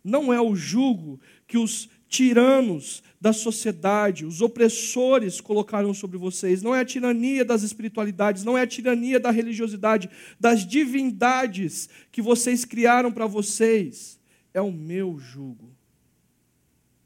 Não 0.05 0.33
é 0.33 0.41
o 0.41 0.55
jugo 0.55 1.21
que 1.47 1.57
os 1.57 1.89
tiranos 2.09 3.03
da 3.21 3.33
sociedade, 3.33 4.27
os 4.27 4.41
opressores 4.41 5.41
colocaram 5.41 5.95
sobre 5.95 6.19
vocês. 6.19 6.63
Não 6.63 6.75
é 6.75 6.81
a 6.81 6.85
tirania 6.85 7.45
das 7.45 7.63
espiritualidades, 7.63 8.45
não 8.45 8.57
é 8.57 8.63
a 8.63 8.67
tirania 8.67 9.19
da 9.19 9.31
religiosidade, 9.31 10.11
das 10.39 10.67
divindades 10.67 11.89
que 12.13 12.21
vocês 12.21 12.65
criaram 12.65 13.11
para 13.11 13.27
vocês. 13.27 14.21
É 14.53 14.61
o 14.61 14.71
meu 14.71 15.19
jugo. 15.19 15.75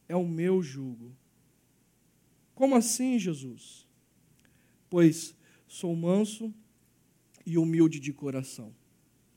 É 0.08 0.16
o 0.16 0.26
meu 0.26 0.62
jugo. 0.62 1.15
Como 2.56 2.74
assim, 2.74 3.18
Jesus? 3.18 3.86
Pois 4.88 5.36
sou 5.68 5.94
manso 5.94 6.52
e 7.44 7.58
humilde 7.58 8.00
de 8.00 8.14
coração. 8.14 8.74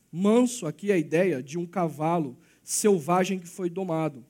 Manso 0.09 0.65
aqui 0.65 0.89
é 0.89 0.95
a 0.95 0.97
ideia 0.97 1.43
de 1.43 1.57
um 1.59 1.65
cavalo 1.65 2.38
selvagem 2.63 3.38
que 3.38 3.47
foi 3.47 3.70
domado. 3.70 4.26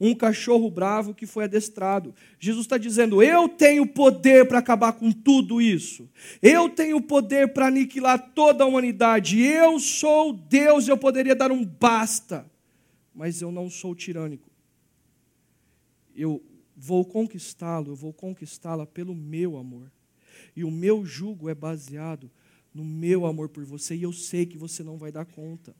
Um 0.00 0.14
cachorro 0.14 0.70
bravo 0.70 1.12
que 1.12 1.26
foi 1.26 1.44
adestrado. 1.44 2.14
Jesus 2.38 2.64
está 2.64 2.78
dizendo: 2.78 3.20
Eu 3.20 3.48
tenho 3.48 3.84
poder 3.84 4.46
para 4.46 4.60
acabar 4.60 4.92
com 4.92 5.10
tudo 5.10 5.60
isso. 5.60 6.08
Eu 6.40 6.68
tenho 6.68 7.02
poder 7.02 7.52
para 7.52 7.66
aniquilar 7.66 8.32
toda 8.34 8.62
a 8.62 8.66
humanidade. 8.68 9.42
Eu 9.42 9.80
sou 9.80 10.32
Deus, 10.32 10.86
eu 10.86 10.96
poderia 10.96 11.34
dar 11.34 11.50
um 11.50 11.64
basta. 11.64 12.48
Mas 13.12 13.42
eu 13.42 13.50
não 13.50 13.68
sou 13.68 13.96
tirânico. 13.96 14.48
Eu 16.14 16.40
vou 16.78 17.04
conquistá-lo, 17.04 17.90
eu 17.90 17.96
vou 17.96 18.12
conquistá-la 18.12 18.86
pelo 18.86 19.14
meu 19.14 19.56
amor. 19.56 19.90
E 20.54 20.62
o 20.62 20.70
meu 20.70 21.04
jugo 21.04 21.48
é 21.48 21.54
baseado 21.54 22.30
no 22.72 22.84
meu 22.84 23.26
amor 23.26 23.48
por 23.48 23.64
você, 23.64 23.96
e 23.96 24.04
eu 24.04 24.12
sei 24.12 24.46
que 24.46 24.56
você 24.56 24.84
não 24.84 24.96
vai 24.96 25.10
dar 25.10 25.26
conta. 25.26 25.74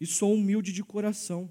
E 0.00 0.06
sou 0.06 0.32
humilde 0.32 0.72
de 0.72 0.84
coração. 0.84 1.50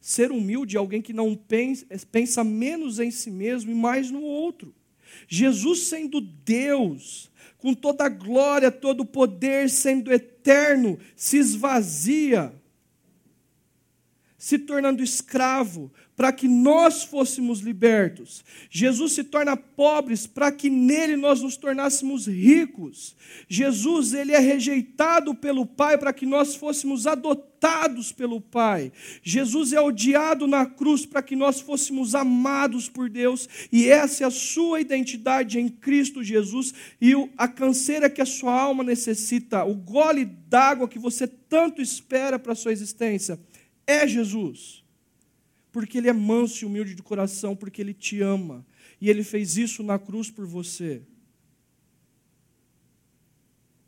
Ser 0.00 0.30
humilde 0.30 0.76
é 0.76 0.78
alguém 0.78 1.02
que 1.02 1.12
não 1.12 1.34
pensa, 1.34 1.86
pensa 2.12 2.44
menos 2.44 3.00
em 3.00 3.10
si 3.10 3.30
mesmo 3.30 3.72
e 3.72 3.74
mais 3.74 4.10
no 4.10 4.22
outro. 4.22 4.72
Jesus, 5.26 5.80
sendo 5.80 6.20
Deus, 6.20 7.30
com 7.58 7.74
toda 7.74 8.04
a 8.04 8.08
glória, 8.08 8.70
todo 8.70 9.00
o 9.00 9.06
poder, 9.06 9.68
sendo 9.68 10.12
eterno, 10.12 10.98
se 11.16 11.38
esvazia 11.38 12.54
se 14.44 14.58
tornando 14.58 15.02
escravo 15.02 15.90
para 16.14 16.30
que 16.30 16.46
nós 16.46 17.02
fôssemos 17.02 17.60
libertos. 17.60 18.44
Jesus 18.68 19.14
se 19.14 19.24
torna 19.24 19.56
pobre 19.56 20.14
para 20.34 20.52
que 20.52 20.68
nele 20.68 21.16
nós 21.16 21.40
nos 21.40 21.56
tornássemos 21.56 22.26
ricos. 22.26 23.16
Jesus, 23.48 24.12
ele 24.12 24.32
é 24.32 24.38
rejeitado 24.38 25.34
pelo 25.34 25.64
Pai 25.64 25.96
para 25.96 26.12
que 26.12 26.26
nós 26.26 26.54
fôssemos 26.56 27.06
adotados 27.06 28.12
pelo 28.12 28.38
Pai. 28.38 28.92
Jesus 29.22 29.72
é 29.72 29.80
odiado 29.80 30.46
na 30.46 30.66
cruz 30.66 31.06
para 31.06 31.22
que 31.22 31.34
nós 31.34 31.62
fôssemos 31.62 32.14
amados 32.14 32.86
por 32.86 33.08
Deus, 33.08 33.48
e 33.72 33.88
essa 33.88 34.24
é 34.24 34.26
a 34.26 34.30
sua 34.30 34.78
identidade 34.78 35.58
em 35.58 35.70
Cristo 35.70 36.22
Jesus 36.22 36.74
e 37.00 37.14
a 37.38 37.48
canseira 37.48 38.10
que 38.10 38.20
a 38.20 38.26
sua 38.26 38.52
alma 38.52 38.84
necessita, 38.84 39.64
o 39.64 39.74
gole 39.74 40.26
d'água 40.26 40.86
que 40.86 40.98
você 40.98 41.26
tanto 41.26 41.80
espera 41.80 42.38
para 42.38 42.52
a 42.52 42.56
sua 42.56 42.72
existência 42.72 43.40
é 43.86 44.06
Jesus. 44.06 44.84
Porque 45.72 45.98
Ele 45.98 46.08
é 46.08 46.12
manso 46.12 46.64
e 46.64 46.66
humilde 46.66 46.94
de 46.94 47.02
coração, 47.02 47.56
porque 47.56 47.80
Ele 47.80 47.94
te 47.94 48.20
ama. 48.20 48.64
E 49.00 49.10
Ele 49.10 49.24
fez 49.24 49.56
isso 49.56 49.82
na 49.82 49.98
cruz 49.98 50.30
por 50.30 50.46
você. 50.46 51.02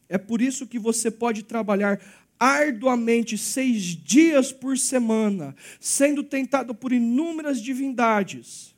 É 0.08 0.18
por 0.18 0.40
isso 0.40 0.66
que 0.66 0.78
você 0.78 1.10
pode 1.10 1.42
trabalhar 1.42 2.00
arduamente 2.38 3.38
seis 3.38 3.82
dias 3.82 4.52
por 4.52 4.76
semana, 4.76 5.56
sendo 5.80 6.22
tentado 6.22 6.74
por 6.74 6.92
inúmeras 6.92 7.62
divindades 7.62 8.76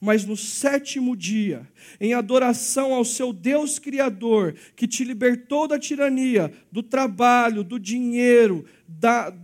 mas 0.00 0.24
no 0.24 0.36
sétimo 0.36 1.16
dia, 1.16 1.66
em 2.00 2.14
adoração 2.14 2.94
ao 2.94 3.04
seu 3.04 3.32
Deus 3.32 3.78
Criador, 3.78 4.54
que 4.76 4.86
te 4.86 5.02
libertou 5.02 5.66
da 5.66 5.78
tirania, 5.78 6.52
do 6.70 6.82
trabalho, 6.82 7.64
do 7.64 7.78
dinheiro, 7.78 8.64
da, 8.86 9.34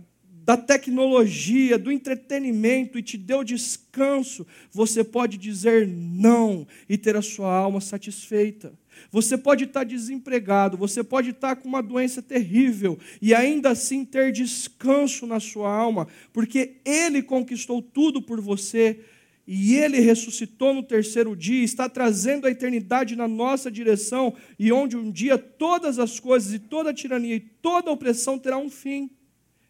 da 0.45 0.55
tecnologia, 0.55 1.75
do 1.75 1.91
entretenimento 1.91 2.99
e 2.99 3.01
te 3.01 3.17
deu 3.17 3.43
descanso, 3.43 4.45
você 4.71 5.03
pode 5.03 5.39
dizer 5.39 5.87
não 5.87 6.67
e 6.87 6.99
ter 6.99 7.17
a 7.17 7.21
sua 7.23 7.51
alma 7.51 7.81
satisfeita. 7.81 8.71
Você 9.11 9.39
pode 9.39 9.63
estar 9.63 9.83
desempregado, 9.83 10.77
você 10.77 11.03
pode 11.03 11.31
estar 11.31 11.55
com 11.55 11.67
uma 11.67 11.81
doença 11.81 12.21
terrível 12.21 12.99
e 13.19 13.33
ainda 13.33 13.71
assim 13.71 14.05
ter 14.05 14.31
descanso 14.31 15.25
na 15.25 15.39
sua 15.39 15.75
alma, 15.75 16.07
porque 16.31 16.75
Ele 16.85 17.23
conquistou 17.23 17.81
tudo 17.81 18.21
por 18.21 18.39
você 18.39 18.99
e 19.47 19.75
Ele 19.75 19.99
ressuscitou 19.99 20.75
no 20.75 20.83
terceiro 20.83 21.35
dia, 21.35 21.63
está 21.63 21.89
trazendo 21.89 22.45
a 22.45 22.51
eternidade 22.51 23.15
na 23.15 23.27
nossa 23.27 23.71
direção 23.71 24.35
e 24.59 24.71
onde 24.71 24.95
um 24.95 25.09
dia 25.09 25.39
todas 25.39 25.97
as 25.97 26.19
coisas 26.19 26.53
e 26.53 26.59
toda 26.59 26.91
a 26.91 26.93
tirania 26.93 27.35
e 27.35 27.39
toda 27.39 27.89
a 27.89 27.93
opressão 27.93 28.37
terá 28.37 28.59
um 28.59 28.69
fim 28.69 29.09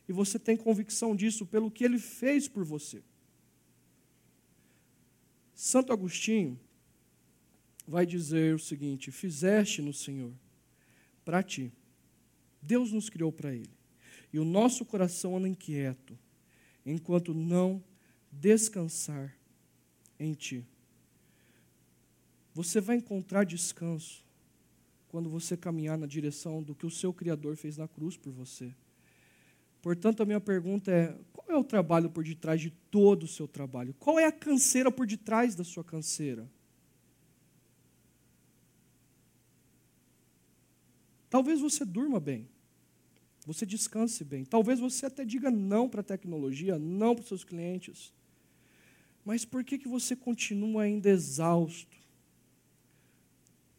e 0.07 0.13
você 0.13 0.37
tem 0.37 0.55
convicção 0.55 1.15
disso 1.15 1.45
pelo 1.45 1.71
que 1.71 1.83
ele 1.83 1.99
fez 1.99 2.47
por 2.47 2.63
você. 2.63 3.01
Santo 5.53 5.93
Agostinho 5.93 6.59
vai 7.87 8.05
dizer 8.05 8.55
o 8.55 8.59
seguinte: 8.59 9.11
Fizeste 9.11 9.81
no 9.81 9.93
Senhor 9.93 10.33
para 11.23 11.41
ti. 11.41 11.71
Deus 12.61 12.91
nos 12.91 13.09
criou 13.09 13.31
para 13.31 13.53
Ele. 13.53 13.69
E 14.33 14.39
o 14.39 14.45
nosso 14.45 14.83
coração 14.83 15.37
anda 15.37 15.47
inquieto, 15.47 16.17
enquanto 16.85 17.33
não 17.33 17.83
descansar 18.31 19.35
em 20.19 20.33
Ti. 20.33 20.65
Você 22.53 22.81
vai 22.81 22.97
encontrar 22.97 23.43
descanso 23.43 24.23
quando 25.07 25.29
você 25.29 25.55
caminhar 25.55 25.97
na 25.97 26.05
direção 26.05 26.61
do 26.61 26.75
que 26.75 26.85
o 26.85 26.91
seu 26.91 27.13
Criador 27.13 27.55
fez 27.55 27.77
na 27.77 27.87
cruz 27.87 28.17
por 28.17 28.31
você. 28.31 28.73
Portanto, 29.85 30.23
a 30.23 30.25
minha 30.25 30.41
pergunta 30.41 30.89
é: 30.89 31.15
qual 31.31 31.45
é 31.47 31.55
o 31.55 31.63
trabalho 31.63 32.09
por 32.09 32.23
detrás 32.23 32.59
de 32.59 32.71
todo 32.71 33.21
o 33.21 33.27
seu 33.27 33.47
trabalho? 33.47 33.93
Qual 33.99 34.17
é 34.17 34.25
a 34.25 34.31
canseira 34.31 34.91
por 34.91 35.05
detrás 35.05 35.53
da 35.53 35.63
sua 35.63 35.83
canseira? 35.83 36.49
Talvez 41.29 41.61
você 41.61 41.85
durma 41.85 42.19
bem, 42.19 42.49
você 43.45 43.63
descanse 43.63 44.23
bem, 44.23 44.43
talvez 44.43 44.79
você 44.79 45.05
até 45.05 45.23
diga 45.23 45.51
não 45.51 45.87
para 45.87 46.01
a 46.01 46.03
tecnologia, 46.03 46.79
não 46.79 47.13
para 47.13 47.21
os 47.21 47.27
seus 47.27 47.43
clientes. 47.43 48.11
Mas 49.23 49.45
por 49.45 49.63
que, 49.63 49.77
que 49.77 49.87
você 49.87 50.15
continua 50.15 50.81
ainda 50.81 51.11
exausto? 51.11 51.95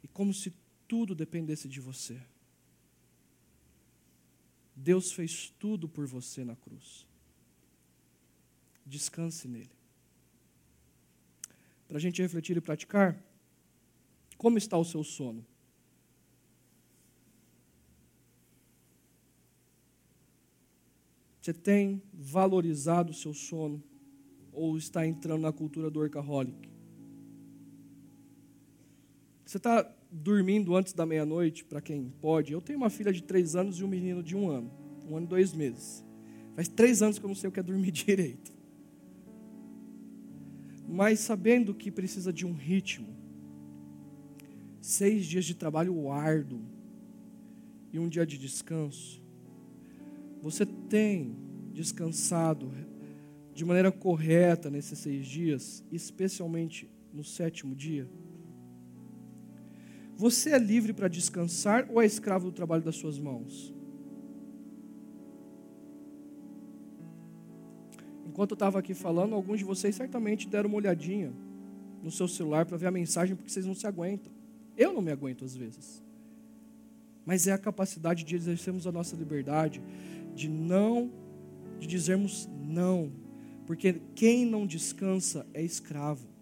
E 0.05 0.07
como 0.07 0.33
se 0.33 0.55
tudo 0.87 1.17
dependesse 1.17 1.69
de 1.69 1.81
você. 1.81 2.17
Deus 4.77 5.11
fez 5.11 5.49
tudo 5.59 5.89
por 5.89 6.07
você 6.07 6.45
na 6.45 6.55
cruz. 6.55 7.07
Descanse 8.85 9.49
nele. 9.49 9.71
Para 11.89 11.97
a 11.97 12.01
gente 12.01 12.21
refletir 12.21 12.57
e 12.59 12.61
praticar, 12.61 13.19
como 14.37 14.59
está 14.59 14.77
o 14.77 14.85
seu 14.85 15.03
sono? 15.03 15.45
Você 21.41 21.55
tem 21.55 22.03
valorizado 22.13 23.13
o 23.13 23.15
seu 23.15 23.33
sono? 23.33 23.83
Ou 24.53 24.77
está 24.77 25.07
entrando 25.07 25.43
na 25.43 25.53
cultura 25.53 25.89
do 25.89 26.01
workaholic? 26.01 26.69
Você 29.45 29.57
está 29.57 29.96
dormindo 30.23 30.75
antes 30.75 30.93
da 30.93 31.05
meia-noite, 31.05 31.65
para 31.65 31.81
quem 31.81 32.13
pode? 32.21 32.53
Eu 32.53 32.61
tenho 32.61 32.79
uma 32.79 32.91
filha 32.91 33.13
de 33.13 33.23
três 33.23 33.55
anos 33.55 33.79
e 33.79 33.85
um 33.85 33.89
menino 33.89 34.23
de 34.23 34.35
um 34.37 34.49
ano. 34.49 34.71
Um 35.09 35.17
ano 35.17 35.27
e 35.27 35.29
dois 35.29 35.53
meses. 35.53 36.05
Faz 36.55 36.69
três 36.69 37.03
anos 37.03 37.19
que 37.19 37.25
eu 37.25 37.29
não 37.29 37.35
sei 37.35 37.49
o 37.49 37.53
que 37.53 37.61
é 37.61 37.63
dormir 37.63 37.91
direito. 37.93 38.53
Mas 40.89 41.21
sabendo 41.21 41.75
que 41.75 41.91
precisa 41.91 42.33
de 42.33 42.47
um 42.47 42.53
ritmo, 42.53 43.15
seis 44.81 45.27
dias 45.27 45.45
de 45.45 45.55
trabalho 45.55 46.11
árduo 46.11 46.63
e 47.93 47.99
um 47.99 48.09
dia 48.09 48.25
de 48.25 48.39
descanso, 48.39 49.23
você 50.43 50.65
tem 50.65 51.37
descansado 51.73 52.73
de 53.53 53.65
maneira 53.65 53.91
correta 53.91 54.71
nesses 54.71 54.99
seis 54.99 55.27
dias, 55.27 55.85
especialmente 55.91 56.89
no 57.13 57.25
sétimo 57.25 57.75
dia? 57.75 58.09
Você 60.17 60.51
é 60.51 60.59
livre 60.59 60.95
para 60.95 61.09
descansar 61.09 61.87
ou 61.91 62.01
é 62.01 62.07
escravo 62.07 62.47
do 62.47 62.53
trabalho 62.53 62.83
das 62.83 62.97
suas 62.97 63.19
mãos? 63.19 63.75
Enquanto 68.25 68.53
eu 68.53 68.55
estava 68.55 68.79
aqui 68.79 68.95
falando, 68.95 69.35
alguns 69.35 69.59
de 69.59 69.65
vocês 69.65 69.95
certamente 69.95 70.49
deram 70.49 70.69
uma 70.69 70.79
olhadinha 70.79 71.33
no 72.03 72.11
seu 72.11 72.27
celular 72.27 72.65
para 72.65 72.77
ver 72.77 72.87
a 72.87 72.91
mensagem, 72.91 73.37
porque 73.37 73.51
vocês 73.51 73.67
não 73.67 73.75
se 73.75 73.87
aguentam. 73.87 74.33
Eu 74.77 74.93
não 74.93 75.03
me 75.03 75.11
aguento 75.11 75.45
às 75.45 75.55
vezes. 75.55 76.03
Mas 77.25 77.47
é 77.47 77.53
a 77.53 77.59
capacidade 77.59 78.25
de 78.25 78.37
exercermos 78.37 78.87
a 78.87 78.93
nossa 78.93 79.17
liberdade 79.17 79.83
de 80.35 80.49
não, 80.49 81.11
de 81.79 81.87
dizermos 81.87 82.49
não, 82.63 83.11
porque 83.67 84.01
quem 84.15 84.45
não 84.45 84.67
descansa 84.67 85.47
é 85.53 85.63
escravo. 85.63 86.36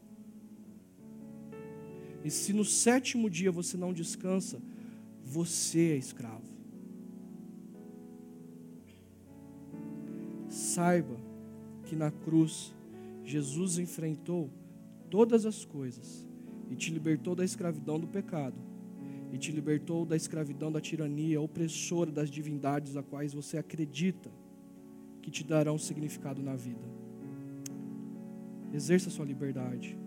E 2.25 2.31
se 2.31 2.55
no 2.55 2.65
sétimo 2.65 3.29
dia 3.29 3.53
você 3.53 3.77
não 3.77 3.93
descansa, 3.93 4.59
você 5.23 5.93
é 5.93 5.97
escravo. 5.97 6.43
Saiba 10.49 11.17
que 11.85 11.95
na 11.95 12.11
cruz 12.11 12.75
Jesus 13.23 13.79
enfrentou 13.79 14.51
todas 15.11 15.45
as 15.45 15.65
coisas 15.65 16.27
e 16.71 16.75
te 16.75 16.91
libertou 16.91 17.35
da 17.35 17.45
escravidão 17.45 18.01
do 18.01 18.07
pecado 18.07 18.57
e 19.33 19.39
te 19.39 19.53
libertou 19.53 20.07
da 20.07 20.17
escravidão 20.17 20.71
da 20.71 20.81
tirania 20.81 21.41
opressora 21.41 22.11
das 22.11 22.31
divindades 22.31 22.97
a 22.97 23.03
quais 23.03 23.35
você 23.35 23.59
acredita 23.59 24.31
que 25.21 25.31
te 25.31 25.43
darão 25.43 25.77
significado 25.77 26.43
na 26.43 26.55
vida. 26.55 26.85
Exerça 28.73 29.11
sua 29.11 29.25
liberdade. 29.25 29.99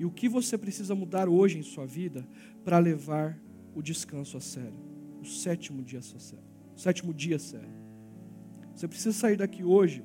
E 0.00 0.04
o 0.06 0.10
que 0.10 0.30
você 0.30 0.56
precisa 0.56 0.94
mudar 0.94 1.28
hoje 1.28 1.58
em 1.58 1.62
sua 1.62 1.84
vida 1.84 2.26
para 2.64 2.78
levar 2.78 3.38
o 3.74 3.82
descanso 3.82 4.34
a 4.38 4.40
sério? 4.40 4.80
O 5.20 5.26
sétimo 5.26 5.82
dia 5.82 5.98
a 5.98 6.02
sério. 6.02 6.42
O 6.74 6.80
sétimo 6.80 7.12
dia 7.12 7.36
a 7.36 7.38
sério. 7.38 7.68
Você 8.74 8.88
precisa 8.88 9.12
sair 9.12 9.36
daqui 9.36 9.62
hoje 9.62 10.02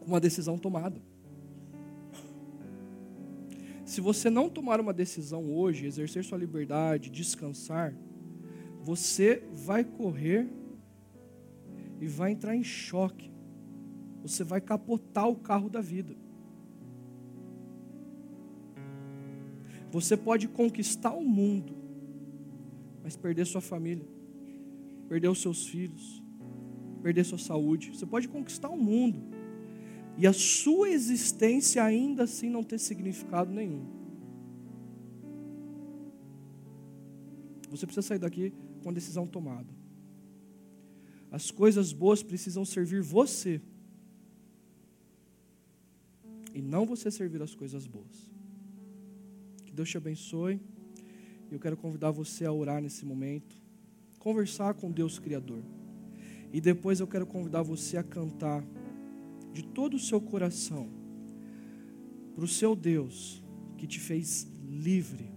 com 0.00 0.06
uma 0.06 0.18
decisão 0.18 0.56
tomada. 0.56 0.98
Se 3.84 4.00
você 4.00 4.30
não 4.30 4.48
tomar 4.48 4.80
uma 4.80 4.94
decisão 4.94 5.44
hoje, 5.52 5.84
exercer 5.84 6.24
sua 6.24 6.38
liberdade, 6.38 7.10
descansar, 7.10 7.94
você 8.80 9.46
vai 9.52 9.84
correr 9.84 10.48
e 12.00 12.06
vai 12.06 12.32
entrar 12.32 12.56
em 12.56 12.64
choque. 12.64 13.30
Você 14.22 14.42
vai 14.42 14.62
capotar 14.62 15.28
o 15.28 15.36
carro 15.36 15.68
da 15.68 15.82
vida. 15.82 16.21
Você 19.92 20.16
pode 20.16 20.48
conquistar 20.48 21.12
o 21.12 21.22
mundo, 21.22 21.74
mas 23.02 23.14
perder 23.14 23.46
sua 23.46 23.60
família, 23.60 24.06
perder 25.06 25.28
os 25.28 25.42
seus 25.42 25.66
filhos, 25.66 26.22
perder 27.02 27.24
sua 27.24 27.36
saúde. 27.36 27.90
Você 27.90 28.06
pode 28.06 28.26
conquistar 28.26 28.70
o 28.70 28.76
mundo 28.76 29.20
e 30.16 30.26
a 30.26 30.32
sua 30.32 30.88
existência 30.88 31.84
ainda 31.84 32.22
assim 32.22 32.48
não 32.48 32.64
ter 32.64 32.78
significado 32.78 33.52
nenhum. 33.52 33.84
Você 37.70 37.84
precisa 37.84 38.06
sair 38.06 38.18
daqui 38.18 38.54
com 38.82 38.88
a 38.88 38.92
decisão 38.92 39.26
tomada. 39.26 39.68
As 41.30 41.50
coisas 41.50 41.92
boas 41.92 42.22
precisam 42.22 42.64
servir 42.64 43.02
você. 43.02 43.60
E 46.54 46.62
não 46.62 46.86
você 46.86 47.10
servir 47.10 47.42
as 47.42 47.54
coisas 47.54 47.86
boas. 47.86 48.31
Que 49.72 49.76
Deus 49.76 49.88
te 49.88 49.96
abençoe. 49.96 50.60
Eu 51.50 51.58
quero 51.58 51.78
convidar 51.78 52.10
você 52.10 52.44
a 52.44 52.52
orar 52.52 52.82
nesse 52.82 53.06
momento, 53.06 53.56
conversar 54.18 54.74
com 54.74 54.92
Deus 54.92 55.18
Criador. 55.18 55.62
E 56.52 56.60
depois 56.60 57.00
eu 57.00 57.06
quero 57.06 57.24
convidar 57.24 57.62
você 57.62 57.96
a 57.96 58.02
cantar 58.02 58.62
de 59.50 59.62
todo 59.62 59.94
o 59.94 59.98
seu 59.98 60.20
coração 60.20 60.90
para 62.34 62.44
o 62.44 62.48
seu 62.48 62.76
Deus 62.76 63.42
que 63.78 63.86
te 63.86 63.98
fez 63.98 64.46
livre 64.68 65.31